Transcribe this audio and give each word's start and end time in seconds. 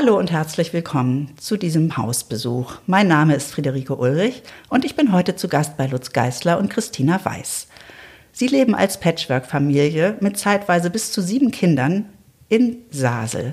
Hallo 0.00 0.18
und 0.18 0.30
herzlich 0.32 0.72
willkommen 0.72 1.34
zu 1.38 1.58
diesem 1.58 1.98
Hausbesuch. 1.98 2.76
Mein 2.86 3.06
Name 3.06 3.34
ist 3.34 3.52
Friederike 3.52 3.94
Ulrich 3.94 4.42
und 4.70 4.86
ich 4.86 4.96
bin 4.96 5.12
heute 5.12 5.36
zu 5.36 5.46
Gast 5.46 5.76
bei 5.76 5.86
Lutz 5.86 6.14
Geißler 6.14 6.58
und 6.58 6.70
Christina 6.70 7.22
Weiß. 7.22 7.66
Sie 8.32 8.46
leben 8.46 8.74
als 8.74 8.98
Patchwork-Familie 8.98 10.16
mit 10.20 10.38
zeitweise 10.38 10.88
bis 10.88 11.12
zu 11.12 11.20
sieben 11.20 11.50
Kindern 11.50 12.06
in 12.48 12.78
Sasel. 12.90 13.52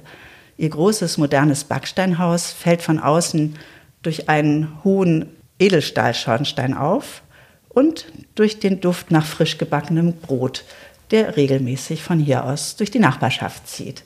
Ihr 0.55 0.69
großes 0.69 1.17
modernes 1.17 1.65
Backsteinhaus 1.65 2.53
fällt 2.53 2.81
von 2.81 2.99
außen 2.99 3.57
durch 4.01 4.29
einen 4.29 4.81
hohen 4.85 5.27
Edelstahlschornstein 5.59 6.73
auf 6.73 7.23
und 7.67 8.05
durch 8.35 8.61
den 8.61 8.79
Duft 8.79 9.11
nach 9.11 9.25
frisch 9.25 9.57
gebackenem 9.57 10.13
Brot, 10.13 10.63
der 11.11 11.35
regelmäßig 11.35 12.03
von 12.03 12.19
hier 12.19 12.45
aus 12.45 12.77
durch 12.77 12.89
die 12.89 12.99
Nachbarschaft 12.99 13.67
zieht. 13.67 14.05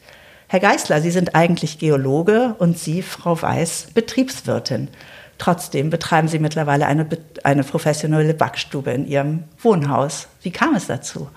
Herr 0.52 0.60
Geißler, 0.60 1.00
Sie 1.00 1.12
sind 1.12 1.34
eigentlich 1.34 1.80
Geologe 1.80 2.56
und 2.60 2.78
Sie, 2.78 3.04
Frau 3.04 3.42
Weiß, 3.42 3.88
Betriebswirtin. 3.94 4.90
Trotzdem 5.38 5.90
betreiben 5.90 6.28
Sie 6.28 6.40
mittlerweile 6.40 6.88
eine, 6.88 7.08
eine 7.46 7.64
professionelle 7.64 8.34
Backstube 8.34 8.92
in 8.92 9.08
Ihrem 9.08 9.46
Wohnhaus. 9.62 10.28
Wie 10.42 10.52
kam 10.52 10.76
es 10.76 10.88
dazu? 10.88 11.30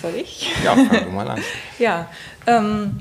Soll 0.00 0.14
ich? 0.14 0.54
Ja, 0.62 0.76
fang 0.76 1.12
mal 1.12 1.28
an. 1.28 1.40
ja, 1.80 2.06
ähm, 2.46 3.00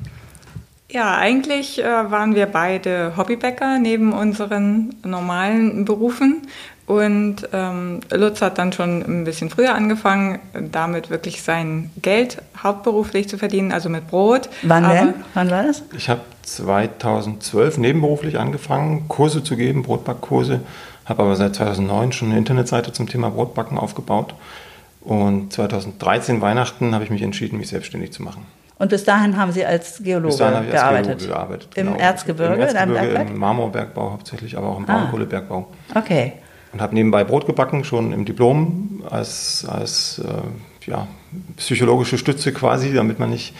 ja, 0.90 1.16
eigentlich 1.16 1.78
äh, 1.78 1.84
waren 1.84 2.34
wir 2.34 2.48
beide 2.48 3.16
Hobbybäcker 3.16 3.78
neben 3.78 4.14
unseren 4.14 4.96
normalen 5.04 5.86
Berufen 5.86 6.48
und 6.88 7.38
ähm, 7.52 8.02
Lutz 8.12 8.42
hat 8.42 8.58
dann 8.60 8.72
schon 8.72 9.02
ein 9.02 9.24
bisschen 9.24 9.50
früher 9.50 9.74
angefangen, 9.74 10.40
damit 10.72 11.10
wirklich 11.10 11.42
sein 11.42 11.90
Geld 12.02 12.38
hauptberuflich 12.62 13.28
zu 13.28 13.38
verdienen, 13.40 13.72
also 13.72 13.90
mit 13.90 14.08
Brot. 14.08 14.50
Wann 14.62 14.88
denn? 14.88 15.14
Wann 15.34 15.50
war 15.50 15.64
das? 15.64 15.82
Ich 15.98 16.10
habe 16.10 16.22
2012 16.44 17.80
nebenberuflich 17.80 18.38
angefangen, 18.38 19.08
Kurse 19.08 19.44
zu 19.44 19.56
geben, 19.56 19.82
Brotbackkurse, 19.82 20.62
habe 21.06 21.24
aber 21.24 21.36
seit 21.36 21.56
2009 21.56 22.12
schon 22.12 22.30
eine 22.30 22.38
Internetseite 22.38 22.94
zum 22.94 23.08
Thema 23.10 23.30
Brotbacken 23.30 23.78
aufgebaut. 23.78 24.36
Und 25.02 25.54
2013 25.54 26.42
Weihnachten 26.42 26.94
habe 26.94 27.04
ich 27.04 27.10
mich 27.10 27.22
entschieden, 27.22 27.58
mich 27.58 27.70
selbstständig 27.70 28.12
zu 28.12 28.24
machen. 28.24 28.46
Und 28.78 28.90
bis 28.90 29.06
dahin 29.06 29.38
haben 29.38 29.52
Sie 29.52 29.66
als 29.66 30.04
Geologe 30.04 30.28
bis 30.28 30.38
dahin 30.38 30.56
habe 30.56 30.66
ich 30.66 30.72
gearbeitet? 30.72 31.10
Als 31.10 31.18
Geologe 31.24 31.34
gearbeitet 31.34 31.70
Im 31.76 31.86
genau. 31.88 31.98
Erzgebirge? 31.98 32.54
Im 32.56 32.60
Erzgebirge, 32.62 33.08
in 33.08 33.18
einem 33.18 33.28
im 33.34 33.38
Marmorbergbau 33.40 34.12
hauptsächlich, 34.12 34.58
aber 34.58 34.68
auch 34.68 34.78
im 34.78 34.90
Ah. 34.90 34.98
Braunkohlebergbau. 34.98 35.68
Okay. 35.96 36.34
Und 36.76 36.82
habe 36.82 36.94
nebenbei 36.94 37.24
Brot 37.24 37.46
gebacken, 37.46 37.86
schon 37.86 38.12
im 38.12 38.26
Diplom, 38.26 39.02
als, 39.10 39.66
als 39.66 40.20
äh, 40.20 40.90
ja, 40.90 41.08
psychologische 41.56 42.18
Stütze 42.18 42.52
quasi, 42.52 42.94
damit 42.94 43.18
man 43.18 43.30
nicht, 43.30 43.54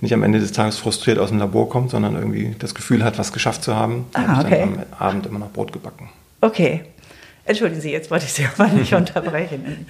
nicht 0.00 0.12
am 0.12 0.24
Ende 0.24 0.40
des 0.40 0.50
Tages 0.50 0.76
frustriert 0.76 1.20
aus 1.20 1.28
dem 1.28 1.38
Labor 1.38 1.68
kommt, 1.68 1.90
sondern 1.92 2.16
irgendwie 2.16 2.56
das 2.58 2.74
Gefühl 2.74 3.04
hat, 3.04 3.20
was 3.20 3.32
geschafft 3.32 3.62
zu 3.62 3.76
haben. 3.76 4.06
Ah, 4.14 4.22
habe 4.22 4.48
ich 4.48 4.54
okay. 4.54 4.68
dann 4.74 4.84
am 4.98 5.06
Abend 5.06 5.26
immer 5.26 5.38
noch 5.38 5.52
Brot 5.52 5.72
gebacken. 5.72 6.08
Okay. 6.40 6.82
Entschuldigen 7.46 7.80
Sie, 7.80 7.92
jetzt 7.92 8.10
wollte 8.10 8.24
ich 8.24 8.32
Sie 8.32 8.46
aber 8.56 8.68
nicht 8.68 8.92
unterbrechen 8.94 9.86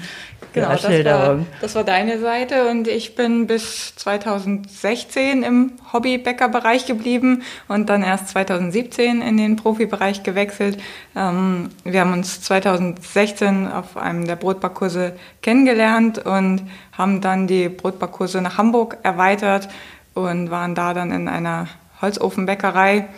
Genau, 0.57 0.71
das 0.71 0.85
war, 0.85 1.39
das 1.61 1.75
war 1.75 1.85
deine 1.85 2.19
Seite 2.19 2.71
und 2.71 2.89
ich 2.89 3.15
bin 3.15 3.47
bis 3.47 3.95
2016 3.97 5.43
im 5.43 5.73
Hobbybäckerbereich 5.93 6.87
geblieben 6.87 7.43
und 7.69 7.91
dann 7.91 8.03
erst 8.03 8.29
2017 8.29 9.21
in 9.21 9.37
den 9.37 9.57
Profibereich 9.57 10.23
gewechselt. 10.23 10.79
Ähm, 11.15 11.69
wir 11.85 12.01
haben 12.01 12.15
uns 12.15 12.41
2016 12.41 13.71
auf 13.71 13.99
einem 13.99 14.27
der 14.27 14.37
Brotbackkurse 14.37 15.13
kennengelernt 15.43 16.25
und 16.25 16.63
haben 16.93 17.21
dann 17.21 17.47
die 17.47 17.69
Brotbackkurse 17.69 18.41
nach 18.41 18.57
Hamburg 18.57 18.97
erweitert 19.03 19.69
und 20.15 20.51
waren 20.51 20.75
da 20.75 20.95
dann 20.95 21.13
in 21.13 21.29
einer 21.29 21.69
Holzofenbäckerei 22.01 23.09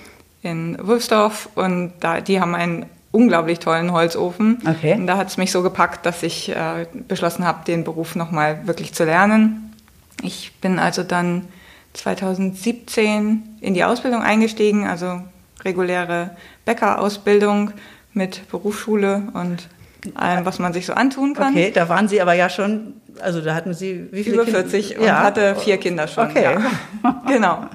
in 0.43 0.77
Wulfsdorf 0.81 1.51
und 1.55 1.93
da, 2.01 2.21
die 2.21 2.41
haben 2.41 2.57
einen 2.57 2.87
unglaublich 3.11 3.59
tollen 3.59 3.93
Holzofen. 3.93 4.59
Okay. 4.69 4.95
Und 4.95 5.07
da 5.07 5.17
hat 5.17 5.29
es 5.29 5.37
mich 5.37 5.51
so 5.51 5.63
gepackt, 5.63 6.05
dass 6.05 6.23
ich 6.23 6.51
äh, 6.51 6.87
beschlossen 6.93 7.45
habe, 7.45 7.65
den 7.65 7.85
Beruf 7.85 8.15
nochmal 8.17 8.67
wirklich 8.67 8.93
zu 8.95 9.05
lernen. 9.05 9.73
Ich 10.23 10.53
bin 10.61 10.79
also 10.79 11.03
dann 11.03 11.49
2017 11.95 13.43
in 13.61 13.75
die 13.75 13.85
Ausbildung 13.85 14.23
eingestiegen, 14.23 14.87
also 14.87 15.23
reguläre 15.65 16.37
Bäckerausbildung 16.65 17.73
mit 18.13 18.49
Berufsschule 18.51 19.23
und 19.33 19.69
allem, 20.15 20.45
was 20.45 20.59
man 20.59 20.73
sich 20.73 20.87
so 20.87 20.93
antun 20.93 21.35
kann. 21.35 21.53
Okay, 21.53 21.71
da 21.73 21.89
waren 21.89 22.09
Sie 22.09 22.21
aber 22.21 22.35
ja 22.35 22.49
schon, 22.49 22.95
also 23.21 23.41
da 23.41 23.55
hatten 23.55 23.75
Sie 23.75 24.09
wie 24.13 24.23
viele 24.23 24.37
Über 24.37 24.45
Kinder? 24.45 24.61
40 24.61 24.99
und 24.99 25.11
hatte 25.11 25.57
vier 25.57 25.79
Kinder 25.79 26.07
schon. 26.07 26.29
Okay. 26.29 26.43
Ja. 26.43 27.23
genau. 27.27 27.67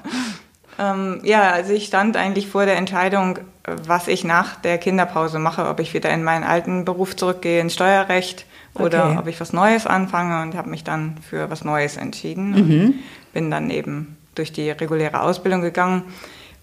Ähm, 0.78 1.20
ja, 1.22 1.50
also 1.50 1.72
ich 1.72 1.86
stand 1.86 2.16
eigentlich 2.16 2.48
vor 2.48 2.66
der 2.66 2.76
Entscheidung, 2.76 3.38
was 3.66 4.08
ich 4.08 4.24
nach 4.24 4.56
der 4.56 4.78
Kinderpause 4.78 5.38
mache, 5.38 5.66
ob 5.68 5.80
ich 5.80 5.94
wieder 5.94 6.10
in 6.10 6.22
meinen 6.22 6.44
alten 6.44 6.84
Beruf 6.84 7.16
zurückgehe, 7.16 7.60
ins 7.60 7.74
Steuerrecht 7.74 8.44
oder 8.74 9.06
Okay. 9.10 9.18
ob 9.18 9.26
ich 9.26 9.40
was 9.40 9.52
Neues 9.52 9.86
anfange 9.86 10.42
und 10.42 10.54
habe 10.54 10.68
mich 10.70 10.84
dann 10.84 11.16
für 11.28 11.50
was 11.50 11.64
Neues 11.64 11.96
entschieden 11.96 12.50
Mhm. 12.50 12.84
und 12.86 13.04
bin 13.32 13.50
dann 13.50 13.70
eben 13.70 14.16
durch 14.34 14.52
die 14.52 14.70
reguläre 14.70 15.20
Ausbildung 15.20 15.60
gegangen. 15.62 16.02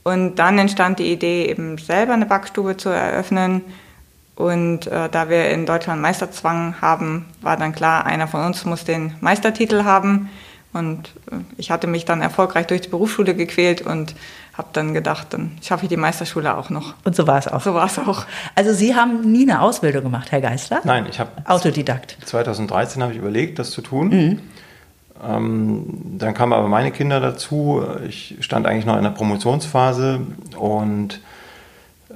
Und 0.04 0.36
dann 0.36 0.58
entstand 0.58 1.00
die 1.00 1.12
Idee, 1.12 1.46
eben 1.46 1.78
selber 1.78 2.14
eine 2.14 2.26
Backstube 2.26 2.76
zu 2.78 2.90
eröffnen. 2.90 3.62
Und 4.36 4.88
äh, 4.88 5.10
da 5.10 5.30
wir 5.30 5.50
in 5.52 5.66
Deutschland 5.66 6.02
Meisterzwang 6.02 6.76
haben, 6.82 7.28
war 7.42 7.58
dann 7.58 7.74
klar, 7.74 8.06
einer 8.06 8.28
von 8.28 8.44
uns 8.46 8.66
muss 8.66 8.84
den 8.84 9.14
Meistertitel 9.22 9.84
haben. 9.84 10.30
Und 10.74 11.10
äh, 11.32 11.36
ich 11.58 11.70
hatte 11.72 11.88
mich 11.88 12.06
dann 12.06 12.22
erfolgreich 12.22 12.66
durch 12.68 12.82
die 12.82 12.90
Berufsschule 12.90 13.36
gequält 13.36 13.82
und 13.82 14.16
habe 14.54 14.68
dann 14.74 14.94
gedacht, 14.94 15.28
dann 15.32 15.52
schaffe 15.62 15.86
ich 15.86 15.90
die 15.90 15.98
Meisterschule 15.98 16.56
auch 16.58 16.70
noch. 16.70 16.94
Und 17.06 17.16
so 17.16 17.26
war 17.28 17.38
es 17.38 17.48
auch. 17.48 17.62
So 17.62 17.74
war 17.74 17.86
es 17.86 17.98
auch. 18.00 18.26
Also 18.56 18.74
Sie 18.74 18.96
haben 18.96 19.22
nie 19.32 19.44
eine 19.50 19.62
Ausbildung 19.62 20.04
gemacht, 20.04 20.32
Herr 20.32 20.42
Geißler? 20.42 20.82
Nein, 20.84 21.06
ich 21.10 21.20
habe 21.20 21.32
Autodidakt. 21.46 22.18
2013 22.26 23.02
habe 23.02 23.14
ich 23.14 23.18
überlegt, 23.20 23.60
das 23.60 23.72
zu 23.72 23.82
tun. 23.82 24.10
Mhm. 24.10 24.40
Ähm, 25.24 25.86
dann 26.18 26.34
kamen 26.34 26.54
aber 26.54 26.68
meine 26.68 26.92
Kinder 26.92 27.20
dazu. 27.20 27.84
Ich 28.08 28.38
stand 28.42 28.66
eigentlich 28.66 28.86
noch 28.86 28.98
in 28.98 29.04
der 29.04 29.12
Promotionsphase 29.12 30.20
und 30.58 31.22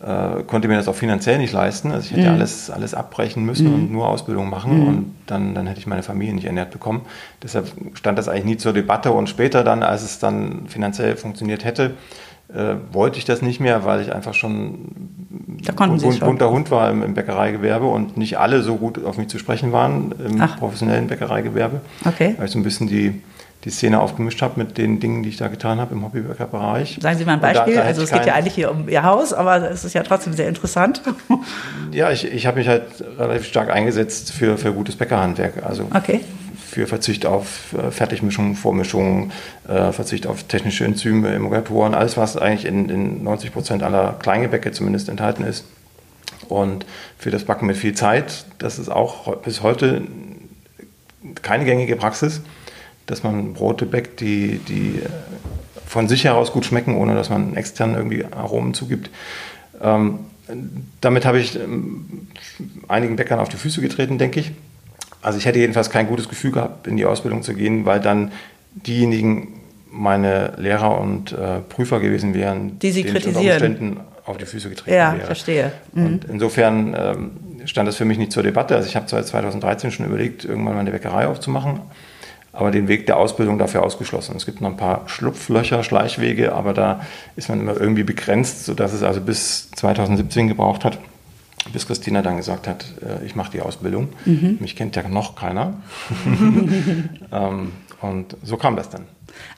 äh, 0.04 0.44
konnte 0.44 0.68
mir 0.68 0.76
das 0.76 0.88
auch 0.88 0.96
finanziell 0.96 1.38
nicht 1.38 1.54
leisten. 1.54 1.92
Also 1.92 2.06
ich 2.06 2.12
hätte 2.12 2.28
Mhm. 2.30 2.36
alles, 2.36 2.70
alles 2.70 2.94
abbrechen 2.94 3.46
müssen 3.46 3.74
und 3.74 3.92
nur 3.92 4.10
Ausbildung 4.10 4.50
machen 4.50 4.88
und 4.88 5.16
dann, 5.28 5.56
dann 5.56 5.68
hätte 5.68 5.80
ich 5.80 5.88
meine 5.88 6.04
Familie 6.04 6.34
nicht 6.34 6.46
ernährt 6.46 6.72
bekommen. 6.72 7.02
Deshalb 7.44 7.72
stand 7.94 8.18
das 8.18 8.28
eigentlich 8.28 8.46
nie 8.46 8.58
zur 8.58 8.74
Debatte 8.74 9.12
und 9.12 9.30
später 9.30 9.64
dann, 9.64 9.84
als 9.84 10.04
es 10.04 10.20
dann 10.20 10.68
finanziell 10.68 11.16
funktioniert 11.16 11.64
hätte, 11.64 11.94
äh, 12.54 12.76
wollte 12.92 13.18
ich 13.18 13.26
das 13.26 13.42
nicht 13.42 13.60
mehr, 13.60 13.86
weil 13.86 14.02
ich 14.02 14.14
einfach 14.14 14.34
schon 14.34 14.92
Da 15.64 15.74
bun- 15.74 16.00
schon. 16.00 16.20
bunter 16.20 16.50
Hund 16.50 16.70
war 16.72 16.90
im, 16.92 17.02
im 17.04 17.14
Bäckereigewerbe 17.14 17.86
und 17.86 18.18
nicht 18.18 18.38
alle 18.38 18.62
so 18.62 18.76
gut 18.76 19.04
auf 19.04 19.18
mich 19.18 19.28
zu 19.30 19.40
sprechen 19.40 19.72
waren 19.72 20.14
im 20.24 20.40
Ach. 20.42 20.58
professionellen 20.58 21.08
Bäckereigewerbe. 21.08 21.82
Okay. 22.06 22.36
Weil 22.38 22.46
ich 22.46 22.52
so 22.52 22.60
ein 22.60 22.64
bisschen 22.64 22.88
die, 22.88 23.22
die 23.64 23.70
Szene 23.72 24.00
aufgemischt 24.00 24.42
habe 24.44 24.54
mit 24.60 24.78
den 24.78 25.00
Dingen, 25.00 25.24
die 25.24 25.30
ich 25.30 25.38
da 25.38 25.48
getan 25.48 25.80
habe 25.80 25.96
im 25.96 26.04
Hobbybäckerbereich. 26.04 27.00
Sagen 27.02 27.18
Sie 27.18 27.26
mal 27.26 27.34
ein 27.34 27.42
da- 27.42 27.48
Beispiel. 27.54 27.74
da 27.76 27.80
hätte 27.82 27.88
also 27.88 28.04
es 28.04 28.12
geht 28.12 28.26
ja 28.28 28.34
eigentlich 28.36 28.54
hier 28.54 28.70
um 28.72 28.88
Ihr 28.88 29.02
Haus, 29.04 29.34
aber 29.34 29.72
es 29.72 29.84
ist 29.84 29.94
ja 29.94 30.04
trotzdem 30.04 30.34
sehr 30.34 30.48
interessant. 30.48 31.02
Ja, 31.92 32.12
ich, 32.12 32.26
ich 32.32 32.46
habe 32.46 32.60
mich 32.60 32.68
halt 32.68 32.84
relativ 33.18 33.46
stark 33.48 33.72
eingesetzt 33.72 34.32
für, 34.34 34.58
für 34.58 34.72
gutes 34.72 34.96
Bäckerhandwerk. 34.96 35.64
Also 35.66 35.88
Okay. 35.94 36.22
Für 36.66 36.88
Verzicht 36.88 37.26
auf 37.26 37.74
äh, 37.74 37.92
Fertigmischungen, 37.92 38.56
Vormischungen, 38.56 39.32
äh, 39.68 39.92
Verzicht 39.92 40.28
auf 40.28 40.44
technische 40.44 40.86
Enzyme, 40.86 41.34
Emulgatoren, 41.34 41.94
alles, 41.94 42.18
was 42.18 42.38
eigentlich 42.38 42.66
in, 42.66 42.90
in 42.90 43.24
90 43.24 43.54
Prozent 43.54 43.84
aller 43.84 44.14
Kleingebäcke 44.20 44.72
zumindest 44.72 45.10
enthalten 45.10 45.44
ist. 45.44 45.66
Und 46.50 46.86
für 47.18 47.32
das 47.32 47.46
Backen 47.46 47.66
mit 47.66 47.78
viel 47.78 47.94
Zeit, 47.94 48.46
das 48.58 48.80
ist 48.80 48.90
auch 48.90 49.38
bis 49.38 49.64
heute 49.64 50.02
keine 51.42 51.66
gängige 51.66 51.96
Praxis, 51.96 52.42
dass 53.06 53.24
man 53.24 53.54
Brote 53.54 53.86
bäckt, 53.86 54.20
die, 54.20 54.60
die 54.68 55.00
äh, 55.00 55.10
von 55.86 56.08
sich 56.08 56.26
heraus 56.26 56.52
gut 56.52 56.66
schmecken, 56.66 56.96
ohne 56.96 57.16
dass 57.16 57.30
man 57.30 57.56
extern 57.56 57.96
irgendwie 57.96 58.26
Aromen 58.26 58.74
zugibt. 58.74 59.10
Ähm, 59.82 60.20
damit 61.02 61.26
habe 61.26 61.40
ich 61.40 61.56
ähm, 61.56 62.28
einigen 62.88 63.16
Bäckern 63.16 63.40
auf 63.40 63.50
die 63.50 63.58
Füße 63.58 63.82
getreten, 63.82 64.18
denke 64.18 64.40
ich. 64.40 64.52
Also 65.26 65.40
ich 65.40 65.46
hätte 65.48 65.58
jedenfalls 65.58 65.90
kein 65.90 66.08
gutes 66.08 66.30
Gefühl 66.30 66.52
gehabt, 66.52 66.86
in 66.86 66.98
die 66.98 67.06
Ausbildung 67.06 67.42
zu 67.42 67.56
gehen, 67.56 67.84
weil 67.88 68.00
dann 68.00 68.32
diejenigen 68.74 69.60
meine 69.90 70.54
Lehrer 70.58 71.02
und 71.02 71.32
äh, 71.32 71.62
Prüfer 71.68 72.00
gewesen 72.00 72.36
wären, 72.36 72.78
die 72.78 72.92
sie 72.92 73.04
kritisieren. 73.04 74.02
auf 74.24 74.38
die 74.38 74.46
Füße 74.46 74.70
getreten 74.70 74.96
ja, 74.96 75.14
wäre. 75.14 75.22
Ja, 75.22 75.26
verstehe. 75.26 75.72
Mhm. 75.94 76.06
Und 76.06 76.26
insofern 76.26 76.96
ähm, 76.96 77.32
stand 77.66 77.88
das 77.88 77.96
für 77.96 78.06
mich 78.06 78.20
nicht 78.20 78.34
zur 78.34 78.44
Debatte. 78.44 78.76
Also 78.76 78.88
ich 78.88 78.96
habe 78.96 79.08
seit 79.08 79.26
2013 79.26 79.90
schon 79.90 80.06
überlegt, 80.06 80.46
irgendwann 80.46 80.76
mal 80.76 80.82
eine 80.82 80.92
Bäckerei 80.92 81.26
aufzumachen, 81.26 81.80
aber 82.54 82.70
den 82.70 82.88
Weg 82.88 83.08
der 83.08 83.18
Ausbildung 83.18 83.58
dafür 83.58 83.82
ausgeschlossen. 83.82 84.36
Es 84.36 84.46
gibt 84.46 84.62
noch 84.62 84.70
ein 84.70 84.78
paar 84.78 85.10
Schlupflöcher, 85.10 85.84
Schleichwege, 85.84 86.54
aber 86.54 86.74
da 86.76 87.02
ist 87.36 87.50
man 87.50 87.62
immer 87.62 87.76
irgendwie 87.76 88.04
begrenzt, 88.04 88.66
sodass 88.66 88.94
es 88.94 89.02
also 89.02 89.22
bis 89.22 89.72
2017 89.72 90.50
gebraucht 90.50 90.86
hat, 90.86 91.00
bis 91.72 91.88
Christina 91.88 92.22
dann 92.22 92.38
gesagt 92.38 92.68
hat, 92.68 92.86
äh, 93.02 93.26
ich 93.26 93.36
mache 93.36 93.52
die 93.52 93.62
Ausbildung. 93.62 94.10
Mhm. 94.26 94.58
Mich 94.60 94.76
kennt 94.76 94.96
ja 94.96 95.08
noch 95.08 95.36
keiner. 95.36 95.74
ähm, 97.32 97.72
und 98.02 98.38
so 98.44 98.58
kam 98.58 98.76
das 98.76 98.90
dann. 98.90 99.06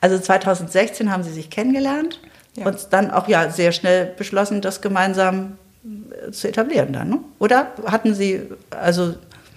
Also 0.02 0.18
2016 0.18 1.12
haben 1.12 1.24
Sie 1.24 1.32
sich 1.32 1.50
kennengelernt 1.50 2.20
ja. 2.56 2.66
und 2.66 2.88
dann 2.92 3.12
auch 3.12 3.28
ja 3.28 3.50
sehr 3.50 3.72
schnell 3.72 4.14
beschlossen, 4.18 4.62
das 4.62 4.82
gemeinsam 4.82 5.58
äh, 5.84 6.32
zu 6.32 6.48
etablieren 6.48 6.94
dann, 6.94 7.10
ne? 7.10 7.20
Oder 7.40 7.74
hatten 7.86 8.14
Sie 8.14 8.42
also 8.72 9.16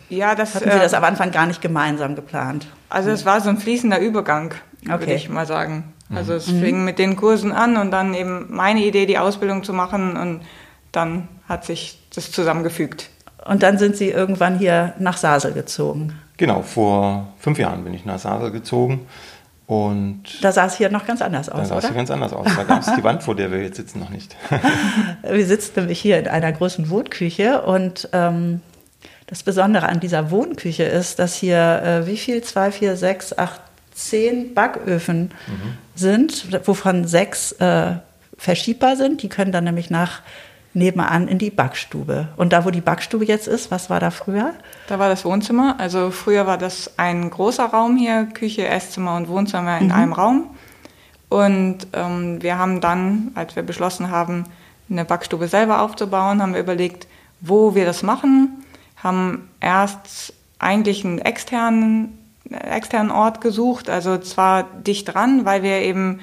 ja, 0.08 0.34
das, 0.34 0.56
hatten 0.56 0.70
Sie 0.70 0.78
das 0.78 0.92
äh, 0.92 0.96
am 0.96 1.04
Anfang 1.04 1.30
gar 1.30 1.46
nicht 1.46 1.62
gemeinsam 1.62 2.16
geplant? 2.16 2.66
Also 2.88 3.10
es 3.10 3.24
war 3.24 3.40
so 3.40 3.48
ein 3.48 3.58
fließender 3.58 4.00
Übergang, 4.00 4.54
okay. 4.82 5.00
würde 5.00 5.14
ich 5.14 5.28
mal 5.28 5.46
sagen. 5.46 5.94
Also 6.12 6.34
es 6.34 6.48
mhm. 6.48 6.60
fing 6.60 6.84
mit 6.84 6.98
den 6.98 7.14
Kursen 7.14 7.52
an 7.52 7.76
und 7.76 7.92
dann 7.92 8.14
eben 8.14 8.46
meine 8.50 8.84
Idee, 8.84 9.06
die 9.06 9.18
Ausbildung 9.18 9.62
zu 9.62 9.72
machen 9.72 10.16
und 10.16 10.40
dann 10.90 11.28
hat 11.50 11.64
sich 11.64 11.98
das 12.14 12.30
zusammengefügt. 12.30 13.10
Und 13.44 13.62
dann 13.62 13.76
sind 13.76 13.96
Sie 13.96 14.08
irgendwann 14.08 14.56
hier 14.56 14.94
nach 14.98 15.16
Sasel 15.16 15.52
gezogen. 15.52 16.16
Genau, 16.36 16.62
vor 16.62 17.34
fünf 17.40 17.58
Jahren 17.58 17.82
bin 17.84 17.92
ich 17.92 18.04
nach 18.04 18.20
Sasel 18.20 18.52
gezogen. 18.52 19.06
Und 19.66 20.22
da 20.42 20.52
sah 20.52 20.66
es 20.66 20.76
hier 20.76 20.90
noch 20.90 21.06
ganz 21.06 21.22
anders 21.22 21.48
aus, 21.48 21.60
da 21.60 21.64
sah 21.66 21.78
es 21.78 21.86
hier 21.86 21.94
ganz 21.94 22.10
anders 22.10 22.32
aus. 22.32 22.46
Da 22.56 22.64
gab 22.64 22.80
es 22.80 22.92
die 22.96 23.04
Wand, 23.04 23.22
vor 23.22 23.36
der 23.36 23.52
wir 23.52 23.62
jetzt 23.62 23.76
sitzen, 23.76 24.00
noch 24.00 24.10
nicht. 24.10 24.36
wir 25.22 25.46
sitzen 25.46 25.72
nämlich 25.76 26.00
hier 26.00 26.18
in 26.18 26.28
einer 26.28 26.50
großen 26.50 26.88
Wohnküche 26.90 27.62
und 27.62 28.08
ähm, 28.12 28.62
das 29.26 29.42
Besondere 29.42 29.88
an 29.88 30.00
dieser 30.00 30.30
Wohnküche 30.30 30.82
ist, 30.84 31.18
dass 31.18 31.34
hier 31.34 31.82
äh, 31.82 32.06
wie 32.06 32.16
viel? 32.16 32.42
Zwei, 32.42 32.72
vier, 32.72 32.96
sechs, 32.96 33.36
acht, 33.36 33.60
zehn 33.94 34.54
Backöfen 34.54 35.30
mhm. 35.46 35.78
sind, 35.94 36.66
wovon 36.66 37.06
sechs 37.06 37.52
äh, 37.52 37.92
verschiebbar 38.38 38.96
sind. 38.96 39.22
Die 39.22 39.28
können 39.28 39.52
dann 39.52 39.64
nämlich 39.64 39.90
nach 39.90 40.22
nebenan 40.72 41.26
in 41.26 41.38
die 41.38 41.50
Backstube. 41.50 42.28
Und 42.36 42.52
da, 42.52 42.64
wo 42.64 42.70
die 42.70 42.80
Backstube 42.80 43.24
jetzt 43.24 43.48
ist, 43.48 43.70
was 43.70 43.90
war 43.90 43.98
da 44.00 44.10
früher? 44.10 44.54
Da 44.86 44.98
war 44.98 45.08
das 45.08 45.24
Wohnzimmer. 45.24 45.76
Also 45.78 46.10
früher 46.10 46.46
war 46.46 46.58
das 46.58 46.92
ein 46.96 47.28
großer 47.30 47.66
Raum 47.66 47.96
hier, 47.96 48.26
Küche, 48.26 48.66
Esszimmer 48.68 49.16
und 49.16 49.28
Wohnzimmer 49.28 49.78
in 49.78 49.86
mhm. 49.86 49.92
einem 49.92 50.12
Raum. 50.12 50.46
Und 51.28 51.86
ähm, 51.92 52.42
wir 52.42 52.58
haben 52.58 52.80
dann, 52.80 53.32
als 53.34 53.56
wir 53.56 53.62
beschlossen 53.62 54.10
haben, 54.10 54.44
eine 54.88 55.04
Backstube 55.04 55.48
selber 55.48 55.82
aufzubauen, 55.82 56.42
haben 56.42 56.54
wir 56.54 56.60
überlegt, 56.60 57.06
wo 57.40 57.74
wir 57.74 57.84
das 57.84 58.02
machen, 58.02 58.64
haben 58.96 59.48
erst 59.60 60.34
eigentlich 60.58 61.04
einen 61.04 61.18
externen, 61.18 62.18
externen 62.50 63.10
Ort 63.10 63.40
gesucht, 63.40 63.88
also 63.88 64.18
zwar 64.18 64.64
dicht 64.64 65.14
dran, 65.14 65.44
weil 65.44 65.62
wir 65.62 65.78
eben 65.78 66.20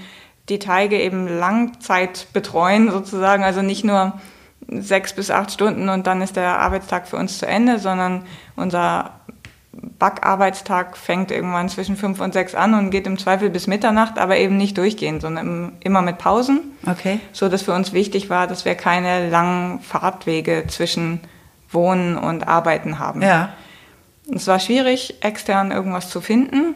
die 0.50 0.60
Teige 0.60 1.00
eben 1.00 1.28
Langzeit 1.28 2.28
betreuen 2.34 2.92
sozusagen, 2.92 3.44
also 3.44 3.62
nicht 3.62 3.84
nur 3.84 4.20
sechs 4.68 5.14
bis 5.14 5.32
acht 5.32 5.52
Stunden 5.52 5.90
und 5.90 6.08
dann 6.08 6.22
ist 6.22 6.36
der 6.36 6.60
Arbeitstag 6.60 7.08
für 7.08 7.18
uns 7.18 7.40
zu 7.40 7.48
Ende, 7.48 7.80
sondern 7.80 8.24
unser 8.56 9.12
Backarbeitstag 10.00 10.98
fängt 10.98 11.32
irgendwann 11.32 11.70
zwischen 11.70 11.96
fünf 11.98 12.20
und 12.20 12.34
sechs 12.34 12.56
an 12.56 12.74
und 12.74 12.90
geht 12.90 13.08
im 13.08 13.18
Zweifel 13.18 13.50
bis 13.50 13.68
Mitternacht, 13.68 14.18
aber 14.18 14.38
eben 14.38 14.58
nicht 14.58 14.78
durchgehend, 14.78 15.22
sondern 15.22 15.74
immer 15.80 16.02
mit 16.02 16.18
Pausen. 16.18 16.62
Okay. 16.86 17.20
So 17.32 17.50
dass 17.50 17.62
für 17.62 17.74
uns 17.74 17.94
wichtig 17.94 18.30
war, 18.30 18.48
dass 18.48 18.66
wir 18.66 18.76
keine 18.76 19.30
langen 19.30 19.80
Fahrtwege 19.82 20.66
zwischen 20.68 21.22
Wohnen 21.70 22.18
und 22.18 22.48
Arbeiten 22.48 23.00
haben. 23.00 23.22
Ja. 23.22 23.50
Es 24.34 24.48
war 24.48 24.60
schwierig, 24.60 25.16
extern 25.22 25.72
irgendwas 25.72 26.10
zu 26.10 26.22
finden. 26.22 26.76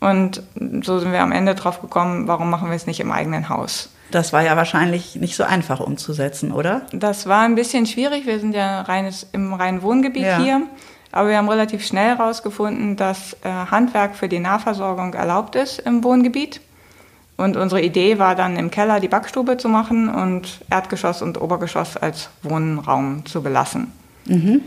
Und 0.00 0.42
so 0.82 0.98
sind 0.98 1.12
wir 1.12 1.22
am 1.22 1.32
Ende 1.32 1.54
drauf 1.54 1.80
gekommen, 1.80 2.28
warum 2.28 2.50
machen 2.50 2.68
wir 2.68 2.76
es 2.76 2.86
nicht 2.86 3.00
im 3.00 3.12
eigenen 3.12 3.48
Haus? 3.48 3.93
Das 4.10 4.32
war 4.32 4.42
ja 4.42 4.56
wahrscheinlich 4.56 5.16
nicht 5.16 5.34
so 5.34 5.44
einfach 5.44 5.80
umzusetzen, 5.80 6.52
oder? 6.52 6.82
Das 6.92 7.26
war 7.26 7.42
ein 7.42 7.54
bisschen 7.54 7.86
schwierig. 7.86 8.26
Wir 8.26 8.38
sind 8.38 8.54
ja 8.54 8.82
reines, 8.82 9.26
im 9.32 9.54
reinen 9.54 9.82
Wohngebiet 9.82 10.24
ja. 10.24 10.38
hier. 10.38 10.62
Aber 11.10 11.28
wir 11.28 11.36
haben 11.36 11.48
relativ 11.48 11.86
schnell 11.86 12.16
herausgefunden, 12.16 12.96
dass 12.96 13.34
äh, 13.44 13.48
Handwerk 13.48 14.16
für 14.16 14.28
die 14.28 14.40
Nahversorgung 14.40 15.14
erlaubt 15.14 15.54
ist 15.54 15.78
im 15.78 16.02
Wohngebiet. 16.02 16.60
Und 17.36 17.56
unsere 17.56 17.82
Idee 17.82 18.18
war 18.18 18.34
dann 18.34 18.56
im 18.56 18.70
Keller 18.70 19.00
die 19.00 19.08
Backstube 19.08 19.56
zu 19.56 19.68
machen 19.68 20.08
und 20.08 20.60
Erdgeschoss 20.70 21.22
und 21.22 21.40
Obergeschoss 21.40 21.96
als 21.96 22.30
Wohnraum 22.42 23.26
zu 23.26 23.42
belassen. 23.42 23.92
Mhm. 24.26 24.60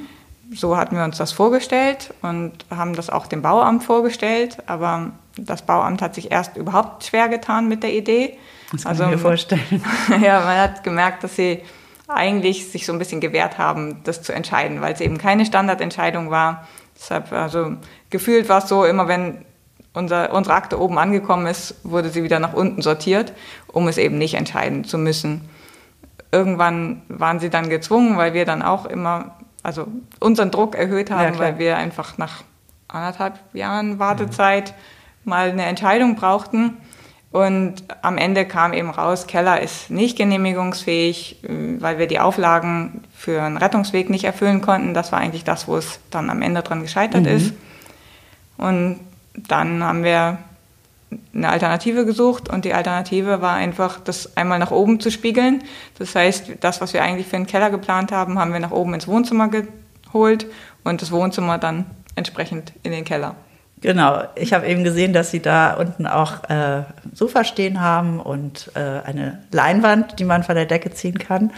So 0.54 0.78
hatten 0.78 0.96
wir 0.96 1.04
uns 1.04 1.18
das 1.18 1.32
vorgestellt 1.32 2.14
und 2.22 2.54
haben 2.70 2.94
das 2.96 3.10
auch 3.10 3.28
dem 3.28 3.42
Bauamt 3.42 3.84
vorgestellt. 3.84 4.58
Aber 4.68 5.12
das 5.38 5.62
Bauamt 5.62 6.02
hat 6.02 6.16
sich 6.16 6.32
erst 6.32 6.56
überhaupt 6.58 7.06
schwer 7.06 7.28
getan 7.28 7.68
mit 7.68 7.84
der 7.84 7.94
Idee. 7.94 8.38
Das 8.72 8.84
kann 8.84 8.90
also, 8.92 9.04
ich 9.06 9.10
mir 9.12 9.18
vorstellen. 9.18 9.62
ja, 10.22 10.42
man 10.42 10.58
hat 10.58 10.84
gemerkt, 10.84 11.24
dass 11.24 11.36
sie 11.36 11.62
eigentlich 12.08 12.70
sich 12.70 12.86
so 12.86 12.94
ein 12.94 13.00
bisschen 13.00 13.20
gewehrt 13.20 13.58
haben, 13.58 14.02
das 14.04 14.22
zu 14.22 14.34
entscheiden, 14.34 14.82
weil 14.82 14.94
es 14.94 15.02
eben 15.02 15.18
keine 15.18 15.46
Standardentscheidung 15.46 16.32
war. 16.32 16.68
Deshalb, 16.96 17.32
also 17.32 17.74
gefühlt 18.10 18.50
war 18.50 18.60
es 18.60 18.70
so, 18.70 18.86
immer 18.86 19.08
wenn 19.08 19.46
unser, 19.94 20.34
unsere 20.34 20.56
Akte 20.56 20.80
oben 20.80 20.98
angekommen 20.98 21.48
ist, 21.48 21.76
wurde 21.84 22.10
sie 22.10 22.24
wieder 22.24 22.40
nach 22.40 22.54
unten 22.54 22.82
sortiert, 22.82 23.34
um 23.68 23.88
es 23.88 23.98
eben 23.98 24.18
nicht 24.18 24.36
entscheiden 24.36 24.84
zu 24.84 24.98
müssen. 24.98 25.50
Irgendwann 26.32 27.02
waren 27.08 27.40
sie 27.40 27.50
dann 27.50 27.70
gezwungen, 27.70 28.18
weil 28.18 28.34
wir 28.34 28.46
dann 28.46 28.62
auch 28.62 28.86
immer, 28.86 29.36
also 29.64 29.88
unseren 30.20 30.52
Druck 30.52 30.76
erhöht 30.76 31.10
haben, 31.10 31.34
ja, 31.34 31.40
weil 31.40 31.58
wir 31.58 31.78
einfach 31.78 32.18
nach 32.18 32.44
anderthalb 32.88 33.40
Jahren 33.54 34.00
Wartezeit 34.00 34.74
mal 35.24 35.50
eine 35.50 35.66
Entscheidung 35.66 36.16
brauchten. 36.16 36.78
Und 37.32 37.84
am 38.02 38.18
Ende 38.18 38.46
kam 38.46 38.74
eben 38.74 38.90
raus, 38.90 39.28
Keller 39.28 39.62
ist 39.62 39.92
nicht 39.92 40.18
genehmigungsfähig, 40.18 41.44
äh, 41.44 41.82
weil 41.82 42.00
wir 42.00 42.08
die 42.08 42.20
Auflagen 42.20 43.04
für 43.16 43.42
einen 43.42 43.58
Rettungsweg 43.58 44.10
nicht 44.10 44.24
erfüllen 44.24 44.62
konnten. 44.62 44.94
Das 44.94 45.12
war 45.12 45.20
eigentlich 45.20 45.44
das, 45.44 45.68
wo 45.68 45.78
es 45.78 46.00
dann 46.10 46.30
am 46.30 46.42
Ende 46.42 46.62
dran 46.62 46.82
gescheitert 46.82 47.24
mhm. 47.24 47.28
ist. 47.28 47.54
Und 48.58 49.00
dann 49.36 49.84
haben 49.84 50.04
wir 50.04 50.40
eine 51.34 51.50
Alternative 51.50 52.06
gesucht 52.06 52.50
und 52.50 52.66
die 52.66 52.74
Alternative 52.74 53.42
war 53.42 53.54
einfach, 53.54 54.00
das 54.00 54.36
einmal 54.36 54.60
nach 54.60 54.72
oben 54.72 55.00
zu 55.00 55.12
spiegeln. 55.12 55.64
Das 56.00 56.16
heißt, 56.16 56.54
das, 56.60 56.82
was 56.82 56.94
wir 56.94 57.04
eigentlich 57.04 57.28
für 57.28 57.36
einen 57.36 57.48
Keller 57.48 57.70
geplant 57.70 58.12
haben, 58.12 58.40
haben 58.40 58.52
wir 58.52 58.60
nach 58.60 58.72
oben 58.72 58.94
ins 58.94 59.08
Wohnzimmer 59.08 59.50
geholt 59.50 60.48
und 60.84 61.02
das 61.02 61.12
Wohnzimmer 61.12 61.58
dann 61.58 61.86
entsprechend 62.16 62.74
in 62.84 62.92
den 62.92 63.06
Keller. 63.06 63.36
Genau, 63.82 64.24
ich 64.36 64.54
habe 64.54 64.66
eben 64.68 64.84
gesehen, 64.84 65.14
dass 65.14 65.30
Sie 65.30 65.40
da 65.40 65.74
unten 65.76 66.08
auch 66.08 66.50
äh, 66.50 66.84
Sofa 67.14 67.44
stehen 67.44 67.80
haben 67.80 68.20
und 68.20 68.72
äh, 68.74 68.80
eine 68.80 69.40
Leinwand, 69.52 70.20
die 70.20 70.24
man 70.24 70.44
von 70.44 70.56
der 70.56 70.66
Decke 70.66 70.92
ziehen 70.92 71.20
kann. 71.20 71.52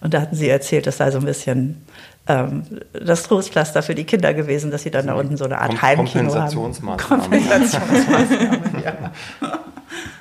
Und 0.00 0.12
da 0.12 0.20
hatten 0.20 0.36
Sie 0.36 0.48
erzählt, 0.48 0.86
das 0.86 0.98
sei 0.98 1.10
so 1.10 1.18
ein 1.18 1.24
bisschen 1.24 1.86
ähm, 2.26 2.64
das 2.92 3.22
Trostpflaster 3.22 3.82
für 3.82 3.94
die 3.94 4.04
Kinder 4.04 4.34
gewesen, 4.34 4.70
dass 4.70 4.82
Sie 4.82 4.90
dann 4.90 5.06
da 5.06 5.14
unten 5.14 5.36
so 5.36 5.44
eine 5.44 5.58
Art 5.58 5.70
Kom 5.70 5.82
Heimkino 5.82 6.30
Kompensationsmaßnahmen. 6.30 7.10
haben. 7.10 7.30
Kompensationsmaßnahmen, 7.30 8.82
ja. 8.84 9.12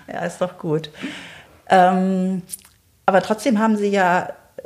ja, 0.14 0.20
ist 0.22 0.40
doch 0.40 0.58
gut. 0.58 0.90
Ähm, 1.70 2.44
aber 3.06 3.22
trotzdem 3.22 3.60
haben 3.60 3.76
Sie 3.76 3.88
ja 3.90 4.30
äh, 4.58 4.62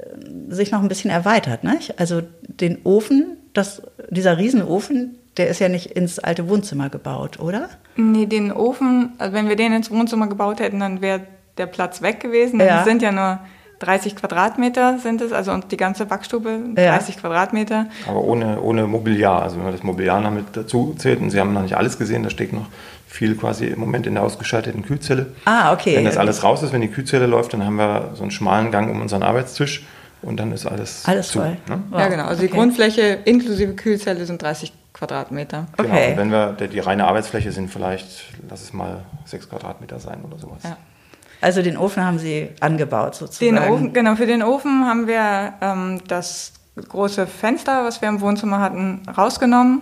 sich 0.49 0.71
noch 0.71 0.81
ein 0.81 0.87
bisschen 0.87 1.09
erweitert, 1.09 1.63
nicht? 1.63 1.99
Also 1.99 2.21
den 2.41 2.79
Ofen, 2.83 3.37
das, 3.53 3.81
dieser 4.09 4.37
Riesenofen, 4.37 5.17
der 5.37 5.47
ist 5.47 5.59
ja 5.59 5.69
nicht 5.69 5.91
ins 5.91 6.19
alte 6.19 6.49
Wohnzimmer 6.49 6.89
gebaut, 6.89 7.39
oder? 7.39 7.69
Nee, 7.95 8.25
den 8.25 8.51
Ofen, 8.51 9.13
also 9.17 9.33
wenn 9.33 9.49
wir 9.49 9.55
den 9.55 9.73
ins 9.73 9.91
Wohnzimmer 9.91 10.27
gebaut 10.27 10.59
hätten, 10.59 10.79
dann 10.79 11.01
wäre 11.01 11.21
der 11.57 11.65
Platz 11.65 12.01
weg 12.01 12.19
gewesen. 12.19 12.59
Ja. 12.59 12.77
Das 12.77 12.85
sind 12.85 13.01
ja 13.01 13.11
nur 13.11 13.39
30 13.79 14.15
Quadratmeter 14.15 14.99
sind 14.99 15.21
es, 15.21 15.33
also 15.33 15.51
und 15.51 15.71
die 15.71 15.77
ganze 15.77 16.05
Backstube 16.05 16.59
30 16.75 17.15
ja. 17.15 17.21
Quadratmeter. 17.21 17.87
Aber 18.07 18.23
ohne, 18.23 18.61
ohne 18.61 18.87
Mobiliar, 18.87 19.43
also 19.43 19.57
wenn 19.57 19.63
man 19.65 19.73
das 19.73 19.83
Mobiliar 19.83 20.21
noch 20.21 20.31
mit 20.31 20.45
dazu 20.53 20.95
zählt, 20.97 21.19
und 21.21 21.29
Sie 21.29 21.39
haben 21.39 21.53
noch 21.53 21.61
nicht 21.61 21.75
alles 21.75 21.97
gesehen, 21.97 22.23
da 22.23 22.29
steckt 22.29 22.53
noch 22.53 22.67
viel 23.07 23.35
quasi 23.35 23.67
im 23.67 23.79
Moment 23.79 24.07
in 24.07 24.15
der 24.15 24.23
ausgeschalteten 24.23 24.83
Kühlzelle. 24.83 25.27
Ah, 25.45 25.73
okay. 25.73 25.95
Wenn 25.95 26.05
das 26.05 26.17
alles 26.17 26.43
raus 26.43 26.63
ist, 26.63 26.73
wenn 26.73 26.81
die 26.81 26.89
Kühlzelle 26.89 27.27
läuft, 27.27 27.53
dann 27.53 27.65
haben 27.65 27.77
wir 27.77 28.11
so 28.15 28.23
einen 28.23 28.31
schmalen 28.31 28.71
Gang 28.71 28.89
um 28.89 29.01
unseren 29.01 29.23
Arbeitstisch 29.23 29.85
und 30.25 30.37
dann 30.37 30.51
ist 30.51 30.65
alles 30.65 31.03
Alles 31.05 31.29
zu, 31.29 31.39
voll. 31.39 31.57
Ne? 31.67 31.83
Wow. 31.89 31.99
Ja, 31.99 32.07
genau. 32.07 32.23
Also 32.25 32.41
okay. 32.41 32.47
die 32.47 32.57
Grundfläche 32.57 33.19
inklusive 33.25 33.73
Kühlzelle 33.73 34.25
sind 34.25 34.41
30 34.41 34.73
Quadratmeter. 34.93 35.67
Genau. 35.77 35.89
Okay. 35.89 36.11
Und 36.11 36.17
wenn 36.17 36.31
wir, 36.31 36.53
die 36.53 36.79
reine 36.79 37.05
Arbeitsfläche 37.05 37.51
sind 37.51 37.69
vielleicht, 37.69 38.25
lass 38.49 38.61
es 38.61 38.73
mal 38.73 39.03
6 39.25 39.49
Quadratmeter 39.49 39.99
sein 39.99 40.23
oder 40.23 40.39
sowas. 40.39 40.63
Ja. 40.63 40.77
Also 41.41 41.61
den 41.61 41.77
Ofen 41.77 42.03
haben 42.03 42.17
Sie 42.17 42.49
angebaut 42.59 43.15
sozusagen? 43.15 43.55
Den 43.55 43.69
Ofen, 43.69 43.93
genau, 43.93 44.15
für 44.15 44.25
den 44.25 44.41
Ofen 44.41 44.85
haben 44.85 45.07
wir 45.07 45.53
ähm, 45.61 46.01
das 46.07 46.53
große 46.75 47.27
Fenster, 47.27 47.83
was 47.83 48.01
wir 48.01 48.09
im 48.09 48.21
Wohnzimmer 48.21 48.59
hatten, 48.59 49.01
rausgenommen 49.15 49.81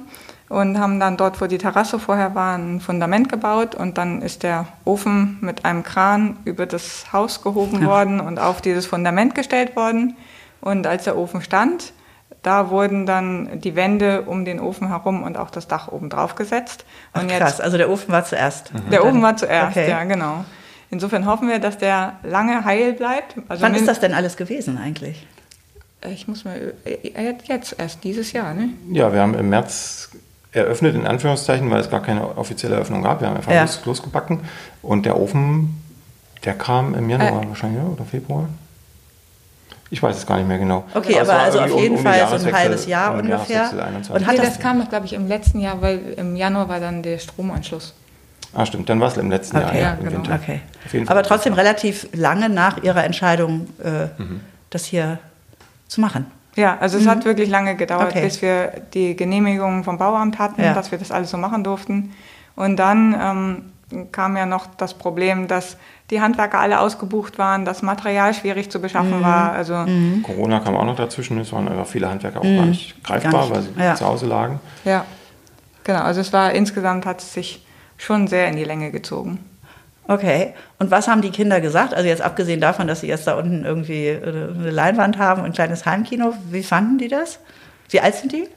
und 0.50 0.79
haben 0.79 1.00
dann 1.00 1.17
dort, 1.17 1.41
wo 1.41 1.47
die 1.47 1.57
Terrasse 1.57 2.00
vorher 2.00 2.35
war, 2.35 2.57
ein 2.57 2.79
Fundament 2.79 3.29
gebaut 3.29 3.75
und 3.75 3.97
dann 3.97 4.21
ist 4.21 4.43
der 4.43 4.67
Ofen 4.85 5.38
mit 5.41 5.65
einem 5.65 5.83
Kran 5.83 6.38
über 6.45 6.65
das 6.65 7.12
Haus 7.13 7.41
gehoben 7.41 7.81
ja. 7.81 7.88
worden 7.88 8.19
und 8.19 8.39
auf 8.39 8.62
dieses 8.62 8.85
Fundament 8.85 9.33
gestellt 9.35 9.75
worden. 9.75 10.15
Und 10.63 10.88
als 10.88 11.03
der 11.03 11.17
Ofen 11.17 11.41
stand, 11.41 11.91
da 12.41 12.70
wurden 12.70 13.05
dann 13.05 13.60
die 13.60 13.75
Wände 13.75 14.24
um 14.24 14.46
den 14.46 14.60
Ofen 14.60 14.88
herum 14.88 15.24
und 15.24 15.38
auch 15.38 15.50
das 15.50 15.67
Dach 15.67 15.89
oben 15.89 16.10
drauf 16.10 16.36
gesetzt. 16.36 16.86
Und 17.13 17.32
Ach, 17.32 17.38
krass, 17.38 17.51
jetzt, 17.51 17.62
also 17.62 17.77
der 17.77 17.89
Ofen 17.89 18.13
war 18.13 18.24
zuerst. 18.24 18.74
Mhm. 18.74 18.89
Der 18.89 19.05
Ofen 19.05 19.22
war 19.22 19.36
zuerst, 19.36 19.77
okay. 19.77 19.89
ja, 19.89 20.03
genau. 20.05 20.46
Insofern 20.89 21.25
hoffen 21.25 21.50
wir, 21.50 21.60
dass 21.60 21.77
der 21.77 22.13
lange 22.24 22.63
heil 22.63 22.93
bleibt. 22.93 23.36
Also 23.50 23.62
Wann 23.63 23.75
ist 23.75 23.88
das 23.88 24.00
denn 24.00 24.13
alles 24.13 24.38
gewesen 24.38 24.77
eigentlich? 24.77 25.27
Ich 26.10 26.27
muss 26.27 26.46
mal, 26.46 26.74
äh, 26.86 27.34
jetzt 27.46 27.75
erst 27.77 28.03
dieses 28.03 28.32
Jahr, 28.32 28.53
ne? 28.53 28.70
Ja, 28.91 29.12
wir 29.12 29.22
haben 29.22 29.34
im 29.34 29.50
März 29.50 30.12
eröffnet, 30.53 30.96
in 30.96 31.08
Anführungszeichen, 31.08 31.70
weil 31.72 31.82
es 31.82 31.89
gar 31.89 32.01
keine 32.01 32.38
offizielle 32.38 32.75
Eröffnung 32.75 33.01
gab. 33.01 33.22
Wir 33.22 33.27
haben 33.27 33.38
einfach 33.38 33.51
ja. 33.51 33.67
losgebacken. 33.86 34.41
Und 34.82 35.05
der 35.05 35.20
Ofen, 35.20 35.82
der 36.46 36.53
kam 36.53 36.93
im 36.93 37.10
Januar 37.10 37.43
äh. 37.43 37.50
wahrscheinlich, 37.50 37.84
oder 37.84 38.05
Februar? 38.05 38.48
Ich 39.93 40.01
weiß 40.01 40.17
es 40.17 40.25
gar 40.25 40.38
nicht 40.38 40.47
mehr 40.47 40.57
genau. 40.57 40.85
Okay, 40.95 41.19
aber, 41.19 41.33
aber 41.33 41.43
also 41.43 41.59
auf 41.59 41.79
jeden 41.79 41.97
um, 41.97 42.03
Fall 42.03 42.39
so 42.39 42.47
ein 42.47 42.53
halbes 42.53 42.88
Jahr 42.88 43.13
um 43.13 43.19
ungefähr. 43.19 43.69
Und 44.09 44.25
hat 44.25 44.33
nee, 44.33 44.38
das, 44.38 44.55
das 44.55 44.59
kam 44.59 44.89
glaube 44.89 45.05
ich, 45.05 45.13
im 45.13 45.27
letzten 45.27 45.59
Jahr, 45.59 45.79
weil 45.83 46.15
im 46.17 46.35
Januar 46.35 46.67
war 46.67 46.79
dann 46.79 47.03
der 47.03 47.19
Stromanschluss. 47.19 47.93
Ah, 48.55 48.65
stimmt, 48.65 48.89
dann 48.89 49.00
war 49.00 49.09
es 49.09 49.17
im 49.17 49.29
letzten 49.29 49.57
okay. 49.57 49.65
Jahr, 49.65 49.75
ja, 49.75 49.93
im 49.93 50.05
genau. 50.05 50.17
Winter. 50.17 50.39
Okay. 50.41 50.62
Aber 51.05 51.21
trotzdem 51.21 51.53
relativ 51.53 52.07
lange 52.12 52.50
nach 52.50 52.81
Ihrer 52.81 53.03
Entscheidung, 53.03 53.67
äh, 53.83 54.05
mhm. 54.19 54.41
das 54.71 54.85
hier 54.85 55.19
zu 55.88 56.01
machen. 56.01 56.25
Ja, 56.55 56.75
also 56.79 56.97
es 56.97 57.03
mhm. 57.03 57.09
hat 57.12 57.25
wirklich 57.25 57.50
lange 57.50 57.75
gedauert, 57.75 58.09
okay. 58.09 58.23
bis 58.23 58.41
wir 58.41 58.71
die 58.95 59.15
Genehmigung 59.15 59.83
vom 59.83 60.00
Bauamt 60.00 60.39
hatten, 60.39 60.63
ja. 60.63 60.73
dass 60.73 60.89
wir 60.89 60.97
das 60.97 61.12
alles 61.12 61.29
so 61.29 61.38
machen 61.38 61.63
durften. 61.63 62.15
Und 62.55 62.77
dann 62.77 63.15
ähm, 63.93 64.07
kam 64.12 64.38
ja 64.38 64.47
noch 64.47 64.65
das 64.75 64.95
Problem, 64.95 65.47
dass 65.47 65.77
die 66.10 66.22
Handwerker 66.22 66.60
alle 66.60 66.79
ausgebucht 66.79 67.38
waren, 67.38 67.65
das 67.65 67.81
Material 67.81 68.33
schwierig 68.33 68.69
zu 68.69 68.79
beschaffen 68.79 69.19
mhm. 69.19 69.24
war. 69.24 69.53
Also 69.53 69.75
mhm. 69.75 70.24
Corona 70.24 70.60
kam 70.60 70.75
auch 70.75 70.86
noch 70.86 70.95
dazwischen, 70.95 71.39
es 71.39 71.51
waren 71.53 71.67
einfach 71.67 71.88
viele 71.88 72.10
Handwerker 72.10 72.39
auch 72.39 72.43
gar 72.43 72.51
mhm. 72.63 72.69
nicht 72.69 73.03
greifbar, 73.03 73.31
gar 73.31 73.41
nicht. 73.41 73.55
weil 73.55 73.62
sie 73.62 73.69
ja. 73.79 73.95
zu 73.95 74.05
Hause 74.05 74.25
lagen. 74.25 74.60
Ja, 74.86 75.05
genau. 75.83 76.01
Also 76.01 76.22
es 76.22 76.33
war 76.33 76.51
insgesamt 76.51 77.05
hat 77.05 77.22
es 77.22 77.33
sich 77.33 77.65
schon 77.98 78.27
sehr 78.27 78.48
in 78.48 78.55
die 78.55 78.63
Länge 78.63 78.91
gezogen. 78.91 79.39
Okay. 80.07 80.53
Und 80.79 80.91
was 80.91 81.07
haben 81.07 81.22
die 81.22 81.31
Kinder 81.31 81.62
gesagt? 81.62 81.93
Also 81.93 82.10
jetzt 82.10 82.22
abgesehen 82.22 82.60
davon, 82.60 82.88
dass 82.88 83.01
sie 83.01 83.07
jetzt 83.07 83.25
da 83.25 83.36
unten 83.36 83.63
irgendwie 83.63 84.10
eine 84.10 84.69
Leinwand 84.69 85.17
haben 85.17 85.41
und 85.41 85.48
ein 85.48 85.53
kleines 85.53 85.86
Heimkino, 85.86 86.33
wie 86.50 86.63
fanden 86.63 86.98
die 86.98 87.07
das? 87.07 87.39
Wie 87.89 88.01
alt 88.01 88.15
sind 88.15 88.33
die? 88.33 88.48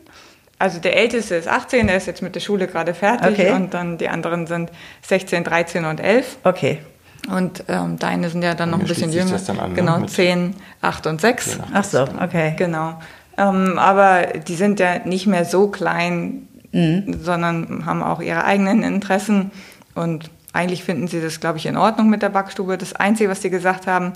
Also 0.59 0.81
der 0.81 0.97
Älteste 0.97 1.35
ist 1.35 1.49
18, 1.49 1.87
der 1.87 1.97
ist 1.97 2.07
jetzt 2.07 2.23
mit 2.23 2.35
der 2.35 2.41
Schule 2.41 2.67
gerade 2.67 2.95
fertig 2.95 3.33
okay. 3.33 3.53
und 3.53 3.75
dann 3.75 3.99
die 3.99 4.09
anderen 4.09 4.47
sind 4.47 4.71
16, 5.03 5.45
13 5.45 5.85
und 5.85 6.00
11. 6.00 6.38
Okay. 6.45 6.81
Und 7.28 7.64
ähm, 7.68 7.99
deine 7.99 8.30
sind 8.30 8.42
ja 8.42 8.54
dann 8.54 8.71
noch 8.71 8.78
ein 8.78 8.87
bisschen 8.87 9.12
jünger. 9.12 9.33
Das 9.33 9.45
dann 9.45 9.59
an, 9.59 9.71
ne? 9.71 9.76
genau, 9.76 9.99
ne? 9.99 10.06
10, 10.06 10.54
8 10.80 11.06
und 11.06 11.21
6. 11.21 11.50
10, 11.52 11.61
8, 11.61 11.68
Ach 11.73 11.85
so, 11.85 12.02
okay. 12.23 12.54
Genau. 12.56 13.00
Ähm, 13.37 13.78
aber 13.78 14.26
die 14.47 14.54
sind 14.54 14.80
ja 14.80 15.00
nicht 15.04 15.26
mehr 15.26 15.45
so 15.45 15.68
klein, 15.68 16.49
mhm. 16.73 17.18
sondern 17.23 17.85
haben 17.85 18.02
auch 18.02 18.21
ihre 18.21 18.45
eigenen 18.45 18.83
Interessen 18.83 19.50
und 19.95 20.30
eigentlich 20.52 20.85
finden 20.85 21.06
sie 21.06 21.21
das, 21.21 21.40
glaube 21.40 21.59
ich, 21.59 21.66
in 21.66 21.76
Ordnung 21.76 22.09
mit 22.09 22.23
der 22.23 22.30
Backstube. 22.30 22.78
Das 22.78 22.95
Einzige, 22.95 23.28
was 23.28 23.42
sie 23.42 23.50
gesagt 23.50 23.87
haben, 23.87 24.14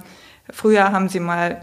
früher 0.50 0.90
haben 0.90 1.08
sie 1.08 1.20
mal 1.20 1.58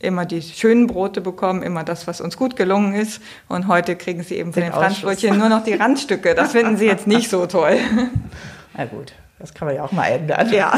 immer 0.00 0.26
die 0.26 0.42
schönen 0.42 0.86
Brote 0.86 1.20
bekommen, 1.20 1.62
immer 1.62 1.84
das, 1.84 2.06
was 2.06 2.20
uns 2.20 2.36
gut 2.36 2.56
gelungen 2.56 2.92
ist. 2.92 3.22
Und 3.48 3.68
heute 3.68 3.96
kriegen 3.96 4.22
sie 4.22 4.34
eben 4.36 4.52
von 4.52 4.62
den, 4.62 4.72
den 4.72 4.78
Franzbrötchen 4.78 5.38
nur 5.38 5.48
noch 5.48 5.64
die 5.64 5.74
Randstücke. 5.74 6.34
Das 6.34 6.52
finden 6.52 6.76
sie 6.76 6.86
jetzt 6.86 7.06
nicht 7.06 7.30
so 7.30 7.46
toll. 7.46 7.78
Na 8.76 8.84
gut, 8.84 9.14
das 9.42 9.52
kann 9.54 9.66
man 9.66 9.74
ja 9.74 9.84
auch 9.84 9.90
mal 9.90 10.06
ändern. 10.06 10.52
Ja. 10.52 10.72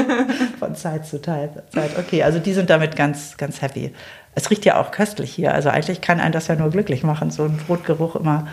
von 0.58 0.76
Zeit 0.76 1.06
zu 1.06 1.20
Zeit. 1.20 1.50
Okay, 1.98 2.22
also 2.22 2.38
die 2.38 2.52
sind 2.52 2.68
damit 2.68 2.94
ganz, 2.94 3.38
ganz 3.38 3.62
happy. 3.62 3.92
Es 4.34 4.50
riecht 4.50 4.66
ja 4.66 4.78
auch 4.78 4.90
köstlich 4.90 5.32
hier. 5.32 5.54
Also 5.54 5.70
eigentlich 5.70 6.02
kann 6.02 6.20
einen 6.20 6.32
das 6.32 6.46
ja 6.46 6.54
nur 6.54 6.70
glücklich 6.70 7.02
machen, 7.04 7.30
so 7.30 7.44
ein 7.44 7.56
Brotgeruch 7.66 8.16
immer 8.16 8.46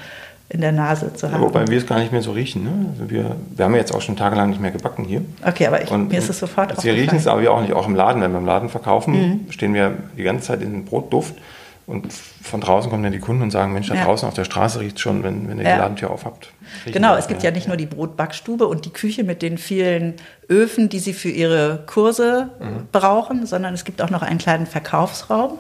in 0.48 0.62
der 0.62 0.72
Nase 0.72 1.14
zu 1.14 1.28
haben. 1.28 1.42
Ja, 1.42 1.48
wobei 1.48 1.68
wir 1.68 1.78
es 1.78 1.86
gar 1.86 2.00
nicht 2.00 2.14
mehr 2.14 2.22
so 2.22 2.32
riechen. 2.32 2.64
Ne? 2.64 2.90
Also 2.92 3.12
wir, 3.12 3.36
wir 3.56 3.66
haben 3.66 3.76
jetzt 3.76 3.94
auch 3.94 4.02
schon 4.02 4.16
tagelang 4.16 4.50
nicht 4.50 4.62
mehr 4.62 4.72
gebacken 4.72 5.04
hier. 5.04 5.24
Okay, 5.46 5.68
aber 5.68 5.84
ich, 5.84 5.92
und, 5.92 6.10
mir 6.10 6.18
ist 6.18 6.30
es 6.30 6.40
sofort 6.40 6.72
also 6.72 6.84
Wir 6.84 6.94
riechen 6.94 7.18
es 7.18 7.28
aber 7.28 7.52
auch 7.52 7.62
nicht, 7.62 7.74
auch 7.74 7.86
im 7.86 7.96
Laden. 7.96 8.22
Wenn 8.22 8.32
wir 8.32 8.40
im 8.40 8.46
Laden 8.46 8.70
verkaufen, 8.70 9.14
mhm. 9.14 9.52
stehen 9.52 9.74
wir 9.74 9.94
die 10.18 10.24
ganze 10.24 10.48
Zeit 10.48 10.62
in 10.62 10.86
Brotduft. 10.86 11.36
Und 11.90 12.14
von 12.14 12.62
draußen 12.62 12.92
kommen 12.92 13.02
dann 13.02 13.12
die 13.12 13.20
Kunden 13.20 13.42
und 13.42 13.50
sagen, 13.50 13.74
Mensch, 13.74 13.88
da 13.88 13.96
ja. 13.96 14.06
draußen 14.06 14.28
auf 14.28 14.36
der 14.36 14.44
Straße 14.44 14.80
riecht 14.80 14.98
es 14.98 15.02
schon, 15.02 15.24
wenn, 15.24 15.50
wenn 15.50 15.58
ihr 15.58 15.64
ja. 15.64 15.74
die 15.74 15.80
Ladentür 15.80 16.12
aufhabt. 16.12 16.54
Genau, 16.86 17.16
es 17.16 17.28
gibt 17.28 17.42
ja 17.42 17.50
nicht 17.50 17.68
nur 17.68 17.78
die 17.78 17.88
Brotbackstube 17.88 18.68
und 18.68 18.86
die 18.86 18.92
Küche 18.92 19.24
mit 19.24 19.42
den 19.42 19.58
vielen 19.58 20.14
Öfen, 20.48 20.90
die 20.90 21.00
sie 21.00 21.14
für 21.14 21.30
ihre 21.30 21.84
Kurse 21.88 22.52
mhm. 22.60 22.88
brauchen, 22.92 23.48
sondern 23.48 23.74
es 23.74 23.86
gibt 23.86 24.04
auch 24.04 24.12
noch 24.12 24.22
einen 24.22 24.38
kleinen 24.38 24.68
Verkaufsraum, 24.68 25.58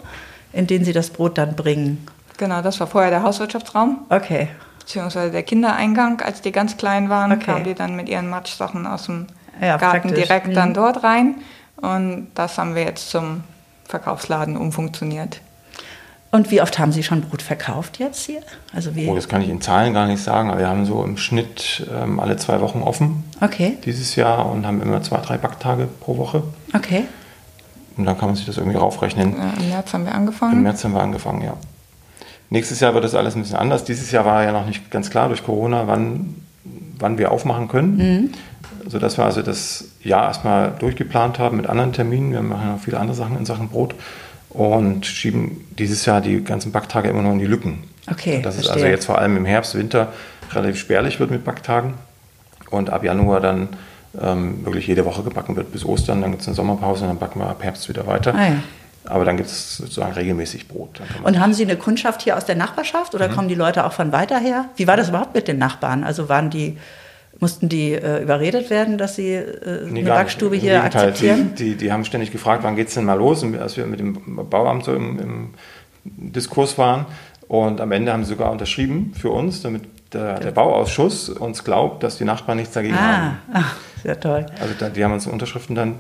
in 0.53 0.67
den 0.67 0.85
sie 0.85 0.93
das 0.93 1.09
Brot 1.09 1.39
dann 1.39 1.55
bringen. 1.55 2.05
Genau, 2.37 2.61
das 2.61 2.79
war 2.79 2.85
vorher 2.85 3.09
der 3.09 3.23
Hauswirtschaftsraum. 3.23 4.05
Okay 4.09 4.49
beziehungsweise 4.89 5.31
der 5.31 5.43
Kindereingang, 5.43 6.19
als 6.21 6.41
die 6.41 6.51
ganz 6.51 6.75
klein 6.75 7.09
waren, 7.11 7.31
okay. 7.31 7.45
kamen 7.45 7.63
die 7.63 7.75
dann 7.75 7.95
mit 7.95 8.09
ihren 8.09 8.27
Matschsachen 8.27 8.87
aus 8.87 9.05
dem 9.05 9.27
ja, 9.61 9.77
Garten 9.77 10.07
praktisch. 10.07 10.23
direkt 10.23 10.47
mhm. 10.47 10.53
dann 10.55 10.73
dort 10.73 11.03
rein. 11.03 11.35
Und 11.75 12.31
das 12.33 12.57
haben 12.57 12.73
wir 12.73 12.85
jetzt 12.85 13.11
zum 13.11 13.43
Verkaufsladen 13.85 14.57
umfunktioniert. 14.57 15.41
Und 16.31 16.51
wie 16.51 16.61
oft 16.61 16.77
haben 16.77 16.91
Sie 16.91 17.01
schon 17.01 17.21
Brot 17.21 17.41
verkauft 17.41 17.97
jetzt 17.97 18.25
hier? 18.25 18.41
Also 18.73 18.95
wie? 18.95 19.07
Oh, 19.07 19.15
das 19.15 19.27
kann 19.27 19.41
ich 19.41 19.49
in 19.49 19.61
Zahlen 19.61 19.93
gar 19.93 20.05
nicht 20.05 20.21
sagen, 20.21 20.51
aber 20.51 20.59
wir 20.59 20.67
haben 20.67 20.85
so 20.85 21.03
im 21.03 21.17
Schnitt 21.17 21.87
ähm, 21.91 22.19
alle 22.19 22.37
zwei 22.37 22.61
Wochen 22.61 22.83
offen 22.83 23.23
okay. 23.41 23.77
dieses 23.83 24.15
Jahr 24.15 24.47
und 24.49 24.65
haben 24.65 24.81
immer 24.81 25.01
zwei, 25.01 25.17
drei 25.17 25.37
Backtage 25.37 25.87
pro 25.99 26.17
Woche. 26.17 26.43
Okay. 26.75 27.05
Und 27.97 28.05
dann 28.05 28.17
kann 28.17 28.29
man 28.29 28.35
sich 28.35 28.45
das 28.45 28.57
irgendwie 28.57 28.77
raufrechnen. 28.77 29.35
Ja, 29.37 29.53
Im 29.59 29.69
März 29.69 29.93
haben 29.93 30.05
wir 30.05 30.13
angefangen. 30.13 30.53
Im 30.53 30.63
März 30.63 30.83
haben 30.83 30.93
wir 30.93 31.01
angefangen, 31.01 31.41
ja. 31.41 31.57
Nächstes 32.51 32.79
Jahr 32.79 32.93
wird 32.93 33.03
das 33.03 33.15
alles 33.15 33.35
ein 33.35 33.41
bisschen 33.41 33.57
anders. 33.57 33.83
Dieses 33.83 34.11
Jahr 34.11 34.25
war 34.25 34.43
ja 34.43 34.51
noch 34.51 34.65
nicht 34.65 34.89
ganz 34.91 35.09
klar 35.09 35.27
durch 35.27 35.43
Corona, 35.43 35.87
wann, 35.87 36.35
wann 36.97 37.17
wir 37.17 37.31
aufmachen 37.31 37.67
können. 37.67 37.97
Mhm. 37.97 38.29
Sodass 38.87 39.17
wir 39.17 39.25
also 39.25 39.41
das 39.41 39.85
Jahr 40.03 40.27
erstmal 40.27 40.73
durchgeplant 40.79 41.39
haben 41.39 41.57
mit 41.57 41.67
anderen 41.67 41.91
Terminen. 41.91 42.31
Wir 42.31 42.41
machen 42.41 42.71
noch 42.71 42.79
viele 42.79 42.99
andere 42.99 43.15
Sachen 43.15 43.37
in 43.37 43.45
Sachen 43.45 43.69
Brot 43.69 43.95
und 44.49 45.05
schieben 45.05 45.65
dieses 45.77 46.05
Jahr 46.05 46.21
die 46.21 46.43
ganzen 46.43 46.71
Backtage 46.71 47.09
immer 47.09 47.21
noch 47.21 47.33
in 47.33 47.39
die 47.39 47.45
Lücken. 47.45 47.83
Okay. 48.09 48.41
Dass 48.41 48.57
es 48.57 48.67
also 48.67 48.85
jetzt 48.85 49.05
vor 49.05 49.19
allem 49.19 49.37
im 49.37 49.45
Herbst, 49.45 49.75
Winter 49.75 50.11
relativ 50.51 50.79
spärlich 50.79 51.19
wird 51.19 51.31
mit 51.31 51.43
Backtagen 51.43 51.93
und 52.71 52.89
ab 52.89 53.03
Januar 53.03 53.39
dann 53.39 53.69
ähm, 54.19 54.65
wirklich 54.65 54.87
jede 54.87 55.05
Woche 55.05 55.23
gebacken 55.23 55.55
wird 55.55 55.71
bis 55.71 55.85
Ostern. 55.85 56.21
Dann 56.21 56.31
gibt 56.31 56.41
es 56.41 56.47
eine 56.47 56.55
Sommerpause 56.55 57.03
und 57.03 57.09
dann 57.09 57.19
backen 57.19 57.39
wir 57.39 57.47
ab 57.47 57.63
Herbst 57.63 57.87
wieder 57.89 58.07
weiter. 58.07 58.33
Ah, 58.35 58.47
ja. 58.47 58.55
Aber 59.05 59.25
dann 59.25 59.37
gibt 59.37 59.49
es 59.49 59.77
sozusagen 59.77 60.13
regelmäßig 60.13 60.67
Brot. 60.67 61.01
Und 61.23 61.39
haben 61.39 61.53
Sie 61.53 61.63
eine 61.63 61.77
Kundschaft 61.77 62.21
hier 62.21 62.37
aus 62.37 62.45
der 62.45 62.55
Nachbarschaft 62.55 63.15
oder 63.15 63.29
mhm. 63.29 63.33
kommen 63.33 63.47
die 63.47 63.55
Leute 63.55 63.85
auch 63.85 63.93
von 63.93 64.11
weiter 64.11 64.39
her? 64.39 64.65
Wie 64.75 64.87
war 64.87 64.97
das 64.97 65.09
überhaupt 65.09 65.33
mit 65.33 65.47
den 65.47 65.57
Nachbarn? 65.57 66.03
Also 66.03 66.29
waren 66.29 66.49
die, 66.49 66.77
mussten 67.39 67.69
die 67.69 67.93
äh, 67.93 68.21
überredet 68.21 68.69
werden, 68.69 68.97
dass 68.97 69.15
sie 69.15 69.33
äh, 69.33 69.85
nee, 69.89 69.99
eine 69.99 70.09
Backstube 70.09 70.55
hier 70.55 70.83
akzeptieren? 70.83 71.53
Die, 71.57 71.71
die, 71.71 71.75
die, 71.75 71.91
haben 71.91 72.03
ständig 72.05 72.31
gefragt, 72.31 72.63
wann 72.63 72.75
geht 72.75 72.89
es 72.89 72.95
denn 72.95 73.05
mal 73.05 73.13
los? 73.13 73.43
Und 73.43 73.57
als 73.57 73.77
wir 73.77 73.85
mit 73.85 73.99
dem 73.99 74.17
Bauamt 74.49 74.83
so 74.83 74.93
im, 74.93 75.19
im, 75.19 75.49
Diskurs 76.03 76.77
waren. 76.77 77.05
Und 77.47 77.81
am 77.81 77.91
Ende 77.91 78.13
haben 78.13 78.23
sie 78.23 78.29
sogar 78.29 78.51
unterschrieben 78.51 79.13
für 79.15 79.31
uns, 79.31 79.61
damit 79.61 79.83
der, 80.13 80.39
der 80.39 80.51
Bauausschuss 80.51 81.29
uns 81.29 81.63
glaubt, 81.63 82.03
dass 82.03 82.17
die 82.17 82.25
Nachbarn 82.25 82.57
nichts 82.57 82.73
dagegen 82.73 82.95
ah. 82.95 82.99
haben. 82.99 83.37
Ach, 83.53 83.75
sehr 84.03 84.19
toll. 84.19 84.45
Also 84.59 84.73
da, 84.77 84.89
die 84.89 85.03
haben 85.03 85.13
uns 85.13 85.27
Unterschriften 85.27 85.75
dann 85.75 85.95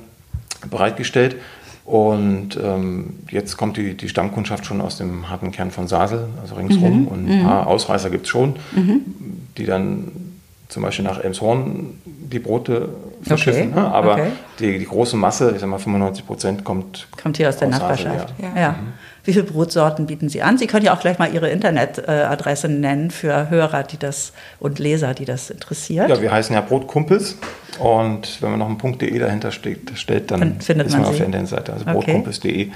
bereitgestellt. 0.69 1.37
Und 1.85 2.59
ähm, 2.63 3.15
jetzt 3.31 3.57
kommt 3.57 3.77
die, 3.77 3.97
die 3.97 4.09
Stammkundschaft 4.09 4.65
schon 4.65 4.79
aus 4.79 4.97
dem 4.97 5.29
harten 5.29 5.51
Kern 5.51 5.71
von 5.71 5.87
Sasel, 5.87 6.27
also 6.39 6.53
ringsrum. 6.55 7.01
Mhm. 7.01 7.07
Und 7.07 7.29
ein 7.29 7.43
paar 7.43 7.63
mhm. 7.63 7.67
Ausreißer 7.67 8.11
gibt 8.11 8.25
es 8.25 8.29
schon, 8.29 8.57
mhm. 8.75 9.01
die 9.57 9.65
dann 9.65 10.11
zum 10.69 10.83
Beispiel 10.83 11.03
nach 11.03 11.21
Elmshorn 11.21 11.99
die 12.05 12.37
Brote 12.37 12.89
verschiffen. 13.23 13.71
Okay. 13.71 13.81
Ne? 13.81 13.91
Aber 13.91 14.13
okay. 14.13 14.31
die, 14.59 14.77
die, 14.77 14.85
große 14.85 15.17
Masse, 15.17 15.51
ich 15.55 15.59
sag 15.59 15.67
mal 15.67 15.79
95 15.79 16.25
Prozent, 16.25 16.63
kommt, 16.63 17.07
kommt 17.21 17.37
hier 17.37 17.49
aus 17.49 17.57
der 17.57 17.69
aus 17.69 17.73
Nachbarschaft. 17.73 18.33
Sasel, 18.37 18.55
ja. 18.55 18.61
ja. 18.61 18.71
Mhm. 18.73 18.93
Wie 19.23 19.33
viele 19.33 19.45
Brotsorten 19.45 20.05
bieten 20.05 20.29
Sie 20.29 20.41
an? 20.41 20.57
Sie 20.57 20.67
können 20.67 20.85
ja 20.85 20.93
auch 20.95 20.99
gleich 21.01 21.19
mal 21.19 21.33
Ihre 21.33 21.49
Internetadresse 21.49 22.69
nennen 22.69 23.11
für 23.11 23.49
Hörer, 23.49 23.83
die 23.83 23.97
das 23.97 24.31
und 24.59 24.79
Leser, 24.79 25.13
die 25.13 25.25
das 25.25 25.49
interessiert. 25.49 26.09
Ja, 26.09 26.21
wir 26.21 26.31
heißen 26.31 26.55
ja 26.55 26.61
Brotkumpels. 26.61 27.37
Und 27.79 28.41
wenn 28.41 28.51
man 28.51 28.59
noch 28.59 28.69
ein 28.69 28.97
.de 28.97 29.19
dahinter 29.19 29.51
steht, 29.51 29.91
stellt, 29.95 30.31
dann, 30.31 30.39
dann 30.39 30.61
findet 30.61 30.87
ist 30.87 30.93
man, 30.93 31.01
man 31.01 31.09
auf 31.09 31.17
der 31.17 31.25
Internetseite, 31.25 31.73
also 31.73 31.85
okay. 31.85 31.93
brotkumpels.de. 31.93 32.71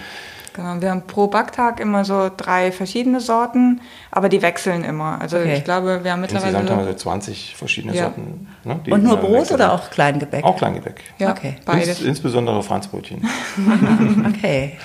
Genau, 0.53 0.79
wir 0.79 0.91
haben 0.91 1.07
pro 1.07 1.27
Backtag 1.27 1.79
immer 1.79 2.05
so 2.05 2.29
drei 2.35 2.71
verschiedene 2.71 3.19
Sorten, 3.19 3.81
aber 4.11 4.29
die 4.29 4.41
wechseln 4.41 4.83
immer. 4.83 5.19
Also 5.19 5.37
okay. 5.37 5.57
ich 5.57 5.63
glaube, 5.63 6.03
wir 6.03 6.11
haben 6.11 6.21
mittlerweile... 6.21 6.51
Insgesamt 6.51 6.69
haben 6.79 6.85
wir 6.85 6.93
so 6.93 6.99
20 6.99 7.55
verschiedene 7.55 7.95
ja. 7.95 8.03
Sorten. 8.03 8.47
Ne, 8.63 8.79
Und 8.91 9.03
nur 9.03 9.17
Brot 9.17 9.33
wechseln. 9.33 9.55
oder 9.55 9.73
auch 9.73 9.89
Kleingebäck? 9.89 10.43
Auch 10.43 10.55
Kleingebäck. 10.57 11.01
Ja, 11.17 11.31
okay. 11.31 11.55
Beides. 11.65 11.99
Ins, 11.99 12.01
insbesondere 12.01 12.61
Franzbrötchen. 12.61 13.27
okay. 14.27 14.77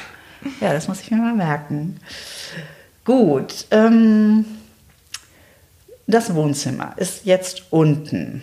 Ja, 0.60 0.72
das 0.72 0.88
muss 0.88 1.00
ich 1.00 1.10
mir 1.10 1.18
mal 1.18 1.34
merken. 1.34 2.00
Gut. 3.04 3.66
Ähm, 3.70 4.46
das 6.06 6.34
Wohnzimmer 6.34 6.94
ist 6.96 7.26
jetzt 7.26 7.64
unten. 7.70 8.42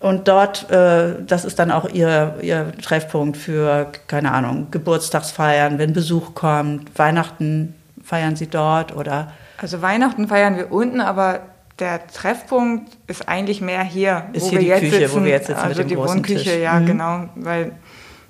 Und 0.00 0.28
dort, 0.28 0.70
äh, 0.70 1.16
das 1.26 1.44
ist 1.44 1.58
dann 1.58 1.70
auch 1.70 1.86
ihr, 1.88 2.36
ihr 2.40 2.72
Treffpunkt 2.82 3.36
für, 3.36 3.92
keine 4.06 4.32
Ahnung, 4.32 4.68
Geburtstagsfeiern, 4.70 5.78
wenn 5.78 5.92
Besuch 5.92 6.34
kommt, 6.34 6.98
Weihnachten 6.98 7.74
feiern 8.02 8.34
Sie 8.34 8.46
dort 8.48 8.96
oder? 8.96 9.32
Also 9.58 9.82
Weihnachten 9.82 10.26
feiern 10.28 10.56
wir 10.56 10.72
unten, 10.72 11.02
aber 11.02 11.40
der 11.78 12.06
Treffpunkt 12.06 12.96
ist 13.08 13.28
eigentlich 13.28 13.60
mehr 13.60 13.82
hier, 13.84 14.24
Ist 14.32 14.44
wo 14.46 14.50
hier 14.50 14.60
wir 14.60 14.60
die 14.60 14.66
jetzt 14.68 14.80
Küche, 14.80 15.02
wo 15.02 15.06
sitzen. 15.08 15.24
wir 15.24 15.30
jetzt 15.32 15.46
sitzen 15.48 15.60
also 15.60 15.82
die 15.82 15.96
Wohnküche, 15.98 16.44
Tisch. 16.44 16.56
ja 16.62 16.80
Mhm. 16.80 16.86
genau, 16.86 17.24
weil 17.36 17.72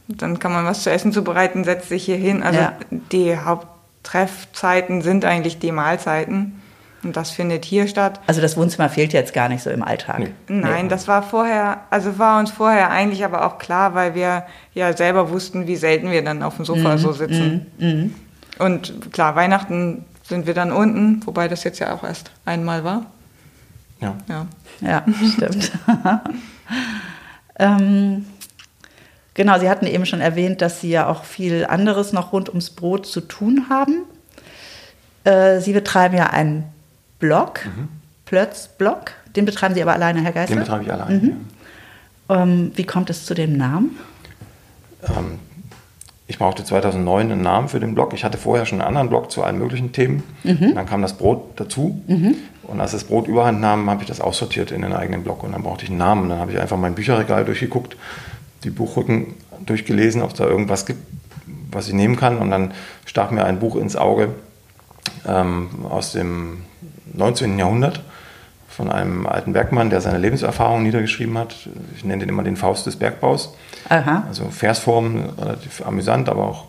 dann 0.09 0.41
kann 0.41 0.53
man 0.53 0.65
was 0.65 0.83
zu 0.83 0.91
essen 0.91 1.13
zubereiten, 1.13 1.63
setzt 1.63 1.89
sich 1.89 2.05
hier 2.05 2.17
hin. 2.17 2.43
Also 2.43 2.59
Ja. 2.59 2.73
die 3.13 3.37
Haupttreffzeiten 3.39 5.03
sind 5.03 5.25
eigentlich 5.25 5.59
die 5.61 5.73
Mahlzeiten 5.73 6.60
und 7.03 7.17
das 7.17 7.31
findet 7.31 7.65
hier 7.65 7.89
statt. 7.89 8.21
Also 8.27 8.41
das 8.41 8.57
Wohnzimmer 8.57 8.89
fehlt 8.89 9.13
jetzt 9.13 9.33
gar 9.33 9.49
nicht 9.49 9.63
so 9.63 9.71
im 9.71 9.83
Alltag. 9.83 10.19
Nee. 10.21 10.31
Nein, 10.49 10.89
das 10.89 11.09
war 11.09 11.23
vorher, 11.23 11.81
also 11.91 12.19
war 12.19 12.39
uns 12.39 12.51
vorher 12.51 12.91
eigentlich 12.91 13.25
aber 13.25 13.47
auch 13.47 13.59
klar, 13.59 13.95
weil 13.95 14.15
wir 14.15 14.45
ja 14.75 14.95
selber 14.97 15.31
wussten, 15.31 15.67
wie 15.67 15.77
selten 15.77 16.11
wir 16.11 16.23
dann 16.23 16.43
auf 16.43 16.57
dem 16.57 16.63
Mhm. 16.63 16.67
Sofa 16.67 16.99
so 16.99 17.13
sitzen. 17.13 18.15
Und 18.59 19.13
klar, 19.13 19.35
Weihnachten 19.35 20.05
sind 20.23 20.47
wir 20.47 20.55
dann 20.55 20.73
unten, 20.73 21.27
wobei 21.27 21.49
das 21.49 21.65
jetzt 21.65 21.79
ja 21.79 21.95
auch 21.95 22.05
erst 22.05 22.31
einmal 22.45 22.85
war. 22.85 23.07
Ja. 24.01 24.17
Ja. 24.29 24.47
Ja, 24.81 25.05
stimmt. 25.35 25.73
ähm, 27.59 28.27
genau, 29.35 29.59
Sie 29.59 29.69
hatten 29.69 29.87
eben 29.87 30.07
schon 30.07 30.21
erwähnt, 30.21 30.63
dass 30.63 30.81
Sie 30.81 30.91
ja 30.91 31.07
auch 31.07 31.25
viel 31.25 31.67
anderes 31.67 32.13
noch 32.13 32.33
rund 32.33 32.49
ums 32.49 32.71
Brot 32.71 33.07
zu 33.07 33.21
tun 33.21 33.67
haben. 33.69 34.05
Äh, 35.25 35.61
Sie 35.61 35.73
betreiben 35.73 36.17
ja 36.17 36.29
einen 36.31 36.65
Blog, 37.21 37.61
Plötz-Blog. 38.25 39.13
Den 39.37 39.45
betreiben 39.45 39.75
Sie 39.75 39.83
aber 39.83 39.93
alleine, 39.93 40.23
Herr 40.23 40.33
Geisler? 40.33 40.57
Den 40.57 40.63
betreibe 40.65 40.85
ich 40.85 40.93
allein. 40.93 41.47
Ähm, 42.29 42.73
wie 42.75 42.85
kommt 42.85 43.11
es 43.11 43.25
zu 43.27 43.35
dem 43.35 43.57
Namen? 43.57 43.97
Ähm, 45.09 45.39
ich 46.27 46.39
brauchte 46.39 46.65
2009 46.65 47.33
einen 47.33 47.43
Namen 47.43 47.69
für 47.69 47.81
den 47.81 47.95
Blog. 47.95 48.15
Ich 48.15 48.25
hatte 48.25 48.39
vorher 48.39 48.65
schon 48.65 48.81
einen 48.81 48.89
anderen 48.89 49.09
Blog 49.09 49.31
zu 49.33 49.43
allen 49.43 49.59
möglichen 49.59 49.93
Themen. 49.93 50.23
Und 50.45 50.77
dann 50.77 50.87
kam 50.87 51.03
das 51.03 51.15
Brot 51.15 51.43
dazu. 51.57 52.03
Und 52.63 52.81
als 52.81 52.93
das 52.93 53.03
Brot 53.03 53.27
überhand 53.27 53.61
nahm, 53.61 53.91
habe 53.91 54.03
ich 54.03 54.09
das 54.09 54.21
aussortiert 54.21 54.71
in 54.71 54.83
den 54.83 54.93
eigenen 54.93 55.25
Blog. 55.25 55.43
Und 55.43 55.53
dann 55.53 55.65
brauchte 55.65 55.83
ich 55.85 55.91
einen 55.91 55.99
Namen. 55.99 56.23
Und 56.23 56.29
dann 56.29 56.39
habe 56.39 56.53
ich 56.53 56.61
einfach 56.61 56.77
mein 56.77 56.95
Bücherregal 56.95 57.45
durchgeguckt, 57.45 57.97
die 58.63 58.71
Buchrücken 58.71 59.35
durchgelesen, 59.67 60.23
ob 60.23 60.31
es 60.31 60.37
da 60.37 60.47
irgendwas 60.47 60.87
gibt, 60.87 61.03
was 61.73 61.89
ich 61.89 61.95
nehmen 61.95 62.15
kann. 62.15 62.39
Und 62.39 62.53
dann 62.53 62.75
stach 63.07 63.33
mir 63.33 63.45
ein 63.45 63.59
Buch 63.59 63.75
ins 63.75 63.97
Auge 63.97 64.29
ähm, 65.27 65.85
aus 65.89 66.13
dem 66.13 66.59
19. 67.15 67.59
Jahrhundert 67.59 68.01
von 68.69 68.91
einem 68.91 69.27
alten 69.27 69.53
Bergmann, 69.53 69.91
der 69.91 70.01
seine 70.01 70.19
Lebenserfahrung 70.19 70.83
niedergeschrieben 70.83 71.37
hat. 71.37 71.55
Ich 71.97 72.05
nenne 72.05 72.21
den 72.21 72.29
immer 72.29 72.43
den 72.43 72.57
Faust 72.57 72.87
des 72.87 72.97
Bergbaus. 72.97 73.55
Aha. 73.89 74.25
Also 74.29 74.49
Versformen, 74.51 75.31
relativ 75.39 75.85
amüsant, 75.85 76.29
aber 76.29 76.45
auch 76.47 76.67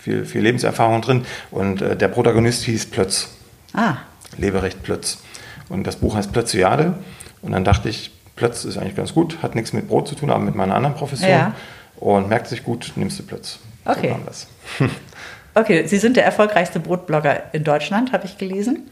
viel, 0.00 0.24
viel 0.24 0.42
Lebenserfahrung 0.42 1.02
drin. 1.02 1.26
Und 1.50 1.82
äh, 1.82 1.96
der 1.96 2.08
Protagonist 2.08 2.64
hieß 2.64 2.86
Plötz, 2.86 3.30
Ah, 3.74 3.96
Leberecht 4.38 4.82
Plötz. 4.82 5.18
Und 5.68 5.86
das 5.86 5.96
Buch 5.96 6.14
heißt 6.14 6.32
Plötziade. 6.32 6.94
Und 7.42 7.52
dann 7.52 7.64
dachte 7.64 7.88
ich, 7.88 8.12
Plötz 8.36 8.64
ist 8.64 8.78
eigentlich 8.78 8.96
ganz 8.96 9.14
gut, 9.14 9.42
hat 9.42 9.54
nichts 9.54 9.72
mit 9.72 9.88
Brot 9.88 10.08
zu 10.08 10.14
tun, 10.14 10.30
aber 10.30 10.40
mit 10.40 10.54
meiner 10.54 10.74
anderen 10.74 10.94
Profession. 10.94 11.30
Ja. 11.30 11.54
Und 11.96 12.28
merkt 12.28 12.48
sich 12.48 12.64
gut, 12.64 12.92
nimmst 12.96 13.18
du 13.18 13.22
Plötz. 13.22 13.58
Okay. 13.84 14.14
So 14.30 14.86
okay. 15.54 15.86
Sie 15.86 15.98
sind 15.98 16.16
der 16.16 16.24
erfolgreichste 16.24 16.80
Brotblogger 16.80 17.54
in 17.54 17.64
Deutschland, 17.64 18.12
habe 18.12 18.26
ich 18.26 18.38
gelesen. 18.38 18.90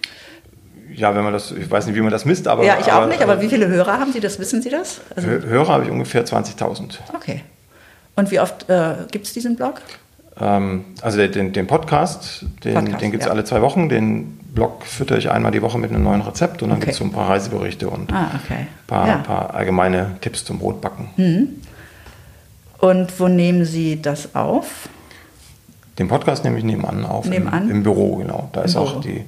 Ja, 0.94 1.14
wenn 1.14 1.24
man 1.24 1.32
das, 1.32 1.50
ich 1.52 1.70
weiß 1.70 1.86
nicht, 1.86 1.96
wie 1.96 2.00
man 2.00 2.10
das 2.10 2.24
misst, 2.24 2.46
aber. 2.48 2.64
ja, 2.64 2.76
ich 2.80 2.86
auch 2.86 2.96
aber, 2.98 3.06
nicht, 3.06 3.22
aber 3.22 3.40
wie 3.40 3.48
viele 3.48 3.68
Hörer 3.68 3.98
haben 3.98 4.12
Sie 4.12 4.20
das? 4.20 4.38
Wissen 4.38 4.62
Sie 4.62 4.70
das? 4.70 5.00
Also, 5.16 5.28
Hö- 5.28 5.44
Hörer 5.46 5.68
habe 5.72 5.84
ich 5.84 5.90
ungefähr 5.90 6.24
20.000. 6.24 6.98
okay. 7.14 7.42
Und 8.16 8.30
wie 8.30 8.40
oft 8.40 8.68
äh, 8.68 8.94
gibt 9.10 9.26
es 9.26 9.32
diesen 9.32 9.56
Blog? 9.56 9.80
Ähm, 10.40 10.84
also 11.00 11.18
den- 11.26 11.52
den, 11.52 11.66
Podcast, 11.66 12.44
den, 12.64 12.74
Podcast, 12.74 13.00
den 13.02 13.10
gibt 13.10 13.22
es 13.22 13.26
ja. 13.26 13.32
alle 13.32 13.44
zwei 13.44 13.62
Wochen. 13.62 13.88
Den 13.88 14.38
Blog 14.54 14.84
fütter 14.84 15.16
ich 15.16 15.30
einmal 15.30 15.50
die 15.52 15.62
Woche 15.62 15.78
mit 15.78 15.90
einem 15.90 16.02
neuen 16.04 16.20
Rezept 16.20 16.62
und 16.62 16.68
dann 16.68 16.76
Okay. 16.78 16.86
gibt 16.86 16.92
es 16.92 16.98
so 16.98 17.04
ein 17.04 17.12
paar 17.12 17.28
Reiseberichte 17.30 17.88
und 17.88 18.12
Ah, 18.12 18.30
okay. 18.44 18.60
ein 18.60 18.68
paar, 18.86 19.06
Ja. 19.08 19.16
Paar 19.18 19.54
allgemeine 19.54 20.16
Tipps 20.20 20.44
zum 20.44 20.58
Brotbacken. 20.58 21.08
Und 22.78 23.20
wo 23.20 23.28
nehmen 23.28 23.64
Sie 23.64 24.00
das 24.02 24.34
auf? 24.34 24.88
Den 25.98 26.08
Podcast 26.08 26.44
nehme 26.44 26.58
ich 26.58 26.64
nebenan 26.64 27.04
auf. 27.04 27.26
Nebenan? 27.26 27.64
Im, 27.64 27.76
Im 27.76 27.82
Büro, 27.82 28.16
genau. 28.16 28.48
Da 28.52 28.62
ist 28.62 28.74
Büro. 28.74 28.84
auch 28.84 29.00
die, 29.00 29.24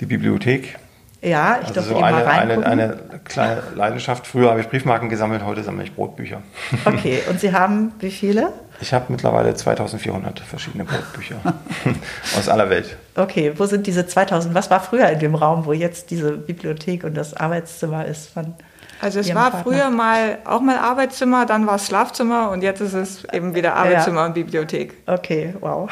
die 0.00 0.06
Bibliothek. 0.06 0.78
Ja, 1.26 1.58
ich 1.60 1.68
Also 1.68 1.74
durfte 1.74 1.82
so 1.90 1.90
eben 1.92 2.00
mal 2.02 2.14
eine, 2.14 2.26
eine, 2.26 2.50
reingucken. 2.52 2.64
eine 2.64 2.96
kleine 3.24 3.62
Leidenschaft. 3.74 4.26
Früher 4.28 4.50
habe 4.50 4.60
ich 4.60 4.68
Briefmarken 4.68 5.08
gesammelt, 5.08 5.44
heute 5.44 5.64
sammle 5.64 5.82
ich 5.82 5.92
Brotbücher. 5.94 6.40
Okay, 6.84 7.20
und 7.28 7.40
Sie 7.40 7.52
haben 7.52 7.92
wie 7.98 8.12
viele? 8.12 8.52
Ich 8.80 8.94
habe 8.94 9.06
mittlerweile 9.08 9.52
2400 9.54 10.38
verschiedene 10.38 10.84
Brotbücher 10.84 11.36
aus 12.38 12.48
aller 12.48 12.70
Welt. 12.70 12.96
Okay, 13.16 13.52
wo 13.56 13.66
sind 13.66 13.86
diese 13.88 14.06
2000? 14.06 14.54
Was 14.54 14.70
war 14.70 14.78
früher 14.80 15.08
in 15.08 15.18
dem 15.18 15.34
Raum, 15.34 15.66
wo 15.66 15.72
jetzt 15.72 16.10
diese 16.12 16.32
Bibliothek 16.32 17.02
und 17.02 17.16
das 17.16 17.34
Arbeitszimmer 17.34 18.04
ist 18.04 18.28
von 18.28 18.54
Also 19.00 19.18
es 19.18 19.26
Ihrem 19.26 19.38
war 19.38 19.50
Partner? 19.50 19.72
früher 19.72 19.90
mal 19.90 20.38
auch 20.44 20.60
mal 20.60 20.78
Arbeitszimmer, 20.78 21.44
dann 21.46 21.66
war 21.66 21.74
es 21.76 21.86
Schlafzimmer 21.86 22.50
und 22.50 22.62
jetzt 22.62 22.80
ist 22.80 22.92
es 22.94 23.24
eben 23.32 23.54
wieder 23.56 23.74
Arbeitszimmer 23.74 24.26
und 24.26 24.34
Bibliothek. 24.34 24.94
Okay, 25.06 25.54
wow. 25.60 25.90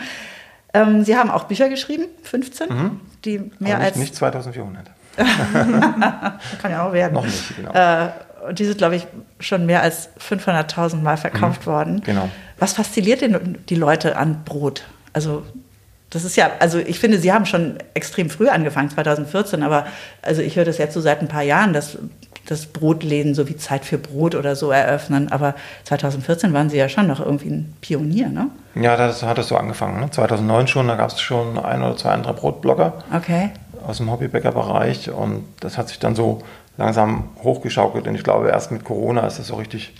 ähm, 0.74 1.04
Sie 1.04 1.16
haben 1.16 1.30
auch 1.30 1.44
Bücher 1.44 1.68
geschrieben, 1.68 2.06
15, 2.24 2.68
die 3.26 3.38
mehr 3.38 3.50
Mhm. 3.58 3.64
Nicht, 3.64 3.74
als 3.82 3.96
nicht 3.96 4.14
2400. 4.14 4.86
kann 5.16 6.70
ja 6.70 6.86
auch 6.86 6.92
werden. 6.92 7.14
Noch 7.14 7.24
nicht, 7.24 7.56
genau. 7.56 7.72
Äh, 7.72 8.08
und 8.48 8.58
die 8.58 8.64
sind, 8.64 8.78
glaube 8.78 8.96
ich, 8.96 9.06
schon 9.40 9.66
mehr 9.66 9.82
als 9.82 10.10
500.000 10.20 10.96
Mal 10.96 11.16
verkauft 11.16 11.66
worden. 11.66 12.02
genau. 12.04 12.28
Was 12.58 12.72
fasziniert 12.74 13.20
denn 13.20 13.58
die 13.68 13.74
Leute 13.74 14.16
an 14.16 14.44
Brot? 14.44 14.84
Also 15.12 15.42
das 16.10 16.24
ist 16.24 16.36
ja, 16.36 16.50
also 16.60 16.78
ich 16.78 16.98
finde, 16.98 17.18
Sie 17.18 17.32
haben 17.32 17.44
schon 17.46 17.78
extrem 17.94 18.30
früh 18.30 18.48
angefangen, 18.48 18.88
2014, 18.88 19.62
aber 19.62 19.86
also 20.22 20.40
ich 20.40 20.56
höre 20.56 20.64
das 20.64 20.78
jetzt 20.78 20.94
so 20.94 21.00
seit 21.00 21.20
ein 21.20 21.28
paar 21.28 21.42
Jahren, 21.42 21.72
dass, 21.72 21.98
dass 22.46 22.66
Brotläden 22.66 23.34
so 23.34 23.48
wie 23.48 23.56
Zeit 23.56 23.84
für 23.84 23.98
Brot 23.98 24.34
oder 24.34 24.56
so 24.56 24.70
eröffnen. 24.70 25.30
Aber 25.32 25.54
2014 25.84 26.52
waren 26.52 26.70
Sie 26.70 26.76
ja 26.76 26.88
schon 26.88 27.06
noch 27.06 27.20
irgendwie 27.20 27.48
ein 27.50 27.74
Pionier, 27.80 28.28
ne? 28.28 28.48
Ja, 28.74 28.96
das 28.96 29.22
hat 29.22 29.38
es 29.38 29.48
so 29.48 29.56
angefangen. 29.56 30.00
Ne? 30.00 30.10
2009 30.10 30.66
schon, 30.68 30.88
da 30.88 30.96
gab 30.96 31.10
es 31.10 31.20
schon 31.20 31.58
ein 31.58 31.82
oder 31.82 31.96
zwei 31.96 32.10
andere 32.10 32.34
Brotblogger 32.34 32.92
Okay. 33.14 33.50
aus 33.86 33.98
dem 33.98 34.10
Hobbybäckerbereich 34.10 35.10
und 35.10 35.44
das 35.60 35.78
hat 35.78 35.88
sich 35.88 35.98
dann 35.98 36.14
so 36.14 36.42
langsam 36.76 37.24
hochgeschaukelt 37.42 38.06
und 38.06 38.14
ich 38.14 38.22
glaube, 38.24 38.48
erst 38.50 38.70
mit 38.72 38.84
Corona 38.84 39.26
ist 39.26 39.38
das 39.38 39.46
so 39.46 39.54
richtig 39.54 39.94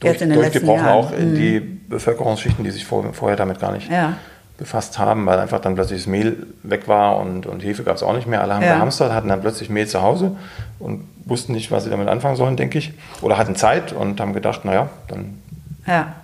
durch, 0.00 0.12
Jetzt 0.14 0.22
in 0.22 0.30
den 0.30 0.38
letzten 0.40 0.52
durchgebrochen, 0.66 0.84
Jahren. 0.86 1.04
auch 1.04 1.12
in 1.12 1.34
die 1.34 1.60
Bevölkerungsschichten, 1.60 2.62
die 2.64 2.70
sich 2.70 2.84
vor, 2.84 3.04
vorher 3.14 3.36
damit 3.36 3.58
gar 3.60 3.72
nicht 3.72 3.90
Ja. 3.90 4.14
befasst 4.58 4.98
haben, 4.98 5.24
weil 5.26 5.38
einfach 5.38 5.60
dann 5.60 5.74
plötzlich 5.76 6.00
das 6.02 6.06
Mehl 6.08 6.46
weg 6.62 6.88
war 6.88 7.16
und, 7.18 7.46
und 7.46 7.64
Hefe 7.64 7.84
gab 7.84 7.96
es 7.96 8.02
auch 8.02 8.14
nicht 8.14 8.26
mehr. 8.26 8.42
Alle 8.42 8.54
haben 8.54 8.62
Ja. 8.64 8.74
gehamstert, 8.74 9.12
hatten 9.12 9.28
dann 9.28 9.40
plötzlich 9.40 9.70
Mehl 9.70 9.86
zu 9.86 10.02
Hause 10.02 10.36
und 10.78 11.04
wussten 11.24 11.52
nicht, 11.52 11.70
was 11.70 11.84
sie 11.84 11.90
damit 11.90 12.08
anfangen 12.08 12.36
sollen, 12.36 12.56
denke 12.56 12.78
ich. 12.78 12.92
Oder 13.20 13.38
hatten 13.38 13.56
Zeit 13.56 13.92
und 13.92 14.20
haben 14.20 14.32
gedacht, 14.32 14.64
naja, 14.64 14.88
dann 15.08 15.40
Ja. 15.86 16.14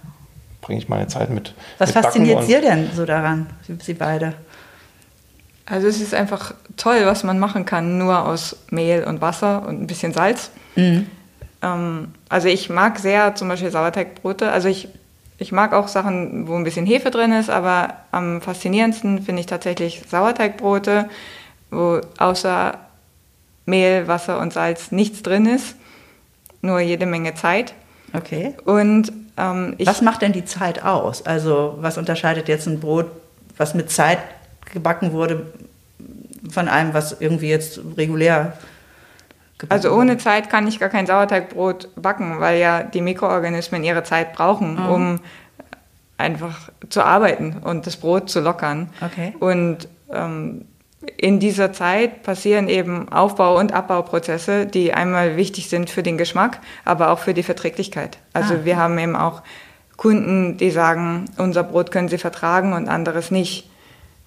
bringe 0.61 0.79
ich 0.79 0.89
meine 0.89 1.07
Zeit 1.07 1.31
mit. 1.31 1.55
Was 1.79 1.95
mit 1.95 2.03
fasziniert 2.05 2.45
Sie 2.45 2.61
denn 2.61 2.91
so 2.95 3.05
daran, 3.07 3.47
Sie, 3.81 3.95
beide? 3.95 4.35
Also 5.67 5.87
es 5.87 6.01
ist 6.01 6.15
einfach 6.15 6.55
toll, 6.77 7.01
was 7.05 7.25
man 7.25 7.39
machen 7.39 7.65
kann, 7.67 7.99
nur 7.99 8.27
aus 8.27 8.57
Mehl 8.71 9.05
und 9.05 9.21
Wasser 9.21 9.67
und 9.67 9.83
ein 9.83 9.87
bisschen 9.87 10.13
Salz. 10.15 10.51
Ähm, 10.77 12.09
also 12.29 12.49
ich 12.49 12.71
mag 12.71 12.99
sehr 12.99 13.35
zum 13.35 13.49
Beispiel 13.49 13.71
Sauerteigbrote. 13.71 14.51
Also 14.51 14.69
ich, 14.69 14.89
ich 15.37 15.53
mag 15.53 15.73
auch 15.75 15.89
Sachen, 15.89 16.49
wo 16.49 16.57
ein 16.57 16.65
bisschen 16.65 16.87
Hefe 16.87 17.11
drin 17.11 17.33
ist, 17.33 17.51
aber 17.51 17.95
am 18.13 18.41
faszinierendsten 18.41 19.23
finde 19.23 19.41
ich 19.41 19.47
tatsächlich 19.47 20.03
Sauerteigbrote, 20.09 21.09
wo 21.71 22.01
außer 22.17 22.79
Mehl, 23.69 24.09
Wasser 24.09 24.41
und 24.41 24.53
Salz 24.53 24.91
nichts 24.93 25.23
drin 25.23 25.47
ist, 25.47 25.77
nur 26.63 26.81
jede 26.81 27.07
Menge 27.07 27.35
Zeit. 27.35 27.75
Okay. 28.15 28.55
Und 28.65 29.13
ähm, 29.37 29.75
ich, 29.79 29.87
Was 29.87 30.03
macht 30.03 30.23
denn 30.23 30.33
die 30.33 30.45
Zeit 30.45 30.83
aus? 30.83 31.25
Also 31.27 31.77
was 31.81 31.99
unterscheidet 31.99 32.49
jetzt 32.49 32.67
ein 32.67 32.81
Brot, 32.81 33.07
was 33.57 33.75
mit 33.75 33.91
Zeit 33.91 34.19
gebacken 34.73 35.13
wurde, 35.13 35.47
von 36.51 36.69
einem, 36.69 36.95
was 36.95 37.21
irgendwie 37.21 37.49
jetzt 37.51 37.81
regulär 37.97 38.55
gebacken 39.59 39.71
Also 39.73 39.91
wurde? 39.91 40.01
ohne 40.01 40.19
Zeit 40.19 40.49
kann 40.51 40.67
ich 40.67 40.79
gar 40.81 40.89
kein 40.89 41.07
Sauerteigbrot 41.07 41.89
backen, 41.97 42.41
weil 42.41 42.59
ja 42.59 42.83
die 42.83 43.01
Mikroorganismen 43.03 43.85
ihre 43.85 44.03
Zeit 44.05 44.33
brauchen, 44.33 44.75
Mhm. 44.75 44.89
um 44.89 45.21
einfach 46.17 46.71
zu 46.89 47.03
arbeiten 47.05 47.59
und 47.63 47.87
das 47.87 47.97
Brot 47.97 48.29
zu 48.31 48.41
lockern. 48.41 48.89
Okay. 49.01 49.35
Und 49.39 49.87
ähm, 50.13 50.65
in 51.17 51.39
dieser 51.41 51.73
Zeit 51.73 52.23
passieren 52.23 52.69
eben 52.69 53.09
Aufbau- 53.11 53.59
und 53.59 53.73
Abbauprozesse, 53.73 54.67
die 54.67 54.93
einmal 54.93 55.37
wichtig 55.37 55.69
sind 55.69 55.91
für 55.91 56.03
den 56.03 56.19
Geschmack, 56.19 56.61
aber 56.85 57.11
auch 57.11 57.19
für 57.19 57.35
die 57.35 57.43
Verträglichkeit. 57.43 58.19
Also 58.33 58.55
Ah. 58.55 58.65
wir 58.65 58.77
haben 58.77 58.99
eben 58.99 59.17
auch 59.17 59.43
Kunden, 59.97 60.57
die 60.59 60.71
sagen, 60.71 61.25
unser 61.39 61.65
Brot 61.65 61.91
können 61.91 62.09
sie 62.09 62.19
vertragen 62.19 62.73
und 62.73 62.89
anderes 62.89 63.31
nicht. 63.31 63.69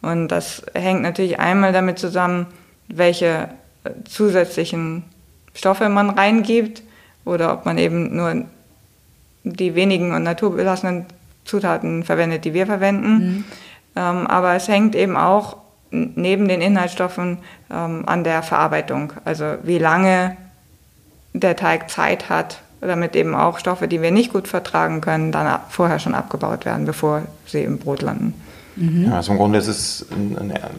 Und 0.01 0.27
das 0.29 0.63
hängt 0.73 1.01
natürlich 1.01 1.39
einmal 1.39 1.71
damit 1.71 1.99
zusammen, 1.99 2.47
welche 2.87 3.49
äh, 3.83 3.91
zusätzlichen 4.03 5.03
Stoffe 5.53 5.87
man 5.89 6.09
reingibt 6.09 6.83
oder 7.23 7.53
ob 7.53 7.65
man 7.65 7.77
eben 7.77 8.15
nur 8.15 8.45
die 9.43 9.75
wenigen 9.75 10.13
und 10.13 10.23
naturbelassenen 10.23 11.05
Zutaten 11.45 12.03
verwendet, 12.03 12.45
die 12.45 12.53
wir 12.53 12.65
verwenden. 12.65 13.13
Mhm. 13.13 13.43
Ähm, 13.95 14.27
aber 14.27 14.55
es 14.55 14.67
hängt 14.67 14.95
eben 14.95 15.17
auch 15.17 15.57
neben 15.91 16.47
den 16.47 16.61
Inhaltsstoffen 16.61 17.37
ähm, 17.69 18.03
an 18.07 18.23
der 18.23 18.43
Verarbeitung. 18.43 19.13
Also 19.25 19.55
wie 19.63 19.77
lange 19.77 20.37
der 21.33 21.55
Teig 21.55 21.89
Zeit 21.89 22.29
hat, 22.29 22.61
damit 22.81 23.15
eben 23.15 23.35
auch 23.35 23.59
Stoffe, 23.59 23.87
die 23.87 24.01
wir 24.01 24.11
nicht 24.11 24.33
gut 24.33 24.47
vertragen 24.47 25.01
können, 25.01 25.31
dann 25.31 25.59
vorher 25.69 25.99
schon 25.99 26.15
abgebaut 26.15 26.65
werden, 26.65 26.85
bevor 26.85 27.23
sie 27.45 27.63
im 27.63 27.77
Brot 27.77 28.01
landen. 28.01 28.33
Mhm. 28.75 29.05
Ja, 29.05 29.17
also 29.17 29.33
im 29.33 29.37
Grunde 29.37 29.59
ist 29.59 29.67
es 29.67 30.05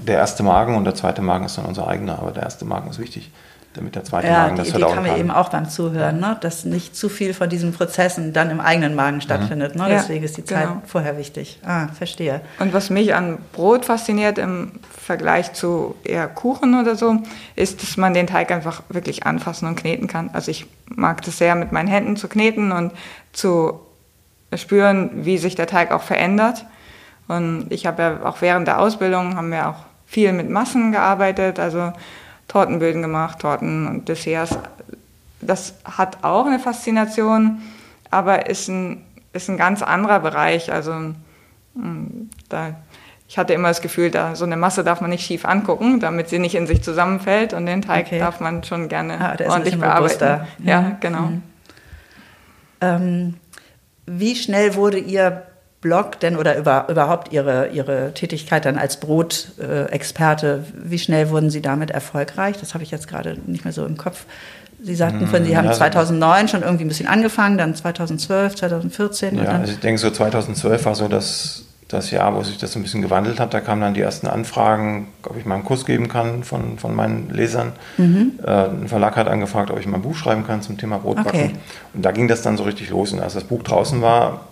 der 0.07 0.17
erste 0.17 0.43
Magen 0.43 0.75
und 0.75 0.85
der 0.85 0.95
zweite 0.95 1.23
Magen 1.23 1.45
ist 1.45 1.59
dann 1.59 1.67
unser 1.67 1.87
eigener, 1.87 2.19
aber 2.19 2.33
der 2.33 2.43
erste 2.43 2.65
Magen 2.65 2.91
ist 2.91 2.99
wichtig 2.99 3.31
damit 3.75 3.95
der 3.95 4.05
zweite 4.05 4.29
ja, 4.29 4.43
Magen 4.45 4.57
das 4.57 4.69
die 4.69 4.75
Idee 4.75 4.83
kann 4.83 5.07
man 5.07 5.19
eben 5.19 5.31
auch 5.31 5.49
beim 5.49 5.69
Zuhören, 5.69 6.21
ne? 6.21 6.37
dass 6.41 6.65
nicht 6.65 6.95
zu 6.95 7.09
viel 7.09 7.33
von 7.33 7.49
diesen 7.49 7.73
Prozessen 7.73 8.33
dann 8.33 8.51
im 8.51 8.61
eigenen 8.61 8.95
Magen 8.95 9.17
mhm. 9.17 9.21
stattfindet. 9.23 9.77
Ne? 9.77 9.83
Ja, 9.83 9.97
Deswegen 9.97 10.25
ist 10.25 10.37
die 10.37 10.45
Zeit 10.45 10.69
genau. 10.69 10.83
vorher 10.87 11.17
wichtig. 11.17 11.59
Ah, 11.65 11.89
verstehe. 11.89 12.43
Und 12.59 12.75
was 12.75 12.91
mich 12.91 13.15
an 13.15 13.39
Brot 13.53 13.87
fasziniert 13.87 14.39
im 14.39 14.73
Vergleich 14.91 15.53
zu 15.55 15.95
eher 16.05 16.29
Kuchen 16.29 16.79
oder 16.79 16.97
so, 16.97 17.19
ist, 17.57 17.83
dass 17.83 17.97
man 17.97 18.15
den 18.15 18.27
Teig 18.27 18.51
einfach 18.51 18.83
wirklich 18.89 19.25
anfassen 19.25 19.67
und 19.67 19.77
kneten 19.77 20.07
kann. 20.07 20.31
Also 20.33 20.51
ich 20.51 20.67
mag 20.87 21.23
das 21.23 21.39
sehr, 21.39 21.55
mit 21.55 21.73
meinen 21.73 21.89
Händen 21.89 22.17
zu 22.17 22.29
kneten 22.29 22.73
und 22.73 22.93
zu 23.33 23.81
spüren, 24.55 25.25
wie 25.25 25.39
sich 25.39 25.55
der 25.55 25.67
Teig 25.67 25.93
auch 25.93 26.03
verändert. 26.03 26.67
Und 27.29 27.67
ich 27.71 27.87
habe 27.87 28.03
ja 28.03 28.25
auch 28.25 28.43
während 28.43 28.69
der 28.69 28.81
Ausbildung 28.81 29.37
haben 29.37 29.51
wir 29.51 29.69
auch 29.69 29.77
viel 30.07 30.33
mit 30.35 30.51
Massen 30.51 30.93
gearbeitet, 30.93 31.59
also 31.59 31.93
Tortenböden 32.53 33.01
gemacht, 33.01 33.39
Torten 33.39 33.89
und 33.89 34.09
Desserts. 34.11 34.59
Das 35.41 35.75
hat 35.85 36.23
auch 36.23 36.45
eine 36.45 36.59
Faszination, 36.59 37.63
aber 38.11 38.47
ist 38.51 38.69
ein, 38.69 39.03
ist 39.33 39.49
ein 39.49 39.57
ganz 39.57 39.83
anderer 39.83 40.21
Bereich. 40.21 40.71
Also 40.71 40.93
hm, 41.75 42.29
da, 42.51 42.75
ich 43.27 43.39
hatte 43.39 43.55
immer 43.55 43.69
das 43.69 43.81
Gefühl, 43.81 44.11
da 44.11 44.37
so 44.37 44.45
eine 44.45 44.59
Masse 44.59 44.85
darf 44.85 45.01
man 45.01 45.09
nicht 45.09 45.25
schief 45.25 45.47
angucken, 45.47 45.99
damit 45.99 46.29
sie 46.29 46.39
nicht 46.39 46.55
in 46.55 46.67
sich 46.67 46.83
zusammenfällt 46.83 47.55
und 47.55 47.65
den 47.65 47.81
Teig 47.81 48.09
okay. 48.09 48.19
darf 48.19 48.41
man 48.41 48.63
schon 48.65 48.91
gerne 48.91 49.19
ah, 49.19 49.51
ordentlich 49.51 49.79
bearbeiten. 49.79 50.47
Ja, 50.59 50.81
mhm. 50.83 50.97
genau. 51.01 51.23
Mhm. 51.23 51.43
Ähm, 52.83 53.35
wie 54.05 54.37
schnell 54.37 54.75
wurde 54.75 54.99
Ihr 54.99 55.47
Blog 55.83 56.21
denn 56.21 56.37
oder 56.37 56.57
über, 56.57 56.87
überhaupt 56.89 57.33
Ihre, 57.33 57.69
Ihre 57.69 58.15
Tätigkeit 58.15 58.65
dann 58.65 58.79
als 58.79 58.99
Brotexperte, 58.99 60.65
wie 60.83 60.99
schnell 60.99 61.29
wurden 61.29 61.51
Sie 61.51 61.61
damit 61.61 61.91
erfolgreich? 61.91 62.57
Das 62.59 62.73
habe 62.73 62.85
ich 62.85 62.91
jetzt 62.91 63.09
gerade 63.09 63.37
nicht 63.47 63.65
mehr 63.65 63.75
so 63.75 63.85
im 63.85 63.99
Kopf. 63.99 64.25
Sie 64.81 64.95
sagten 64.95 65.27
von, 65.27 65.45
Sie 65.45 65.57
haben 65.57 65.73
2009 65.73 66.49
schon 66.49 66.63
irgendwie 66.63 66.85
ein 66.85 66.89
bisschen 66.89 67.07
angefangen, 67.07 67.59
dann 67.59 67.75
2012, 67.75 68.57
2014. 68.57 69.37
Ja, 69.37 69.45
also 69.45 69.73
ich 69.73 69.81
denke, 69.81 70.01
so 70.01 70.11
2012 70.11 70.85
war 70.85 70.95
so 70.95 71.09
das, 71.09 71.65
das 71.89 72.11
Jahr, 72.11 72.35
wo 72.35 72.43
sich 72.43 72.59
das 72.59 72.75
ein 72.75 72.83
bisschen 72.83 73.03
gewandelt 73.03 73.39
hat. 73.39 73.53
Da 73.53 73.61
kamen 73.61 73.81
dann 73.81 73.95
die 73.95 74.01
ersten 74.01 74.27
Anfragen, 74.27 75.09
ob 75.25 75.37
ich 75.37 75.45
mal 75.45 75.57
einen 75.57 75.65
Kurs 75.65 75.85
geben 75.85 76.09
kann 76.09 76.43
von, 76.43 76.79
von 76.79 76.95
meinen 76.95 77.31
Lesern. 77.31 77.73
Mhm. 77.97 78.41
Äh, 78.45 78.51
ein 78.51 78.89
Verlag 78.89 79.17
hat 79.17 79.29
angefragt, 79.29 79.71
ob 79.71 79.79
ich 79.79 79.87
mal 79.87 79.99
ein 79.99 80.03
Buch 80.03 80.17
schreiben 80.17 80.45
kann 80.47 80.63
zum 80.63 80.79
Thema 80.79 80.99
Brotbacken. 80.99 81.41
Okay. 81.41 81.55
Und 81.95 82.05
da 82.05 82.13
ging 82.13 82.29
das 82.29 82.43
dann 82.43 82.57
so 82.57 82.65
richtig 82.65 82.91
los. 82.91 83.13
Und 83.13 83.21
als 83.21 83.35
das 83.35 83.45
Buch 83.45 83.63
draußen 83.63 84.01
war, 84.03 84.47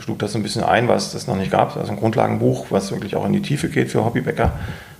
schlug 0.00 0.18
das 0.18 0.34
ein 0.34 0.42
bisschen 0.42 0.64
ein, 0.64 0.88
was 0.88 1.14
es 1.14 1.26
noch 1.26 1.36
nicht 1.36 1.50
gab. 1.50 1.76
Also 1.76 1.92
ein 1.92 1.98
Grundlagenbuch, 1.98 2.66
was 2.70 2.90
wirklich 2.90 3.16
auch 3.16 3.24
in 3.26 3.32
die 3.32 3.42
Tiefe 3.42 3.68
geht 3.68 3.90
für 3.90 4.04
Hobbybäcker, 4.04 4.52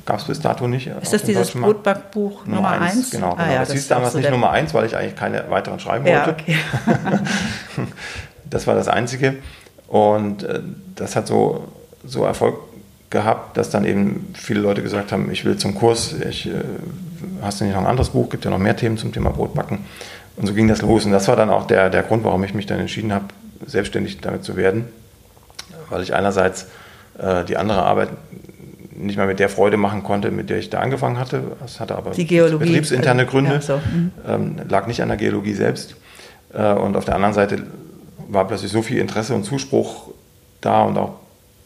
gab 0.07 0.19
es 0.19 0.25
bis 0.25 0.41
dato 0.41 0.69
nicht. 0.69 0.87
Ist 0.87 1.13
das 1.13 1.23
dieses 1.23 1.51
Brotbackbuch 1.53 2.47
Nummer 2.47 2.81
1? 2.81 3.11
Genau, 3.11 3.31
genau. 3.31 3.43
Ah, 3.43 3.53
ja, 3.53 3.59
das, 3.61 3.69
das 3.69 3.77
hieß 3.77 3.89
damals 3.89 4.13
so 4.13 4.19
nicht 4.19 4.31
Nummer 4.31 4.51
1, 4.51 4.75
weil 4.75 4.87
ich 4.87 4.97
eigentlich 4.97 5.17
keine 5.17 5.51
weiteren 5.51 5.81
schreiben 5.81 6.07
ja, 6.07 6.27
wollte. 6.27 6.43
Okay. 6.43 6.57
das 8.51 8.67
war 8.67 8.75
das 8.75 8.89
Einzige. 8.89 9.37
Und 9.89 10.43
äh, 10.43 10.61
das 10.95 11.17
hat 11.17 11.27
so, 11.27 11.69
so 12.05 12.25
Erfolg 12.25 12.57
gehabt, 13.11 13.57
dass 13.57 13.71
dann 13.71 13.85
eben 13.85 14.35
viele 14.35 14.61
Leute 14.61 14.83
gesagt 14.83 15.13
haben, 15.13 15.31
ich 15.31 15.45
will 15.45 15.57
zum 15.57 15.75
Kurs, 15.75 16.15
ich, 16.29 16.47
äh, 16.47 16.53
hast 17.43 17.61
du 17.61 17.65
nicht 17.65 17.75
noch 17.75 17.81
ein 17.81 17.87
anderes 17.87 18.11
Buch, 18.11 18.29
gibt 18.29 18.45
ja 18.45 18.51
noch 18.51 18.59
mehr 18.59 18.77
Themen 18.77 18.99
zum 18.99 19.13
Thema 19.13 19.31
Brotbacken. 19.31 19.79
Und 20.37 20.47
so 20.47 20.55
ging 20.55 20.67
das 20.69 20.83
los. 20.83 21.05
Und 21.07 21.13
das 21.13 21.29
war 21.29 21.37
dann 21.37 21.49
auch 21.49 21.67
der, 21.67 21.91
der 21.91 22.03
Grund, 22.03 22.25
warum 22.25 22.43
ich 22.45 22.55
mich 22.55 22.67
dann 22.67 22.81
entschieden 22.81 23.13
habe, 23.13 23.27
selbstständig 23.66 24.20
damit 24.20 24.44
zu 24.44 24.57
werden, 24.57 24.87
weil 25.90 26.03
ich 26.03 26.14
einerseits 26.14 26.66
äh, 27.18 27.44
die 27.44 27.57
andere 27.57 27.83
Arbeit 27.83 28.11
nicht 28.96 29.16
mehr 29.16 29.27
mit 29.27 29.40
der 29.40 29.48
Freude 29.48 29.77
machen 29.77 30.03
konnte, 30.03 30.31
mit 30.31 30.50
der 30.50 30.59
ich 30.59 30.70
da 30.70 30.81
angefangen 30.81 31.18
hatte. 31.18 31.42
Das 31.61 31.81
hatte 31.81 31.96
aber 31.96 32.12
betriebsinterne 32.59 33.22
also, 33.22 33.31
Gründe, 33.31 33.55
ja, 33.55 33.61
so. 33.61 33.77
mhm. 33.77 34.12
ähm, 34.27 34.57
lag 34.68 34.87
nicht 34.87 35.03
an 35.03 35.09
der 35.09 35.16
Geologie 35.16 35.55
selbst. 35.55 35.96
Äh, 36.53 36.72
und 36.72 36.96
auf 36.96 37.05
der 37.05 37.16
anderen 37.16 37.35
Seite 37.35 37.62
war 38.29 38.46
plötzlich 38.46 38.70
so 38.70 38.83
viel 38.83 38.98
Interesse 38.98 39.35
und 39.35 39.44
Zuspruch 39.44 40.11
da 40.61 40.83
und 40.83 40.96
auch 40.96 41.16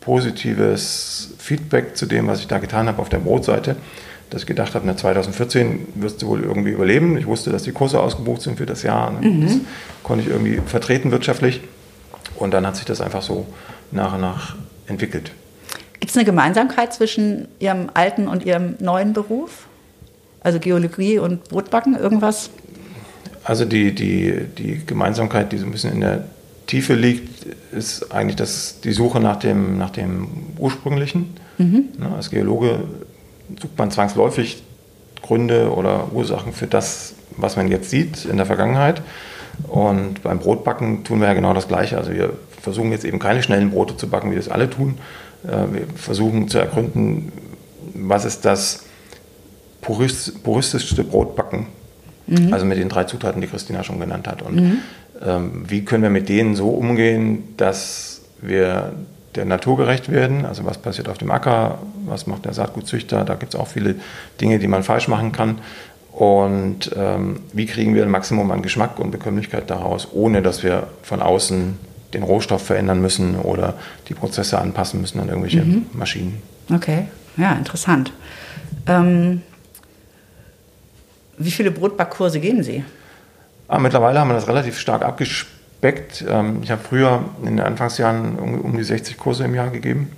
positives 0.01 1.35
Feedback 1.39 1.97
zu 1.97 2.07
dem, 2.07 2.27
was 2.29 2.41
ich 2.41 2.47
da 2.47 2.59
getan 2.59 2.89
habe 2.89 3.01
auf 3.01 3.09
der 3.09 3.19
Brotseite, 3.19 3.77
dass 4.31 4.43
ich 4.43 4.47
gedacht 4.47 4.75
habe, 4.75 4.95
2014 4.95 5.89
wirst 5.97 6.23
du 6.23 6.29
wohl 6.29 6.43
irgendwie 6.43 6.71
überleben. 6.71 7.17
Ich 7.17 7.27
wusste, 7.27 7.51
dass 7.51 7.63
die 7.63 7.73
Kurse 7.73 8.01
ausgebucht 8.01 8.43
sind 8.43 8.59
für 8.59 8.67
das 8.67 8.83
Jahr. 8.83 9.11
Mhm. 9.11 9.43
Das 9.43 9.57
konnte 10.03 10.25
ich 10.25 10.31
irgendwie 10.31 10.61
vertreten 10.65 11.11
wirtschaftlich. 11.11 11.61
Und 12.39 12.53
dann 12.53 12.67
hat 12.67 12.77
sich 12.77 12.85
das 12.85 13.01
einfach 13.01 13.23
so 13.23 13.47
nach 13.91 14.15
und 14.15 14.21
nach 14.21 14.57
entwickelt. 14.87 15.33
Gibt 16.01 16.11
es 16.11 16.17
eine 16.17 16.25
Gemeinsamkeit 16.25 16.95
zwischen 16.95 17.49
Ihrem 17.59 17.91
alten 17.95 18.29
und 18.29 18.45
Ihrem 18.45 18.77
neuen 18.79 19.13
Beruf? 19.13 19.67
Also 20.41 20.61
Geologie 20.61 21.19
und 21.19 21.49
Brotbacken, 21.49 21.97
irgendwas? 21.97 22.51
Also 23.43 23.65
die, 23.65 23.95
die, 23.95 24.45
die 24.57 24.83
Gemeinsamkeit, 24.87 25.53
die 25.53 25.59
so 25.59 25.67
ein 25.67 25.73
bisschen 25.73 25.93
in 25.93 26.01
der 26.01 26.25
Tiefe 26.67 26.95
liegt, 26.95 27.47
ist 27.73 28.13
eigentlich 28.13 28.37
das, 28.37 28.81
die 28.83 28.93
Suche 28.93 29.21
nach 29.21 29.37
dem, 29.37 29.79
nach 29.79 29.91
dem 29.91 30.29
Ursprünglichen. 30.59 31.35
Mhm. 31.57 31.89
als 32.15 32.31
Geologe 32.31 32.85
sucht 33.61 33.77
man 33.77 33.91
zwangsläufig 33.91 34.63
Gründe 35.23 35.73
oder 35.73 36.13
Ursachen 36.13 36.53
für 36.53 36.69
das, 36.69 37.15
was 37.37 37.57
man 37.57 37.69
jetzt 37.69 37.91
sieht 37.91 38.25
in 38.27 38.37
der 38.37 38.47
Vergangenheit. 38.47 39.03
Und 39.67 40.23
beim 40.23 40.39
Brotbacken 40.39 41.05
tun 41.05 41.21
wir 41.21 41.29
ja 41.29 41.35
genau 41.35 41.53
das 41.55 41.69
Gleiche. 41.69 41.97
Also 41.97 42.13
wir 42.13 42.33
versuchen 42.61 42.93
jetzt 42.93 43.05
eben 43.05 43.19
keine 43.19 43.43
schnellen 43.43 43.71
Brote 43.71 43.97
zu 43.97 44.09
backen, 44.09 44.31
wie 44.31 44.37
das 44.37 44.49
alle 44.49 44.71
tun. 44.71 44.99
Äh, 45.45 45.73
wir 45.73 45.87
versuchen 45.97 46.49
zu 46.49 46.59
ergründen, 46.59 47.33
was 47.95 48.25
ist 48.25 48.45
das 48.45 48.85
puristischste 49.81 51.05
Brotbacken, 51.05 51.67
mhm. 52.27 52.53
also 52.53 52.67
mit 52.67 52.79
den 52.79 52.89
drei 52.89 53.05
Zutaten, 53.05 53.41
die 53.41 53.47
Christina 53.47 53.83
schon 53.85 54.01
genannt 54.01 54.29
hat. 54.29 54.43
Und 54.43 54.57
mhm. 54.57 54.79
ähm, 55.25 55.65
wie 55.67 55.85
können 55.85 56.03
wir 56.03 56.11
mit 56.11 56.29
denen 56.29 56.55
so 56.57 56.69
umgehen, 56.69 57.55
dass 57.57 58.23
wir 58.41 58.93
der 59.35 59.45
Natur 59.45 59.77
gerecht 59.77 60.11
werden? 60.11 60.45
Also 60.45 60.65
was 60.65 60.79
passiert 60.79 61.09
auf 61.09 61.19
dem 61.19 61.31
Acker, 61.31 61.79
was 62.07 62.27
macht 62.27 62.45
der 62.45 62.53
Saatgutzüchter? 62.53 63.25
Da 63.25 63.35
gibt 63.35 63.55
es 63.55 63.61
auch 63.61 63.69
viele 63.69 63.97
Dinge, 64.41 64.59
die 64.59 64.69
man 64.69 64.83
falsch 64.83 65.09
machen 65.09 65.33
kann. 65.33 65.59
Und 66.19 66.91
ähm, 66.97 67.43
wie 67.53 67.67
kriegen 67.67 67.95
wir 67.95 68.03
ein 68.03 68.11
Maximum 68.11 68.51
an 68.51 68.61
Geschmack 68.61 68.99
und 68.99 69.13
Bekömmlichkeit 69.13 69.71
daraus, 69.71 70.09
ohne 70.13 70.43
dass 70.43 70.65
wir 70.65 70.89
von 71.05 71.23
außen 71.23 71.79
den 72.13 72.25
Rohstoff 72.25 72.67
verändern 72.67 73.01
müssen 73.01 73.37
oder 73.37 73.75
die 74.09 74.15
Prozesse 74.15 74.59
anpassen 74.59 75.01
müssen 75.01 75.21
an 75.21 75.29
irgendwelche 75.29 75.63
mhm. 75.63 75.87
Maschinen. 75.93 76.43
Okay, 76.75 77.07
ja, 77.37 77.53
interessant. 77.53 78.13
Ähm, 78.89 79.43
wie 81.37 81.53
viele 81.53 81.71
Brotbackkurse 81.71 82.41
geben 82.41 82.65
Sie? 82.65 82.83
Ah, 83.69 83.79
mittlerweile 83.79 84.19
haben 84.19 84.27
wir 84.27 84.35
das 84.35 84.49
relativ 84.49 84.77
stark 84.77 85.05
abgespeckt. 85.05 86.25
Ähm, 86.29 86.65
ich 86.65 86.73
habe 86.73 86.83
früher 86.83 87.27
in 87.43 87.59
den 87.59 87.61
Anfangsjahren 87.61 88.41
um, 88.41 88.61
um 88.61 88.77
die 88.77 88.83
60 88.83 89.19
Kurse 89.19 89.45
im 89.45 89.55
Jahr 89.55 89.71
gegeben. 89.71 90.11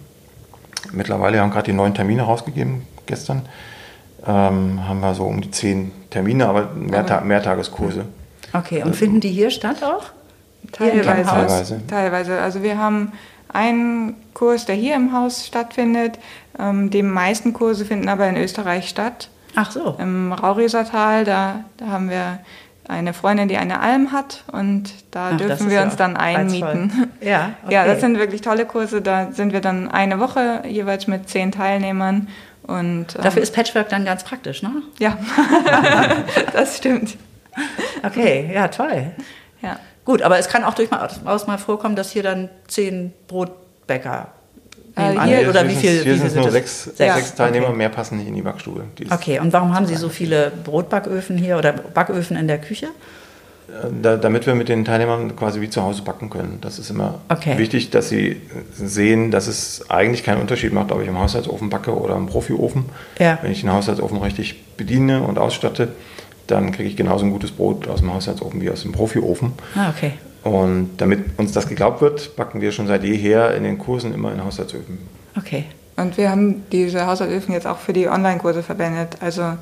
Mittlerweile 0.92 1.40
haben 1.40 1.50
gerade 1.50 1.66
die 1.66 1.76
neuen 1.76 1.92
Termine 1.92 2.22
rausgegeben 2.22 2.86
gestern 3.04 3.42
ähm, 4.26 4.87
haben 4.87 5.00
wir 5.00 5.14
so 5.14 5.24
um 5.24 5.40
die 5.40 5.50
zehn 5.50 5.92
Termine, 6.11 6.48
aber 6.48 6.70
Mehrta 6.74 7.20
Mehrtageskurse. 7.20 8.04
Okay, 8.52 8.78
und 8.78 8.88
also, 8.88 8.94
finden 8.94 9.20
die 9.20 9.30
hier 9.30 9.50
statt 9.50 9.83
auch? 9.83 10.06
Teilweise. 10.72 11.24
Teilweise. 11.24 11.80
Teilweise. 11.87 12.40
Also 12.40 12.62
wir 12.62 12.78
haben 12.78 13.12
einen 13.52 14.16
Kurs, 14.35 14.66
der 14.66 14.74
hier 14.74 14.96
im 14.96 15.12
Haus 15.12 15.46
stattfindet. 15.46 16.18
Ähm, 16.59 16.90
die 16.90 17.02
meisten 17.02 17.52
Kurse 17.52 17.85
finden 17.85 18.09
aber 18.09 18.28
in 18.28 18.37
Österreich 18.37 18.88
statt. 18.88 19.28
Ach 19.56 19.70
so. 19.70 19.96
Im 19.98 20.33
Raurisertal, 20.33 21.24
da, 21.24 21.64
da 21.76 21.87
haben 21.88 22.11
wir 22.11 22.38
eine 22.87 23.12
Freundin, 23.12 23.48
die 23.48 23.56
eine 23.56 23.80
Alm 23.80 24.12
hat 24.12 24.44
und 24.52 24.92
da 25.12 25.30
Ach, 25.33 25.37
dürfen 25.37 25.70
wir 25.70 25.83
uns 25.83 25.96
dann 25.96 26.16
einmieten. 26.16 27.09
Ja, 27.20 27.52
okay. 27.64 27.74
ja, 27.74 27.85
das 27.85 28.00
sind 28.00 28.18
wirklich 28.18 28.40
tolle 28.40 28.64
Kurse. 28.64 29.02
Da 29.02 29.30
sind 29.33 29.52
wir 29.52 29.61
dann 29.61 29.88
eine 29.88 30.18
Woche 30.18 30.62
jeweils 30.66 31.06
mit 31.06 31.28
zehn 31.28 31.52
Teilnehmern 31.52 32.28
und, 32.78 33.06
Dafür 33.16 33.38
ähm, 33.38 33.42
ist 33.42 33.54
Patchwork 33.54 33.88
dann 33.88 34.04
ganz 34.04 34.24
praktisch, 34.24 34.62
ne? 34.62 34.70
Ja, 34.98 35.18
das 36.52 36.76
stimmt. 36.78 37.16
Okay, 38.02 38.50
ja, 38.54 38.68
toll. 38.68 39.12
Ja. 39.62 39.78
Gut, 40.04 40.22
aber 40.22 40.38
es 40.38 40.48
kann 40.48 40.64
auch 40.64 40.74
durchaus 40.74 41.46
mal 41.46 41.59
vorkommen, 41.59 41.96
dass 41.96 42.11
hier 42.11 42.22
dann 42.22 42.48
zehn 42.68 43.12
Brotbäcker 43.28 44.28
Äh, 44.96 45.20
hier- 45.24 45.48
oder 45.48 45.64
wie 45.66 45.72
sind- 45.72 45.80
viel? 45.80 46.02
Hier 46.02 46.14
wie 46.14 46.18
sind 46.18 46.30
viel 46.33 46.40
nur 46.40 46.50
sechs, 46.50 46.85
Sechs, 46.85 46.96
sechs 47.14 47.35
Teilnehmer, 47.35 47.68
okay. 47.68 47.76
mehr 47.76 47.88
passen 47.90 48.18
nicht 48.18 48.28
in 48.28 48.35
die 48.35 48.42
Backstube. 48.42 48.85
Die 48.98 49.11
Okay, 49.11 49.38
und 49.40 49.52
warum 49.52 49.74
haben 49.74 49.87
Sie 49.87 49.96
so 49.96 50.09
viele 50.09 50.50
Brotbacköfen 50.64 51.37
hier 51.38 51.59
oder 51.59 51.72
Backöfen 51.72 52.37
in 52.37 52.48
der 52.48 52.59
Küche? 52.59 52.88
Da, 54.02 54.16
damit 54.16 54.46
wir 54.46 54.54
mit 54.54 54.68
den 54.68 54.85
Teilnehmern 54.85 55.37
quasi 55.37 55.61
wie 55.61 55.70
zu 55.70 55.83
Hause 55.83 56.02
backen 56.02 56.28
können. 56.28 56.59
Das 56.61 56.78
ist 56.78 56.90
immer 56.90 57.20
Okay. 57.28 57.56
wichtig, 57.56 57.90
dass 57.90 58.09
sie 58.09 58.40
sehen, 58.74 59.30
dass 59.30 59.46
es 59.46 59.88
eigentlich 59.88 60.24
keinen 60.24 60.40
Unterschied 60.40 60.72
macht, 60.72 60.90
ob 60.92 61.00
ich 61.02 61.09
im 61.09 61.18
Haushaltsofen 61.18 61.70
backe 61.70 61.96
oder 61.96 62.16
im 62.16 62.26
Profiofen. 62.26 62.87
Ja. 63.18 63.38
Wenn 63.42 63.52
ich 63.52 63.61
den 63.61 63.72
Haushaltsofen 63.72 64.18
richtig 64.18 64.76
bediene 64.76 65.22
und 65.22 65.38
ausstatte, 65.38 65.88
dann 66.46 66.72
kriege 66.72 66.88
ich 66.88 66.96
genauso 66.96 67.24
ein 67.24 67.30
gutes 67.30 67.52
Brot 67.52 67.87
aus 67.87 68.00
dem 68.00 68.12
Haushaltsofen 68.12 68.61
wie 68.61 68.70
aus 68.70 68.83
dem 68.83 68.92
Profiofen. 68.92 69.52
Ah, 69.76 69.90
okay. 69.90 70.12
Und 70.42 70.90
damit 70.96 71.38
uns 71.38 71.52
das 71.52 71.68
geglaubt 71.68 72.00
wird, 72.00 72.35
backen 72.37 72.61
wir 72.61 72.72
schon 72.72 72.87
seit 72.87 73.04
jeher 73.04 73.54
in 73.54 73.62
den 73.62 73.78
Kursen 73.78 74.12
immer 74.12 74.33
in 74.33 74.42
Haushaltsöfen. 74.44 74.98
Okay. 75.37 75.64
Und 75.96 76.16
wir 76.16 76.30
haben 76.30 76.64
diese 76.72 77.06
Haushaltsöfen 77.06 77.52
jetzt 77.54 77.66
auch 77.66 77.78
für 77.78 77.92
die 77.92 78.09
Online-Kurse 78.09 78.62
verwendet. 78.62 79.18
Also 79.20 79.52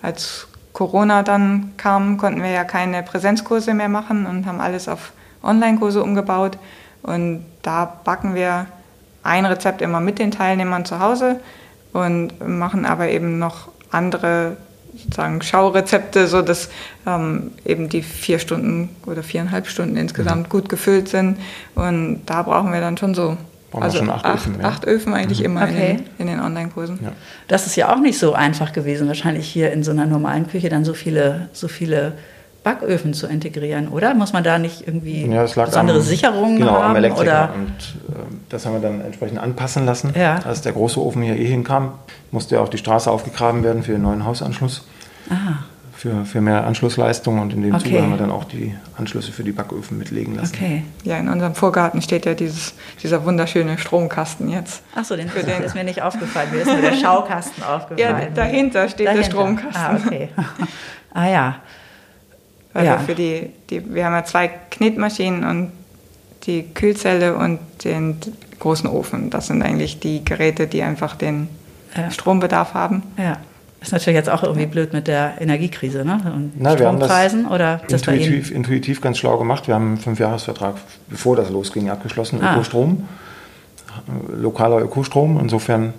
als 0.00 0.48
Corona 0.72 1.22
dann 1.22 1.72
kam, 1.76 2.16
konnten 2.16 2.42
wir 2.42 2.50
ja 2.50 2.64
keine 2.64 3.02
Präsenzkurse 3.02 3.74
mehr 3.74 3.88
machen 3.88 4.26
und 4.26 4.46
haben 4.46 4.60
alles 4.60 4.88
auf 4.88 5.12
Online-Kurse 5.42 6.02
umgebaut. 6.02 6.58
Und 7.02 7.44
da 7.62 7.84
backen 8.04 8.34
wir 8.34 8.66
ein 9.22 9.44
Rezept 9.44 9.82
immer 9.82 10.00
mit 10.00 10.18
den 10.18 10.30
Teilnehmern 10.30 10.84
zu 10.84 10.98
Hause 10.98 11.40
und 11.92 12.32
machen 12.46 12.86
aber 12.86 13.08
eben 13.08 13.38
noch 13.38 13.68
andere 13.90 14.56
sozusagen 14.94 15.42
Schaurezepte, 15.42 16.26
sodass 16.26 16.68
ähm, 17.06 17.52
eben 17.64 17.88
die 17.88 18.02
vier 18.02 18.38
Stunden 18.38 18.90
oder 19.06 19.22
viereinhalb 19.22 19.66
Stunden 19.66 19.96
insgesamt 19.96 20.48
gut 20.50 20.68
gefüllt 20.68 21.08
sind. 21.08 21.38
Und 21.74 22.22
da 22.26 22.42
brauchen 22.42 22.72
wir 22.72 22.80
dann 22.80 22.96
schon 22.96 23.14
so 23.14 23.36
Brauchen 23.72 23.80
wir 23.80 23.84
also 23.86 23.98
schon 23.98 24.10
acht 24.10 24.24
acht, 24.24 24.34
Öfen, 24.36 24.60
ja. 24.60 24.68
acht 24.68 24.84
Öfen 24.86 25.14
eigentlich 25.14 25.42
immer 25.42 25.62
Okay. 25.64 25.90
in 25.90 25.96
den, 25.96 26.06
in 26.18 26.26
den 26.28 26.40
Online-Kursen. 26.40 27.00
Ja. 27.02 27.12
Das 27.48 27.66
ist 27.66 27.74
ja 27.74 27.92
auch 27.92 27.98
nicht 27.98 28.18
so 28.18 28.34
einfach 28.34 28.72
gewesen, 28.72 29.08
wahrscheinlich 29.08 29.48
hier 29.48 29.72
in 29.72 29.82
so 29.82 29.90
einer 29.90 30.06
normalen 30.06 30.46
Küche 30.46 30.68
dann 30.68 30.84
so 30.84 30.94
viele, 30.94 31.48
so 31.52 31.66
viele 31.68 32.12
Backöfen 32.64 33.12
zu 33.12 33.26
integrieren, 33.26 33.88
oder? 33.88 34.14
Muss 34.14 34.32
man 34.32 34.44
da 34.44 34.56
nicht 34.58 34.86
irgendwie 34.86 35.26
Ja, 35.26 35.42
besondere 35.42 35.96
am, 35.96 36.02
Sicherungen 36.04 36.58
genau, 36.58 36.72
haben? 36.74 36.90
am 36.90 36.96
Elektriker. 36.96 37.22
oder? 37.22 37.54
Und 37.54 38.14
äh, 38.14 38.20
das 38.50 38.64
haben 38.66 38.74
wir 38.74 38.80
dann 38.80 39.00
entsprechend 39.00 39.40
anpassen 39.40 39.84
lassen. 39.84 40.12
Ja. 40.14 40.36
Als 40.44 40.60
der 40.60 40.70
große 40.72 41.00
Ofen 41.02 41.22
hier 41.22 41.34
eh 41.34 41.46
hinkam, 41.46 41.92
musste 42.30 42.54
ja 42.54 42.60
auch 42.60 42.68
die 42.68 42.78
Straße 42.78 43.10
aufgegraben 43.10 43.64
werden 43.64 43.82
für 43.82 43.92
den 43.92 44.02
neuen 44.02 44.24
Hausanschluss. 44.24 44.86
Ah, 45.28 45.64
Für, 46.02 46.24
für 46.24 46.40
mehr 46.40 46.66
Anschlussleistung 46.66 47.38
und 47.38 47.52
in 47.52 47.62
dem 47.62 47.74
Okay. 47.76 47.84
Zuge 47.84 48.02
haben 48.02 48.10
wir 48.10 48.16
dann 48.16 48.32
auch 48.32 48.42
die 48.42 48.74
Anschlüsse 48.98 49.30
für 49.30 49.44
die 49.44 49.52
Backöfen 49.52 49.98
mitlegen 49.98 50.34
lassen. 50.34 50.52
okay. 50.52 50.82
Ja, 51.04 51.16
in 51.16 51.28
unserem 51.28 51.54
Vorgarten 51.54 52.02
steht 52.02 52.26
ja 52.26 52.34
dieses, 52.34 52.74
dieser 53.00 53.24
wunderschöne 53.24 53.78
Stromkasten 53.78 54.48
jetzt. 54.48 54.82
Achso, 54.96 55.14
den, 55.14 55.28
Für 55.28 55.44
den- 55.44 55.62
ist 55.62 55.76
mir 55.76 55.84
nicht 55.84 56.02
aufgefallen. 56.02 56.48
Mir 56.50 56.62
ist 56.62 56.66
nur 56.66 56.80
der 56.80 56.94
Schaukasten 56.96 57.62
Ja, 57.62 57.76
aufgefallen. 57.76 58.34
dahinter 58.34 58.88
steht 58.88 59.06
der 59.06 59.14
Dahinter. 59.14 59.30
Stromkasten. 59.30 59.80
Ah, 59.80 60.00
okay. 60.04 60.28
ah 61.14 61.28
ja. 61.28 61.56
Weil 62.72 62.84
Ja. 62.86 62.92
wir 62.98 62.98
für 63.06 63.14
die, 63.14 63.50
die, 63.70 63.94
wir 63.94 64.04
haben 64.04 64.14
ja 64.14 64.24
zwei 64.24 64.48
Knetmaschinen 64.48 65.44
und 65.44 65.70
die 66.48 66.64
Kühlzelle 66.74 67.36
und 67.36 67.60
den 67.84 68.16
großen 68.58 68.88
Ofen. 68.90 69.30
Das 69.30 69.46
sind 69.46 69.62
eigentlich 69.62 70.00
die 70.00 70.24
Geräte, 70.24 70.66
die 70.66 70.82
einfach 70.82 71.14
den 71.14 71.48
Ja. 71.96 72.10
Strombedarf 72.10 72.74
haben. 72.74 73.04
Ja. 73.16 73.36
Ist 73.82 73.92
natürlich 73.92 74.16
jetzt 74.16 74.30
auch 74.30 74.42
irgendwie 74.44 74.66
blöd 74.66 74.92
mit 74.92 75.08
der 75.08 75.40
Energiekrise, 75.40 76.04
ne? 76.04 76.20
Und 76.34 76.52
Na, 76.56 76.78
wir 76.78 76.86
haben 76.86 77.00
das 77.00 77.08
Strompreisen 77.08 77.46
oder 77.46 77.80
ist 77.82 77.92
das 77.92 78.02
bei 78.02 78.14
Ihnen? 78.14 78.22
Intuitiv, 78.24 78.50
intuitiv 78.54 79.00
ganz 79.00 79.18
schlau 79.18 79.36
gemacht. 79.38 79.66
Wir 79.66 79.74
haben 79.74 79.88
einen 79.88 79.96
Fünfjahresvertrag, 79.98 80.76
bevor 81.08 81.34
das 81.36 81.50
losging, 81.50 81.90
abgeschlossen. 81.90 82.40
Ah. 82.42 82.54
Ökostrom, 82.54 83.08
lokaler 84.34 84.78
Ökostrom, 84.80 85.38
insofern 85.40 85.94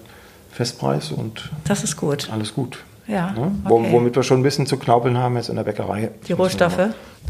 Festpreis 0.52 1.12
und 1.12 1.52
Das 1.66 1.84
ist 1.84 1.96
gut. 1.98 2.30
alles 2.32 2.54
gut. 2.54 2.80
Ja, 3.08 3.32
Ne? 3.32 3.52
Okay. 3.66 3.88
Womit 3.92 4.16
wir 4.16 4.24
schon 4.24 4.40
ein 4.40 4.44
bisschen 4.44 4.66
zu 4.66 4.78
knaubeln 4.78 5.18
haben 5.18 5.36
jetzt 5.36 5.50
in 5.50 5.58
der 5.58 5.64
Bäckerei. 5.64 6.10
Die 6.28 6.32
Rohstoffe? 6.34 6.88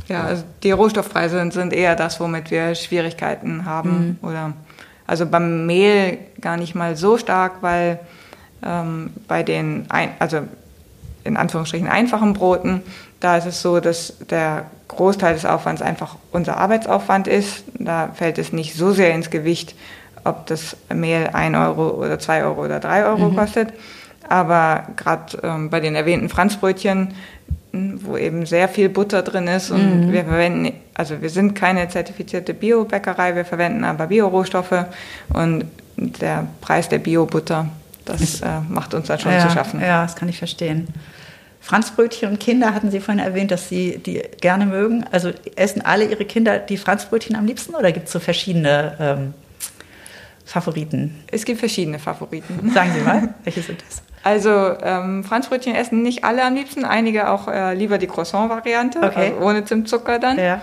Ja, 0.07 0.23
also 0.23 0.43
die 0.61 0.69
Rohstoffpreise 0.71 1.39
sind- 1.39 1.53
sind 1.53 1.73
eher 1.73 1.95
das, 1.95 2.19
womit 2.19 2.51
wir 2.51 2.75
Schwierigkeiten 2.75 3.65
haben. 3.65 4.19
Oder 4.21 4.53
also 5.07 5.25
beim 5.25 5.65
Mehl 5.65 6.19
gar 6.41 6.57
nicht 6.57 6.75
mal 6.75 6.95
so 6.95 7.17
stark, 7.17 7.53
weil 7.61 7.99
ähm, 8.65 9.11
bei 9.27 9.43
den, 9.43 9.85
ein, 9.89 10.09
also 10.19 10.39
in 11.23 11.37
Anführungsstrichen 11.37 11.87
einfachen 11.87 12.33
Broten, 12.33 12.81
da 13.19 13.37
ist 13.37 13.45
es 13.45 13.61
so, 13.61 13.79
dass 13.79 14.15
der 14.29 14.65
Großteil 14.89 15.33
des 15.33 15.45
Aufwands 15.45 15.81
einfach 15.81 16.17
unser 16.31 16.57
Arbeitsaufwand 16.57 17.27
ist. 17.27 17.63
Da 17.79 18.09
fällt 18.13 18.37
es 18.37 18.51
nicht 18.51 18.75
so 18.75 18.91
sehr 18.91 19.13
ins 19.13 19.29
Gewicht, 19.29 19.75
ob 20.23 20.45
das 20.47 20.75
Mehl 20.93 21.29
1 21.31 21.55
Euro 21.57 21.89
oder 21.91 22.19
2 22.19 22.43
Euro 22.43 22.65
oder 22.65 22.79
3 22.79 23.05
Euro 23.05 23.29
kostet. 23.31 23.69
Aber 24.27 24.87
gerade 24.95 25.37
ähm, 25.43 25.69
bei 25.69 25.79
den 25.79 25.95
erwähnten 25.95 26.29
Franzbrötchen, 26.29 27.13
m, 27.73 27.99
wo 28.03 28.17
eben 28.17 28.45
sehr 28.45 28.69
viel 28.69 28.89
Butter 28.89 29.21
drin 29.21 29.47
ist 29.47 29.71
und 29.71 30.11
wir 30.11 30.23
verwenden, 30.23 30.73
also 30.93 31.21
wir 31.21 31.29
sind 31.29 31.55
keine 31.55 31.89
zertifizierte 31.89 32.53
Bio-Bäckerei, 32.53 33.35
wir 33.35 33.45
verwenden 33.45 33.83
aber 33.83 34.07
Biorohstoffe 34.07 34.85
und 35.33 35.65
der 35.97 36.47
Preis 36.61 36.87
der 36.89 36.99
Bio-Butter, 36.99 37.67
das 38.05 38.41
äh, 38.41 38.59
macht 38.69 38.93
uns 38.93 39.07
dann 39.07 39.19
schon 39.19 39.31
ja, 39.31 39.47
zu 39.47 39.53
schaffen. 39.53 39.81
Ja, 39.81 40.03
das 40.03 40.15
kann 40.15 40.29
ich 40.29 40.37
verstehen. 40.37 40.87
Franzbrötchen 41.61 42.29
und 42.29 42.39
Kinder 42.41 42.73
hatten 42.73 42.91
Sie 42.91 42.99
vorhin 42.99 43.23
erwähnt, 43.23 43.49
dass 43.49 43.69
Sie 43.69 43.97
die 43.97 44.21
gerne 44.41 44.65
mögen. 44.65 45.05
Also 45.11 45.31
essen 45.55 45.81
alle 45.81 46.05
Ihre 46.05 46.25
Kinder 46.25 46.59
die 46.59 46.77
Franzbrötchen 46.77 47.37
am 47.37 47.45
liebsten 47.45 47.73
oder 47.73 47.93
gibt 47.93 48.07
es 48.07 48.11
so 48.11 48.19
verschiedene 48.19 48.97
ähm, 48.99 49.33
Favoriten? 50.45 51.23
Es 51.31 51.45
gibt 51.45 51.59
verschiedene 51.59 51.99
Favoriten. 51.99 52.71
Sagen 52.73 52.91
Sie 52.93 53.01
mal, 53.01 53.33
welche 53.45 53.61
sind 53.61 53.81
das? 53.87 54.01
Also 54.23 54.77
ähm, 54.81 55.23
Franzbrötchen 55.23 55.75
essen 55.75 56.01
nicht 56.01 56.23
alle 56.23 56.43
am 56.43 56.55
liebsten, 56.55 56.85
einige 56.85 57.29
auch 57.29 57.47
äh, 57.47 57.73
lieber 57.73 57.97
die 57.97 58.07
Croissant-Variante, 58.07 58.99
Okay. 58.99 59.31
also 59.31 59.45
ohne 59.45 59.65
Zimtzucker 59.65 60.19
dann. 60.19 60.37
Ja. 60.37 60.61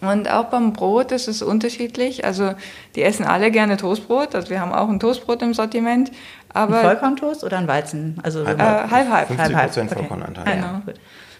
Und 0.00 0.30
auch 0.30 0.44
beim 0.46 0.72
Brot 0.74 1.10
ist 1.12 1.26
es 1.26 1.42
unterschiedlich. 1.42 2.24
Also 2.24 2.52
die 2.94 3.02
essen 3.02 3.24
alle 3.24 3.50
gerne 3.50 3.76
Toastbrot. 3.76 4.34
Also 4.34 4.50
wir 4.50 4.60
haben 4.60 4.72
auch 4.72 4.88
ein 4.88 5.00
Toastbrot 5.00 5.40
im 5.42 5.54
Sortiment. 5.54 6.10
Ein 6.10 6.14
Aber, 6.62 6.80
Vollkorntoast 6.82 7.44
oder 7.44 7.58
ein 7.58 7.66
Weizen? 7.68 8.18
Also 8.22 8.46
Halb, 8.46 8.58
Äh, 8.60 8.62
halb, 8.62 9.10
halb. 9.10 9.26
50 9.28 9.38
halb, 9.38 9.54
halb. 9.54 9.66
Prozent 9.68 9.90
Okay. 9.92 9.98
Vollkornanteil. 10.00 10.46
Ja, 10.46 10.54
Genau. 10.54 10.80
gut. 10.84 10.94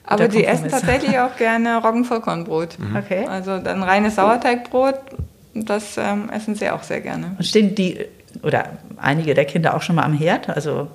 aber 0.04 0.28
die 0.28 0.44
essen 0.44 0.68
tatsächlich 0.68 1.18
auch 1.18 1.36
gerne 1.36 1.76
Roggenvollkornbrot. 1.82 2.78
Okay. 2.96 3.26
Also 3.26 3.58
dann 3.58 3.82
reines 3.82 4.14
Sauerteigbrot, 4.16 4.94
das 5.54 5.96
ähm, 5.98 6.30
essen 6.30 6.54
sie 6.54 6.70
auch 6.70 6.82
sehr 6.82 7.00
gerne. 7.00 7.34
Und 7.38 7.44
stehen 7.44 7.74
die 7.74 8.06
oder 8.42 8.64
einige 8.98 9.34
der 9.34 9.44
Kinder 9.46 9.74
auch 9.74 9.82
schon 9.82 9.96
mal 9.96 10.04
am 10.04 10.12
Herd? 10.12 10.48
Also 10.50 10.88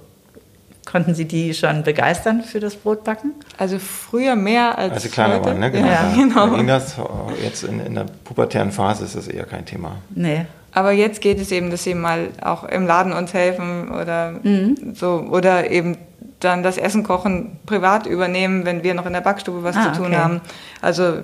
konnten 0.89 1.13
Sie 1.15 1.25
die 1.25 1.53
schon 1.53 1.83
begeistern 1.83 2.41
für 2.43 2.59
das 2.59 2.75
Brotbacken? 2.75 3.33
Also 3.57 3.77
früher 3.79 4.35
mehr 4.35 4.77
als 4.77 4.93
Als 4.93 5.03
sie 5.03 5.09
kleiner 5.09 5.35
heute. 5.35 5.45
waren, 5.45 5.59
ne? 5.59 5.71
Genau. 5.71 5.87
Ja, 5.87 6.11
genau. 6.15 6.49
ging 6.55 6.67
das. 6.67 6.95
Jetzt 7.43 7.63
in, 7.63 7.79
in 7.85 7.95
der 7.95 8.05
pubertären 8.23 8.71
Phase 8.71 9.05
ist 9.05 9.15
das 9.15 9.27
eher 9.27 9.45
kein 9.45 9.65
Thema. 9.65 9.97
Nee. 10.09 10.45
Aber 10.73 10.91
jetzt 10.93 11.19
geht 11.21 11.39
es 11.39 11.51
eben, 11.51 11.69
dass 11.69 11.83
sie 11.83 11.93
mal 11.93 12.29
auch 12.41 12.63
im 12.63 12.87
Laden 12.87 13.11
uns 13.13 13.33
helfen 13.33 13.89
oder 13.91 14.31
Mhm. 14.43 14.93
so 14.95 15.25
oder 15.29 15.69
eben 15.69 15.97
dann 16.39 16.63
das 16.63 16.77
Essen 16.77 17.03
kochen 17.03 17.59
privat 17.65 18.07
übernehmen, 18.07 18.65
wenn 18.65 18.81
wir 18.83 18.93
noch 18.93 19.05
in 19.05 19.13
der 19.13 19.21
Backstube 19.21 19.63
was 19.63 19.75
Ah, 19.75 19.91
zu 19.93 19.99
tun 19.99 20.07
okay. 20.07 20.15
haben. 20.15 20.41
Also 20.81 21.19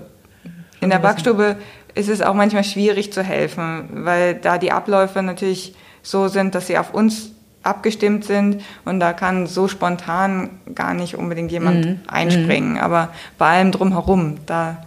in 0.82 0.90
der 0.92 1.00
Backstube 1.00 1.56
ist 1.96 2.10
es 2.10 2.22
auch 2.22 2.36
manchmal 2.36 2.64
schwierig 2.64 3.12
zu 3.12 3.24
helfen, 3.24 3.90
weil 4.06 4.36
da 4.36 4.58
die 4.60 4.72
Abläufe 4.72 5.24
natürlich 5.24 5.74
so 6.04 6.28
sind, 6.28 6.54
dass 6.54 6.68
sie 6.68 6.78
auf 6.78 6.94
uns 6.94 7.32
abgestimmt 7.68 8.26
sind 8.26 8.62
und 8.86 9.00
da 9.00 9.14
kann 9.14 9.46
so 9.48 9.68
spontan 9.68 10.50
gar 10.74 10.94
nicht 10.94 11.16
unbedingt 11.16 11.52
jemand 11.52 11.86
Mhm. 11.86 12.00
einspringen. 12.08 12.78
Aber 12.80 13.10
bei 13.38 13.58
allem 13.58 13.72
drumherum, 13.72 14.38
da 14.46 14.78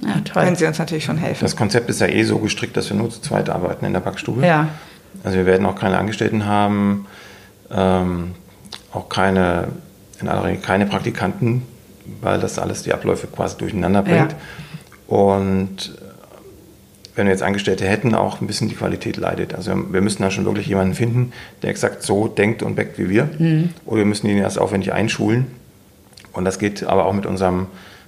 Ja, 0.00 0.16
können 0.32 0.56
sie 0.56 0.66
uns 0.66 0.78
natürlich 0.80 1.04
schon 1.04 1.18
helfen. 1.18 1.44
Das 1.44 1.54
Konzept 1.54 1.88
ist 1.88 2.00
ja 2.00 2.08
eh 2.08 2.24
so 2.24 2.38
gestrickt, 2.38 2.76
dass 2.76 2.90
wir 2.90 2.96
nur 2.96 3.10
zu 3.10 3.20
zweit 3.20 3.48
arbeiten 3.48 3.84
in 3.84 3.92
der 3.92 4.00
Backstube. 4.00 4.44
Ja. 4.44 4.68
Also 5.22 5.36
wir 5.36 5.46
werden 5.46 5.64
auch 5.66 5.76
keine 5.76 5.98
Angestellten 5.98 6.46
haben, 6.46 7.06
ähm, 7.70 8.32
auch 8.92 9.08
keine, 9.08 9.68
in 10.20 10.28
aller 10.28 10.44
Regel 10.44 10.60
keine 10.60 10.86
Praktikanten, 10.86 11.62
weil 12.20 12.40
das 12.40 12.58
alles 12.58 12.82
die 12.82 12.92
Abläufe 12.92 13.28
quasi 13.28 13.56
durcheinander 13.56 14.02
bringt. 14.02 14.32
Ja. 14.32 15.16
Und 15.16 15.94
wenn 17.16 17.26
wir 17.26 17.32
jetzt 17.32 17.42
Angestellte 17.42 17.86
hätten, 17.86 18.14
auch 18.14 18.40
ein 18.40 18.46
bisschen 18.46 18.68
die 18.68 18.74
Qualität 18.74 19.16
leidet. 19.16 19.54
Also 19.54 19.72
wir 19.92 20.00
müssten 20.00 20.22
dann 20.22 20.32
schon 20.32 20.44
wirklich 20.44 20.66
jemanden 20.66 20.94
finden, 20.94 21.32
der 21.62 21.70
exakt 21.70 22.02
so 22.02 22.26
denkt 22.28 22.62
und 22.62 22.74
backt 22.74 22.98
wie 22.98 23.08
wir. 23.08 23.28
Mhm. 23.38 23.70
Oder 23.86 23.98
wir 23.98 24.04
müssen 24.06 24.26
ihn 24.28 24.38
erst 24.38 24.58
aufwendig 24.58 24.92
einschulen. 24.92 25.46
Und 26.32 26.44
das 26.44 26.58
geht 26.58 26.82
aber 26.84 27.06
auch 27.06 27.12
mit 27.12 27.26
unserem, 27.26 27.66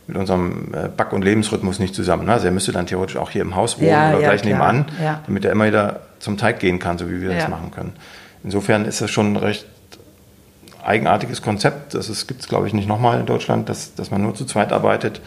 mit 0.09 0.17
unserem 0.17 0.75
äh, 0.75 0.89
Back- 0.89 1.13
und 1.13 1.23
Lebensrhythmus 1.23 1.79
nicht 1.79 1.95
zusammen. 1.95 2.27
ne? 2.27 2.33
Also 2.33 2.47
er 2.47 2.53
müsste 2.53 2.73
dann 2.73 2.87
theoretisch 2.87 3.17
auch 3.17 3.31
hier 3.31 3.43
im 3.43 3.55
Haus 3.55 3.79
wohnen 3.79 3.89
Ja, 3.91 4.11
oder 4.11 4.21
ja, 4.21 4.29
gleich 4.31 4.43
klar. 4.43 4.73
nebenan, 4.73 4.93
Ja. 5.03 5.23
damit 5.27 5.45
er 5.45 5.53
immer 5.53 5.67
wieder 5.67 6.01
zum 6.19 6.37
Teig 6.37 6.59
gehen 6.59 6.79
kann, 6.81 6.99
so 6.99 7.09
wie 7.09 7.21
wir 7.23 7.29
das 7.33 7.49
machen 7.49 7.71
können. 7.71 7.93
Insofern 8.43 8.85
ist 8.87 9.01
das 9.01 9.11
schon 9.11 9.33
ein 9.35 9.37
recht 9.37 9.67
eigenartiges 10.85 11.43
Konzept. 11.43 11.95
Das 11.95 12.27
gibt 12.27 12.41
es, 12.41 12.49
glaube 12.49 12.67
ich, 12.67 12.73
nicht 12.73 12.89
nochmal 12.89 13.21
in 13.21 13.27
Deutschland, 13.27 13.69
dass, 13.69 13.95
dass 13.95 14.11
man 14.11 14.23
nur 14.23 14.35
zu 14.35 14.45
zweit 14.45 14.73
arbeitet. 14.73 15.21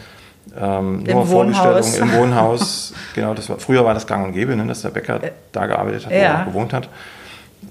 Ähm, 0.58 1.04
Im 1.06 1.12
nur 1.16 1.28
Wohnhaus. 1.28 1.96
Im 1.96 2.12
Wohnhaus. 2.12 2.92
genau, 3.14 3.34
das 3.34 3.48
war, 3.48 3.58
früher 3.58 3.84
war 3.84 3.94
das 3.94 4.06
gang 4.06 4.26
und 4.26 4.32
gäbe, 4.32 4.56
ne, 4.56 4.66
dass 4.66 4.82
der 4.82 4.90
Bäcker 4.90 5.20
da 5.52 5.66
gearbeitet 5.66 6.06
hat, 6.06 6.12
wo 6.12 6.16
Ja. 6.16 6.22
er 6.22 6.40
auch 6.40 6.44
gewohnt 6.46 6.72
hat. 6.72 6.88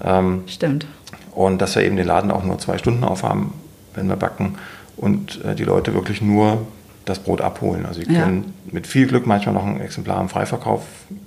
Ähm, 0.04 0.44
Stimmt. 0.48 0.86
und 1.34 1.60
dass 1.62 1.76
wir 1.76 1.84
eben 1.84 1.98
den 1.98 2.08
Laden 2.08 2.32
auch 2.32 2.44
nur 2.44 2.58
zwei 2.60 2.78
Stunden 2.78 3.04
aufhaben, 3.04 3.54
wenn 3.96 4.08
wir 4.08 4.16
backen 4.16 4.56
und 4.96 5.44
äh, 5.44 5.56
die 5.56 5.64
Leute 5.66 5.94
wirklich 5.94 6.22
nur 6.22 6.68
das 7.06 7.20
Brot 7.20 7.42
abholen. 7.42 7.86
Also 7.88 8.02
sie 8.02 8.12
Ja. 8.14 8.22
können 8.24 8.54
mit 8.72 8.86
viel 8.86 9.08
Glück 9.08 9.26
manchmal 9.26 9.56
noch 9.56 9.66
ein 9.66 9.82
Exemplar 9.82 10.22
im 10.22 10.30
Freiverkauf 10.30 10.84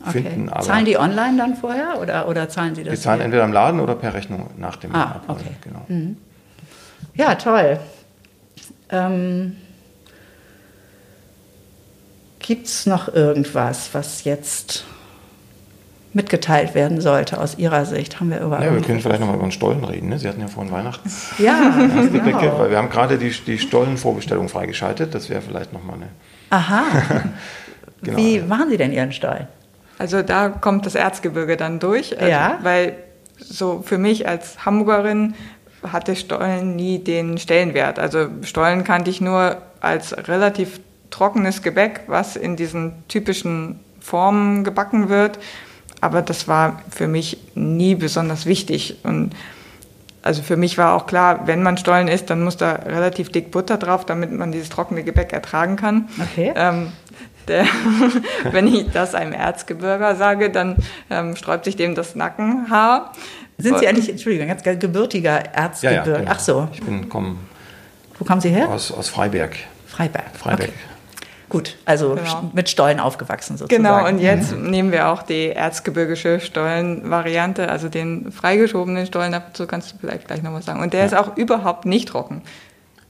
Okay. 0.07 0.23
finden. 0.23 0.51
Zahlen 0.61 0.85
die 0.85 0.97
online 0.97 1.37
dann 1.37 1.57
vorher 1.57 2.01
oder, 2.01 2.29
oder 2.29 2.49
zahlen 2.49 2.75
sie 2.77 2.85
das? 2.85 2.95
die 2.95 3.01
zahlen 3.01 3.19
hier? 3.19 3.25
entweder 3.27 3.45
im 3.45 3.53
Laden 3.53 3.81
oder 3.81 3.95
per 3.97 4.15
Rechnung 4.15 4.49
nach 4.59 4.77
dem 4.77 4.95
Ah, 4.95 5.17
Abholen. 5.17 5.41
okay. 5.41 5.51
Genau. 5.65 6.15
Ja, 7.15 7.35
toll. 7.35 7.79
Ähm, 8.91 9.57
Gibt 12.43 12.67
es 12.67 12.87
noch 12.87 13.13
irgendwas, 13.15 13.91
was 13.93 14.25
jetzt 14.25 14.85
mitgeteilt 16.13 16.75
werden 16.75 17.01
sollte 17.01 17.41
aus 17.41 17.57
Ihrer 17.57 17.87
Sicht? 17.87 18.21
Haben 18.21 18.31
wir 18.31 18.41
über 18.41 18.63
Ja, 18.63 18.75
wir 18.75 18.83
können 18.83 19.01
vielleicht 19.01 19.21
nochmal 19.21 19.37
über 19.37 19.47
den 19.47 19.53
Stollen 19.53 19.85
reden. 19.85 20.09
Ne? 20.11 20.19
Sie 20.19 20.29
hatten 20.29 20.41
ja 20.41 20.49
vorhin 20.49 20.73
Weihnachts 20.73 21.31
Ja, 21.39 21.73
genau. 22.03 22.59
weil 22.59 22.71
wir 22.71 22.77
haben 22.77 22.91
gerade 22.91 23.17
die, 23.17 23.31
die 23.31 23.59
Stollenvorbestellung 23.59 24.49
freigeschaltet. 24.49 25.15
Das 25.15 25.31
wäre 25.31 25.41
vielleicht 25.41 25.73
nochmal 25.73 25.97
eine. 25.97 26.09
Aha. 26.51 26.83
Genau. 28.05 28.19
Wie 28.19 28.41
machen 28.41 28.69
Sie 28.69 28.77
denn 28.77 28.91
Ihren 28.93 29.13
Stall? 29.13 29.47
Also 29.97 30.23
da 30.23 30.49
kommt 30.49 30.87
das 30.87 30.97
Erzgebirge 30.97 31.57
dann 31.57 31.79
durch. 31.79 32.19
Also, 32.19 32.29
Ja. 32.29 32.59
Weil 32.63 32.97
so 33.39 33.81
für 33.87 33.97
mich 33.97 34.27
als 34.27 34.67
Hamburgerin 34.67 35.35
hatte 35.87 36.17
Stollen 36.17 36.75
nie 36.75 36.99
den 36.99 37.39
Stellenwert. 37.39 38.01
Also 38.01 38.27
Stollen 38.43 38.83
kannte 38.83 39.09
ich 39.09 39.21
nur 39.21 39.59
als 39.81 40.17
relativ 40.27 40.81
trockenes 41.13 41.63
Gebäck, 41.63 42.03
was 42.09 42.35
in 42.35 42.57
diesen 42.57 43.07
typischen 43.07 43.79
Formen 44.01 44.65
gebacken 44.65 45.09
wird. 45.09 45.39
Aber 46.01 46.21
das 46.23 46.49
war 46.49 46.83
für 46.91 47.07
mich 47.07 47.39
nie 47.55 47.95
besonders 47.95 48.45
wichtig. 48.45 48.97
Und 49.05 49.31
also 50.23 50.43
für 50.43 50.57
mich 50.57 50.77
war 50.79 50.95
auch 50.95 51.07
klar, 51.07 51.47
wenn 51.47 51.63
man 51.63 51.77
Stollen 51.77 52.09
isst, 52.09 52.29
dann 52.31 52.43
muss 52.43 52.57
da 52.57 52.73
relativ 52.73 53.31
dick 53.31 53.53
Butter 53.53 53.77
drauf, 53.77 54.05
damit 54.05 54.33
man 54.33 54.51
dieses 54.51 54.69
trockene 54.69 55.05
Gebäck 55.05 55.33
ertragen 55.33 55.77
kann. 55.77 56.09
Okay. 56.21 56.53
Ähm, 56.57 56.93
der, 57.47 57.67
wenn 58.53 58.67
ich 58.67 58.91
das 58.93 59.15
einem 59.15 59.33
Erzgebirger 59.33 60.17
sage, 60.17 60.51
dann 60.51 60.77
ähm, 61.11 61.37
sträubt 61.37 61.65
sich 61.65 61.77
dem 61.77 61.95
das 61.95 62.15
Nackenhaar. 62.15 63.13
Sind 63.59 63.79
Sie 63.79 63.87
eigentlich, 63.87 64.09
Entschuldigung, 64.09 64.49
ganz 64.49 64.63
gebürtiger 64.81 65.55
Erzgebirge? 65.55 66.19
genau. 66.19 66.31
Ach 66.33 66.41
so, 66.41 66.69
Ich 66.73 66.83
bin 66.83 67.09
komme 67.09 67.37
wo 68.19 68.25
kommen 68.25 68.41
Sie 68.41 68.51
her? 68.51 68.69
aus, 68.69 68.93
aus 68.93 69.09
Freiberg. 69.09 69.57
Freiberg. 69.87 70.37
Freiberg. 70.37 70.69
Okay. 70.69 70.92
Gut, 71.53 71.77
also 71.85 72.15
Genau. 72.15 72.51
mit 72.55 72.71
Stollen 72.71 72.99
aufgewachsen 72.99 73.59
sozusagen. 73.59 73.83
Genau, 73.85 74.09
und 74.09 74.19
jetzt 74.21 74.57
nehmen 74.57 74.91
wir 74.91 75.09
auch 75.09 75.23
die 75.23 75.51
erzgebirgische 75.51 76.41
Stollenvariante, 76.41 77.69
also 77.69 77.91
den 77.91 78.33
freigeschobenen 78.33 79.05
Stollen, 79.05 79.33
dazu 79.33 79.67
kannst 79.67 79.93
du 79.93 79.97
vielleicht 80.01 80.27
gleich 80.27 80.43
noch 80.43 80.55
was 80.55 80.65
sagen. 80.65 80.81
Und 80.81 80.95
der 80.95 81.05
ist 81.05 81.15
auch 81.15 81.37
überhaupt 81.37 81.85
nicht 81.85 82.09
trocken. 82.09 82.37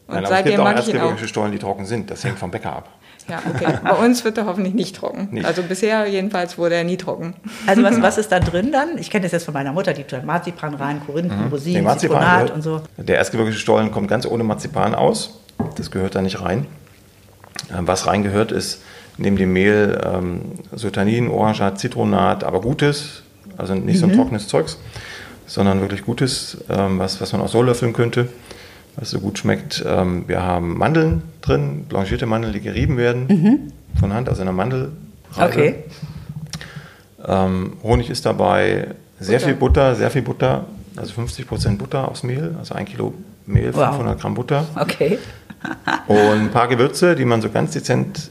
Und 0.08 0.14
Nein, 0.16 0.24
aber 0.26 0.38
es 0.38 0.44
gibt 0.44 0.58
auch 0.58 0.62
ihn 0.64 0.66
auch. 0.72 0.76
erzgebirgische 0.76 1.28
Stollen, 1.28 1.52
die 1.52 1.58
trocken 1.60 1.86
sind. 1.86 2.10
Das 2.10 2.24
hängt 2.24 2.36
vom 2.40 2.50
Bäcker 2.50 2.72
ab. 2.74 2.88
Ja, 3.28 3.38
okay. 3.48 3.78
Bei 3.84 3.92
uns 3.92 4.24
wird 4.24 4.36
er 4.38 4.46
hoffentlich 4.46 4.74
nicht 4.74 4.96
trocken. 4.96 5.28
Nicht. 5.30 5.46
Also 5.46 5.62
bisher 5.62 6.08
jedenfalls 6.08 6.58
wurde 6.58 6.74
er 6.74 6.82
nie 6.82 6.96
trocken. 6.96 7.34
Also 7.68 7.84
was, 7.84 8.02
was 8.02 8.18
ist 8.18 8.32
da 8.32 8.40
drin 8.40 8.72
dann? 8.72 8.98
Ich 8.98 9.08
kenne 9.10 9.22
das 9.22 9.30
jetzt 9.30 9.44
von 9.44 9.54
meiner 9.54 9.72
Mutter, 9.72 9.92
die 9.92 10.02
tut 10.02 10.24
Marzipan 10.24 10.74
rein, 10.74 11.00
Korinthen, 11.06 11.46
Rosinen, 11.48 11.78
Nee, 11.82 11.82
Marzipan 11.86 12.18
Zitronat 12.20 12.50
und 12.50 12.62
so. 12.62 12.82
Der 12.96 13.18
erzgebirgische 13.18 13.60
Stollen 13.60 13.92
kommt 13.92 14.08
ganz 14.08 14.26
ohne 14.26 14.42
Marzipan 14.42 14.96
aus. 14.96 15.38
Das 15.76 15.92
gehört 15.92 16.16
da 16.16 16.20
nicht 16.22 16.40
rein. 16.40 16.66
Ähm, 17.76 17.86
Was 17.86 18.06
reingehört 18.06 18.52
ist 18.52 18.82
neben 19.18 19.36
dem 19.36 19.52
Mehl 19.52 20.00
ähm, 20.04 20.40
Sultanin, 20.74 21.28
Orangat, 21.28 21.78
Zitronat, 21.78 22.44
aber 22.44 22.60
gutes, 22.60 23.22
also 23.58 23.74
nicht 23.74 23.98
so 24.00 24.06
ein 24.06 24.14
trockenes 24.14 24.48
Zeugs, 24.48 24.78
sondern 25.46 25.80
wirklich 25.80 26.04
gutes, 26.04 26.58
ähm, 26.70 26.98
was, 26.98 27.20
was 27.20 27.32
man 27.32 27.42
auch 27.42 27.48
so 27.48 27.62
löffeln 27.62 27.92
könnte, 27.92 28.28
was 28.96 29.10
so 29.10 29.20
gut 29.20 29.38
schmeckt. 29.38 29.84
Ähm, 29.86 30.24
wir 30.28 30.42
haben 30.42 30.78
Mandeln 30.78 31.22
drin, 31.42 31.84
blanchierte 31.88 32.24
Mandeln, 32.26 32.52
die 32.54 32.60
gerieben 32.60 32.96
werden 32.96 33.70
von 34.00 34.12
Hand, 34.14 34.28
also 34.28 34.40
in 34.42 34.48
einer 34.48 34.56
Mandelreibe. 34.56 34.90
Okay. 35.38 35.74
Ähm, 37.24 37.74
Honig 37.82 38.10
ist 38.10 38.26
dabei, 38.26 38.88
sehr 39.20 39.38
Butter. 39.38 39.46
viel 39.46 39.54
Butter, 39.56 39.94
sehr 39.94 40.10
viel 40.10 40.22
Butter, 40.22 40.64
also 40.96 41.12
50 41.12 41.46
Prozent 41.46 41.78
Butter 41.78 42.08
aufs 42.08 42.22
Mehl, 42.22 42.54
also 42.58 42.74
ein 42.74 42.84
Kilo 42.86 43.14
Mehl, 43.46 43.74
Wow. 43.74 43.88
500 43.96 44.20
Gramm 44.20 44.34
Butter 44.34 44.64
Okay. 44.76 45.18
Und 46.06 46.18
ein 46.18 46.50
paar 46.50 46.68
Gewürze, 46.68 47.14
die 47.14 47.24
man 47.24 47.40
so 47.42 47.50
ganz 47.50 47.72
dezent 47.72 48.30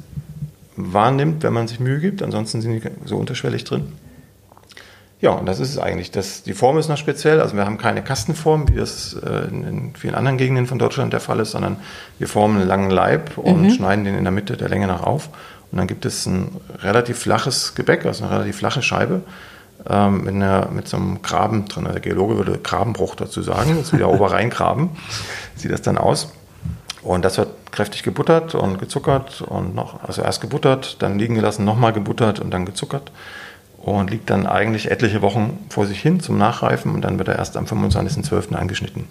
wahrnimmt, 0.76 1.44
wenn 1.44 1.54
man 1.54 1.68
sich 1.68 1.80
Mühe 1.80 2.00
gibt. 2.00 2.22
Ansonsten 2.24 2.62
sind 2.62 2.72
die 2.74 2.90
so 3.06 3.18
unterschwellig 3.18 3.64
drin. 3.64 3.92
Ja, 5.22 5.32
und 5.32 5.46
das 5.46 5.60
ist 5.60 5.70
es 5.70 5.78
eigentlich. 5.78 6.10
Das, 6.10 6.42
die 6.42 6.54
Form 6.54 6.80
ist 6.80 6.90
noch 6.90 6.98
speziell. 6.98 7.42
Also 7.42 7.56
wir 7.56 7.66
haben 7.66 7.78
keine 7.78 8.02
Kastenform, 8.02 8.68
wie 8.70 8.76
das 8.76 9.14
äh, 9.14 9.48
in, 9.50 9.64
in 9.64 9.96
vielen 9.96 10.16
anderen 10.16 10.38
Gegenden 10.38 10.66
von 10.66 10.80
Deutschland 10.80 11.14
der 11.14 11.20
Fall 11.20 11.40
ist, 11.40 11.52
sondern 11.52 11.78
wir 12.18 12.28
formen 12.28 12.58
einen 12.58 12.68
langen 12.68 12.90
Leib 12.90 13.38
und 13.38 13.72
schneiden 13.72 14.04
den 14.04 14.16
in 14.16 14.24
der 14.24 14.32
Mitte 14.32 14.58
der 14.58 14.70
Länge 14.70 14.88
nach 14.88 15.04
auf. 15.04 15.30
Und 15.72 15.78
dann 15.78 15.88
gibt 15.88 16.06
es 16.06 16.26
ein 16.26 16.50
relativ 16.80 17.20
flaches 17.20 17.76
Gebäck, 17.76 18.06
also 18.06 18.24
eine 18.24 18.34
relativ 18.34 18.58
flache 18.58 18.82
Scheibe 18.82 19.22
ähm, 19.88 20.24
mit, 20.24 20.34
einer, 20.34 20.70
mit 20.72 20.88
so 20.88 20.98
einem 20.98 21.22
Graben 21.22 21.68
drin. 21.68 21.86
Also 21.86 22.00
der 22.00 22.02
Geologe 22.02 22.38
würde 22.38 22.58
Grabenbruch 22.58 23.16
dazu 23.16 23.44
sagen. 23.44 23.76
Das 23.78 23.88
ist 23.88 23.94
wie 23.94 23.98
der 23.98 24.10
Oberrheingraben. 24.10 24.90
Sieht 25.56 25.72
das 25.72 25.84
dann 25.84 26.00
aus. 26.00 26.34
Und 27.04 27.26
das 27.26 27.38
wird 27.38 27.72
kräftig 27.72 28.04
gebuttert 28.04 28.54
und 28.54 28.78
gezuckert 28.78 29.42
und 29.42 29.74
noch, 29.74 30.04
also 30.04 30.22
erst 30.22 30.42
gebuttert, 30.42 31.02
dann 31.02 31.18
liegen 31.18 31.36
gelassen, 31.36 31.66
nochmal 31.66 31.94
gebuttert 31.94 32.40
und 32.40 32.52
dann 32.52 32.66
gezuckert. 32.66 33.12
Und 33.78 34.12
liegt 34.12 34.30
dann 34.30 34.46
eigentlich 34.46 34.92
etliche 34.92 35.24
Wochen 35.24 35.66
vor 35.70 35.88
sich 35.88 36.00
hin 36.00 36.20
zum 36.20 36.38
Nachreifen 36.38 36.94
und 36.94 37.02
dann 37.02 37.18
wird 37.18 37.30
er 37.30 37.40
erst 37.40 37.58
am 37.58 37.66
25.12. 37.66 38.54
angeschnitten. 38.54 39.08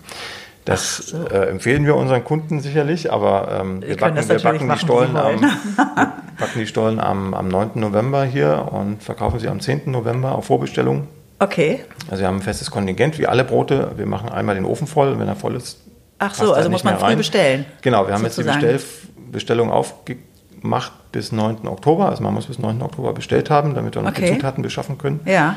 Das 0.64 0.98
so. 0.98 1.26
äh, 1.26 1.48
empfehlen 1.48 1.86
wir 1.86 1.96
unseren 1.96 2.22
Kunden 2.22 2.60
sicherlich, 2.60 3.12
aber 3.12 3.60
ähm, 3.60 3.82
Wir 3.84 3.96
backen, 3.96 4.16
wir 4.16 4.76
die 4.76 4.78
Stollen 4.78 5.16
am, 5.16 5.40
backen 6.38 6.58
die 6.58 6.66
Stollen 6.68 7.00
am, 7.00 7.34
am 7.34 7.48
9. 7.48 7.70
November 7.74 8.24
hier 8.24 8.68
und 8.70 9.02
verkaufen 9.02 9.40
sie 9.40 9.48
am 9.48 9.58
10. 9.58 9.90
November 9.90 10.32
auf 10.32 10.44
Vorbestellung. 10.44 11.08
Okay. 11.40 11.80
Also 12.10 12.20
wir 12.20 12.28
haben 12.28 12.36
ein 12.36 12.42
festes 12.42 12.70
Kontingent, 12.70 13.18
wie 13.18 13.26
alle 13.26 13.44
Brote. 13.44 13.92
Wir 13.96 14.06
machen 14.06 14.28
einmal 14.28 14.54
den 14.54 14.66
Ofen 14.66 14.86
voll, 14.86 15.18
wenn 15.18 15.26
er 15.26 15.36
voll 15.36 15.56
ist. 15.56 15.78
Ach 16.20 16.34
so, 16.34 16.52
also 16.52 16.70
muss 16.70 16.84
man 16.84 16.96
früh 16.98 17.06
rein. 17.06 17.18
bestellen. 17.18 17.64
Genau, 17.82 18.06
wir 18.06 18.14
haben 18.14 18.22
jetzt 18.22 18.36
sozusagen. 18.36 18.60
die 18.60 18.66
Bestell 18.66 18.88
Bestellung 19.32 19.70
aufgemacht 19.70 20.92
bis 21.12 21.32
9. 21.32 21.66
Oktober. 21.66 22.08
Also 22.08 22.22
man 22.22 22.34
muss 22.34 22.46
bis 22.46 22.58
9. 22.58 22.80
Oktober 22.82 23.12
bestellt 23.12 23.50
haben, 23.50 23.74
damit 23.74 23.94
wir 23.94 24.02
noch 24.02 24.10
Okay. 24.10 24.26
die 24.26 24.32
Zutaten 24.36 24.62
beschaffen 24.62 24.98
können. 24.98 25.20
Ja. 25.24 25.56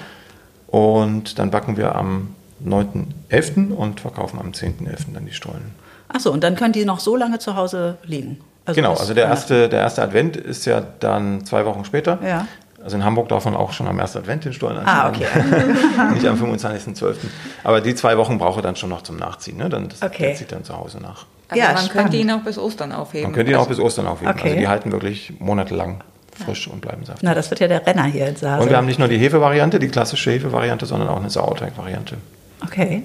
Und 0.68 1.38
dann 1.38 1.52
backen 1.52 1.78
wir 1.78 1.96
am 1.96 2.36
9.11. 2.66 3.72
und 3.74 4.00
verkaufen 4.00 4.40
am 4.40 4.52
10.11. 4.52 5.14
dann 5.14 5.26
die 5.26 5.34
Stollen. 5.34 5.76
Ach 6.08 6.20
so, 6.20 6.32
und 6.32 6.44
dann 6.44 6.56
können 6.56 6.74
die 6.74 6.86
noch 6.86 7.00
so 7.00 7.16
lange 7.16 7.40
zu 7.40 7.56
Hause 7.56 7.98
liegen. 8.04 8.40
genau, 8.68 8.92
bis 8.92 9.00
also 9.02 9.14
der 9.14 9.26
erste, 9.26 9.70
der 9.70 9.82
erste 9.82 10.02
Advent 10.02 10.38
ist 10.38 10.66
ja 10.66 10.82
dann 11.00 11.46
zwei 11.46 11.66
Wochen 11.66 11.84
später. 11.86 12.20
Ja. 12.26 12.48
Also 12.84 12.98
in 12.98 13.06
Hamburg 13.06 13.30
darf 13.30 13.46
man 13.46 13.56
auch 13.56 13.72
schon 13.72 13.88
am 13.88 13.98
ersten 13.98 14.18
Advent 14.20 14.44
den 14.46 14.52
Stollen 14.54 14.78
Ah, 14.86 15.04
anschneiden. 15.08 15.78
Nicht 16.14 16.26
am 16.28 16.36
25.12. 16.36 17.16
Aber 17.64 17.80
die 17.80 17.96
zwei 17.96 18.18
Wochen 18.18 18.38
brauche 18.38 18.60
ich 18.60 18.64
dann 18.64 18.76
schon 18.76 18.90
noch 18.90 19.04
zum 19.04 19.16
Nachziehen. 19.16 19.58
Ne? 19.58 19.70
Dann, 19.70 19.88
das, 19.88 20.02
Okay. 20.02 20.34
zieht 20.36 20.52
dann 20.52 20.64
zu 20.66 20.78
Hause 20.78 20.98
nach. 21.00 21.26
Also 21.48 21.62
Ja, 21.62 21.68
man 21.74 21.78
spannend. 21.78 21.92
könnte 21.94 22.18
ihn 22.18 22.32
auch 22.32 22.42
bis 22.42 22.58
Ostern 22.58 22.92
aufheben. 22.92 23.24
Man 23.28 23.34
könnte 23.34 23.52
ihn 23.52 23.56
auch 23.56 23.62
also, 23.68 23.70
bis 23.70 23.80
Ostern 23.80 24.08
aufheben. 24.08 24.34
Okay. 24.34 24.50
Also 24.50 24.60
die 24.60 24.68
halten 24.68 24.92
wirklich 24.92 25.34
monatelang 25.40 26.02
frisch 26.44 26.68
und 26.68 26.82
bleiben 26.82 27.06
saftig. 27.06 27.24
Na, 27.24 27.34
das 27.34 27.50
wird 27.52 27.60
ja 27.62 27.68
der 27.68 27.86
Renner 27.86 28.04
hier 28.06 28.28
in 28.28 28.36
Sase. 28.36 28.62
Und 28.64 28.70
wir 28.70 28.76
haben 28.76 28.88
nicht 28.88 29.00
nur 29.00 29.08
die 29.08 29.18
Hefevariante, 29.18 29.80
die 29.80 29.88
klassische 29.88 30.32
Hefevariante, 30.32 30.86
sondern 30.86 31.08
auch 31.10 31.18
eine 31.20 31.30
Sauerteig-Variante. 31.30 32.18
Okay. 32.66 33.04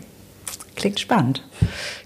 Klingt 0.79 1.01
spannend. 1.01 1.43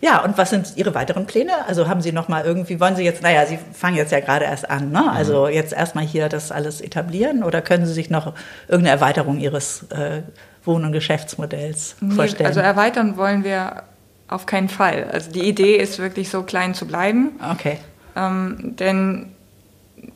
Ja, 0.00 0.24
und 0.24 0.38
was 0.38 0.50
sind 0.50 0.72
Ihre 0.76 0.94
weiteren 0.94 1.26
Pläne? 1.26 1.52
Also 1.68 1.88
haben 1.88 2.00
Sie 2.00 2.11
noch 2.11 2.28
mal 2.28 2.44
irgendwie, 2.44 2.80
wollen 2.80 2.96
Sie 2.96 3.04
jetzt, 3.04 3.22
naja, 3.22 3.44
Sie 3.46 3.58
fangen 3.72 3.96
jetzt 3.96 4.11
ja 4.12 4.20
gerade 4.20 4.46
erst 4.46 4.68
an, 4.70 4.90
ne? 4.90 5.11
Also 5.12 5.46
Mhm. 5.46 5.52
jetzt 5.52 5.72
erstmal 5.72 6.04
hier 6.04 6.28
das 6.28 6.50
alles 6.50 6.80
etablieren 6.80 7.44
oder 7.44 7.61
können 7.62 7.85
Sie 7.87 7.92
sich 7.92 8.08
noch 8.11 8.32
irgendeine 8.68 8.96
Erweiterung 8.98 9.38
Ihres 9.38 9.85
äh, 9.90 10.22
Wohn- 10.64 10.85
und 10.85 10.92
Geschäftsmodells 10.92 11.96
Nee, 12.00 12.14
vorstellen? 12.14 12.46
also 12.46 12.60
erweitern 12.60 13.16
wollen 13.16 13.44
wir 13.44 13.83
auf 14.29 14.46
keinen 14.46 14.68
Fall. 14.70 15.08
Also 15.12 15.31
die 15.31 15.46
Idee 15.46 15.77
ist 15.77 15.98
wirklich 15.98 16.31
so 16.31 16.42
klein 16.42 16.73
zu 16.75 16.87
bleiben. 16.87 17.33
okay. 17.52 17.79
Ähm, 18.16 18.75
denn 18.79 19.33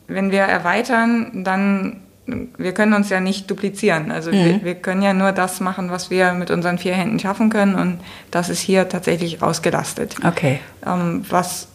wenn 0.09 0.31
wir 0.31 0.41
erweitern, 0.43 1.45
dann 1.45 2.01
wir 2.27 2.73
können 2.73 2.93
uns 2.93 3.09
ja 3.09 3.21
nicht 3.21 3.51
duplizieren. 3.51 4.11
Also 4.11 4.33
wir, 4.33 4.65
wir 4.65 4.75
können 4.75 5.03
ja 5.03 5.15
nur 5.15 5.33
das 5.33 5.61
machen, 5.61 5.91
was 5.91 6.11
wir 6.11 6.33
mit 6.33 6.51
unseren 6.51 6.79
vier 6.79 6.95
Händen 6.95 7.19
schaffen 7.19 7.51
können 7.51 7.77
und 7.77 8.01
das 8.31 8.49
ist 8.49 8.61
hier 8.61 8.89
tatsächlich 8.89 9.43
ausgelastet. 9.43 10.17
Okay. 10.25 10.59
Ähm, 10.85 11.25
was 11.29 11.69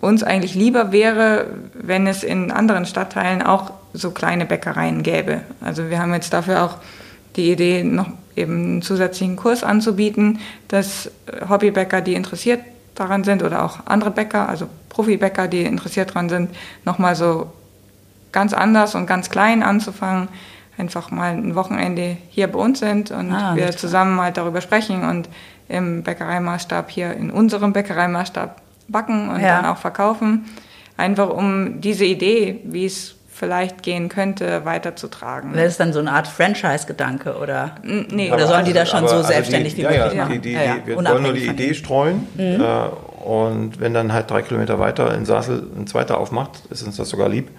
uns 0.00 0.22
eigentlich 0.22 0.54
lieber 0.54 0.92
wäre, 0.92 1.46
wenn 1.74 2.06
es 2.06 2.22
in 2.22 2.52
anderen 2.52 2.86
Stadtteilen 2.86 3.42
auch 3.42 3.72
so 3.92 4.10
kleine 4.12 4.46
Bäckereien 4.46 5.02
gäbe. 5.02 5.40
Also 5.60 5.90
wir 5.90 5.98
haben 5.98 6.12
jetzt 6.14 6.32
dafür 6.32 6.62
auch 6.62 6.76
die 7.36 7.50
Idee, 7.50 7.82
noch 7.82 8.08
eben 8.36 8.54
einen 8.54 8.82
zusätzlichen 8.82 9.36
Kurs 9.36 9.64
anzubieten, 9.64 10.38
dass 10.68 11.06
äh, 11.06 11.48
Hobbybäcker, 11.48 12.00
die 12.00 12.14
interessiert 12.14 12.60
daran 12.94 13.24
sind, 13.24 13.42
oder 13.42 13.64
auch 13.64 13.80
andere 13.86 14.10
Bäcker, 14.10 14.48
also 14.48 14.68
Profibäcker, 14.88 15.48
die 15.48 15.62
interessiert 15.62 16.10
daran 16.10 16.28
sind, 16.28 16.50
nochmal 16.84 17.14
so 17.16 17.52
ganz 18.32 18.52
anders 18.52 18.94
und 18.94 19.06
ganz 19.06 19.30
klein 19.30 19.62
anzufangen, 19.62 20.28
einfach 20.76 21.10
mal 21.10 21.32
ein 21.32 21.54
Wochenende 21.54 22.16
hier 22.28 22.46
bei 22.48 22.58
uns 22.58 22.78
sind 22.78 23.10
und 23.10 23.32
ah, 23.32 23.56
wir 23.56 23.70
zusammen 23.72 24.20
halt 24.20 24.36
darüber 24.36 24.60
sprechen 24.60 25.08
und 25.08 25.28
im 25.68 26.02
Bäckereimaßstab 26.02 26.90
hier 26.90 27.12
in 27.12 27.30
unserem 27.30 27.72
Bäckereimaßstab 27.72 28.60
backen 28.88 29.28
und 29.28 29.40
ja. 29.40 29.60
dann 29.60 29.66
auch 29.66 29.76
verkaufen. 29.76 30.46
Einfach 30.96 31.30
um 31.30 31.80
diese 31.80 32.04
Idee, 32.04 32.60
wie 32.64 32.86
es 32.86 33.14
vielleicht 33.38 33.82
gehen 33.82 34.08
könnte, 34.08 34.64
weiterzutragen. 34.64 35.54
Wäre 35.54 35.66
es 35.66 35.76
dann 35.76 35.92
so 35.92 36.00
eine 36.00 36.10
Art 36.10 36.26
Franchise-Gedanke 36.26 37.36
oder? 37.36 37.76
Nee, 37.84 38.32
oder 38.32 38.48
sollen 38.48 38.64
die 38.64 38.72
da 38.72 38.84
schon 38.84 39.00
aber, 39.00 39.08
so 39.08 39.16
also 39.16 39.28
selbstständig 39.28 39.76
die, 39.76 39.82
wie 39.82 39.86
möglich 39.86 40.12
ja, 40.14 40.24
machen? 40.24 40.32
Die, 40.32 40.40
die, 40.40 40.52
ja, 40.52 40.76
wir 40.84 40.96
wollen 40.96 41.22
nur 41.22 41.32
die 41.32 41.46
Idee 41.46 41.74
streuen 41.74 42.26
mhm. 42.34 42.60
äh, 42.60 43.24
und 43.24 43.78
wenn 43.78 43.94
dann 43.94 44.12
halt 44.12 44.30
drei 44.30 44.42
Kilometer 44.42 44.80
weiter 44.80 45.14
in 45.14 45.24
Sassel 45.24 45.70
ein 45.76 45.86
zweiter 45.86 46.18
aufmacht, 46.18 46.62
ist 46.70 46.82
uns 46.82 46.96
das 46.96 47.08
sogar 47.08 47.28
lieb. 47.28 47.50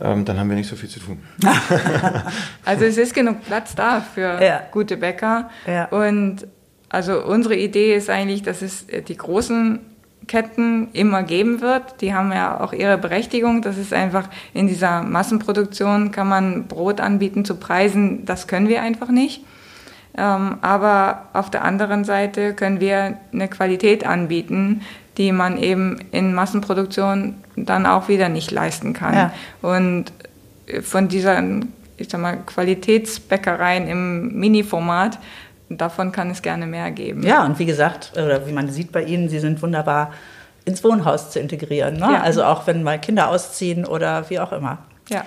Ähm, 0.00 0.24
dann 0.24 0.38
haben 0.38 0.48
wir 0.48 0.56
nicht 0.56 0.68
so 0.68 0.76
viel 0.76 0.88
zu 0.88 1.00
tun. 1.00 1.18
also 2.64 2.84
es 2.84 2.96
ist 2.96 3.14
genug 3.14 3.44
Platz 3.44 3.74
da 3.74 4.00
für 4.00 4.42
ja. 4.42 4.62
gute 4.70 4.96
Bäcker. 4.96 5.50
Ja. 5.66 5.86
Und 5.86 6.46
also 6.88 7.24
unsere 7.24 7.56
Idee 7.56 7.94
ist 7.94 8.08
eigentlich, 8.08 8.42
dass 8.42 8.62
es 8.62 8.86
die 8.86 9.16
großen 9.16 9.80
Ketten 10.28 10.88
immer 10.92 11.22
geben 11.24 11.60
wird. 11.60 12.00
Die 12.00 12.14
haben 12.14 12.32
ja 12.32 12.60
auch 12.60 12.72
ihre 12.72 12.98
Berechtigung. 12.98 13.62
Das 13.62 13.76
ist 13.76 13.92
einfach 13.92 14.28
in 14.54 14.68
dieser 14.68 15.02
Massenproduktion 15.02 16.12
kann 16.12 16.28
man 16.28 16.68
Brot 16.68 17.00
anbieten 17.00 17.44
zu 17.44 17.56
Preisen, 17.56 18.24
das 18.24 18.46
können 18.46 18.68
wir 18.68 18.82
einfach 18.82 19.08
nicht. 19.08 19.42
Ähm, 20.18 20.58
aber 20.62 21.26
auf 21.32 21.48
der 21.48 21.64
anderen 21.64 22.04
Seite 22.04 22.52
können 22.54 22.80
wir 22.80 23.16
eine 23.32 23.46
Qualität 23.46 24.04
anbieten, 24.04 24.82
die 25.16 25.30
man 25.30 25.58
eben 25.58 26.00
in 26.10 26.34
Massenproduktion 26.34 27.34
dann 27.54 27.86
auch 27.86 28.08
wieder 28.08 28.28
nicht 28.28 28.50
leisten 28.50 28.94
kann. 28.94 29.14
Ja. 29.14 29.32
Und 29.62 30.06
von 30.82 31.08
dieser, 31.08 31.40
ich 31.96 32.08
sag 32.08 32.20
mal, 32.20 32.38
Qualitätsbäckereien 32.44 33.86
im 33.86 34.38
Mini-Format 34.38 35.18
davon 35.68 36.10
kann 36.10 36.30
es 36.30 36.42
gerne 36.42 36.66
mehr 36.66 36.90
geben. 36.90 37.22
Ja, 37.22 37.44
und 37.44 37.58
wie 37.58 37.66
gesagt, 37.66 38.12
oder 38.14 38.46
wie 38.46 38.52
man 38.52 38.68
sieht 38.70 38.90
bei 38.90 39.04
Ihnen, 39.04 39.28
Sie 39.28 39.38
sind 39.38 39.62
wunderbar 39.62 40.12
ins 40.64 40.82
Wohnhaus 40.82 41.30
zu 41.30 41.38
integrieren. 41.38 41.94
Ne? 41.94 42.10
Ja. 42.12 42.20
Also 42.22 42.44
auch 42.44 42.66
wenn 42.66 42.82
mal 42.82 42.98
Kinder 42.98 43.28
ausziehen 43.28 43.84
oder 43.84 44.28
wie 44.30 44.40
auch 44.40 44.52
immer. 44.52 44.78
Ja. 45.08 45.24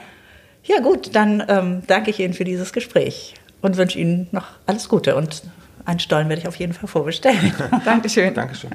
Ja 0.63 0.79
gut, 0.79 1.15
dann 1.15 1.43
ähm, 1.47 1.81
danke 1.87 2.11
ich 2.11 2.19
Ihnen 2.19 2.33
für 2.33 2.43
dieses 2.43 2.71
Gespräch 2.71 3.33
und 3.62 3.78
wünsche 3.78 3.99
Ihnen 3.99 4.28
noch 4.32 4.45
alles 4.66 4.89
Gute. 4.89 5.16
Und 5.16 5.43
einen 5.86 5.99
Stollen 5.99 6.30
werde 6.30 6.41
ich 6.41 6.47
auf 6.47 6.55
jeden 6.55 6.74
Fall 6.74 6.88
vorbestellen. 6.88 7.53
Dankeschön. 7.86 8.34
Dankeschön. 8.34 8.72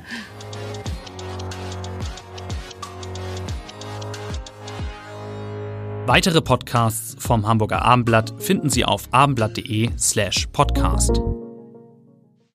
Weitere 6.07 6.41
Podcasts 6.41 7.16
vom 7.18 7.49
Hamburger 7.49 7.82
Abendblatt 7.82 8.32
finden 8.39 8.70
Sie 8.70 8.84
auf 8.84 9.09
abendblatt.de 9.11 9.91
slash 9.99 10.47
podcast. 10.53 11.20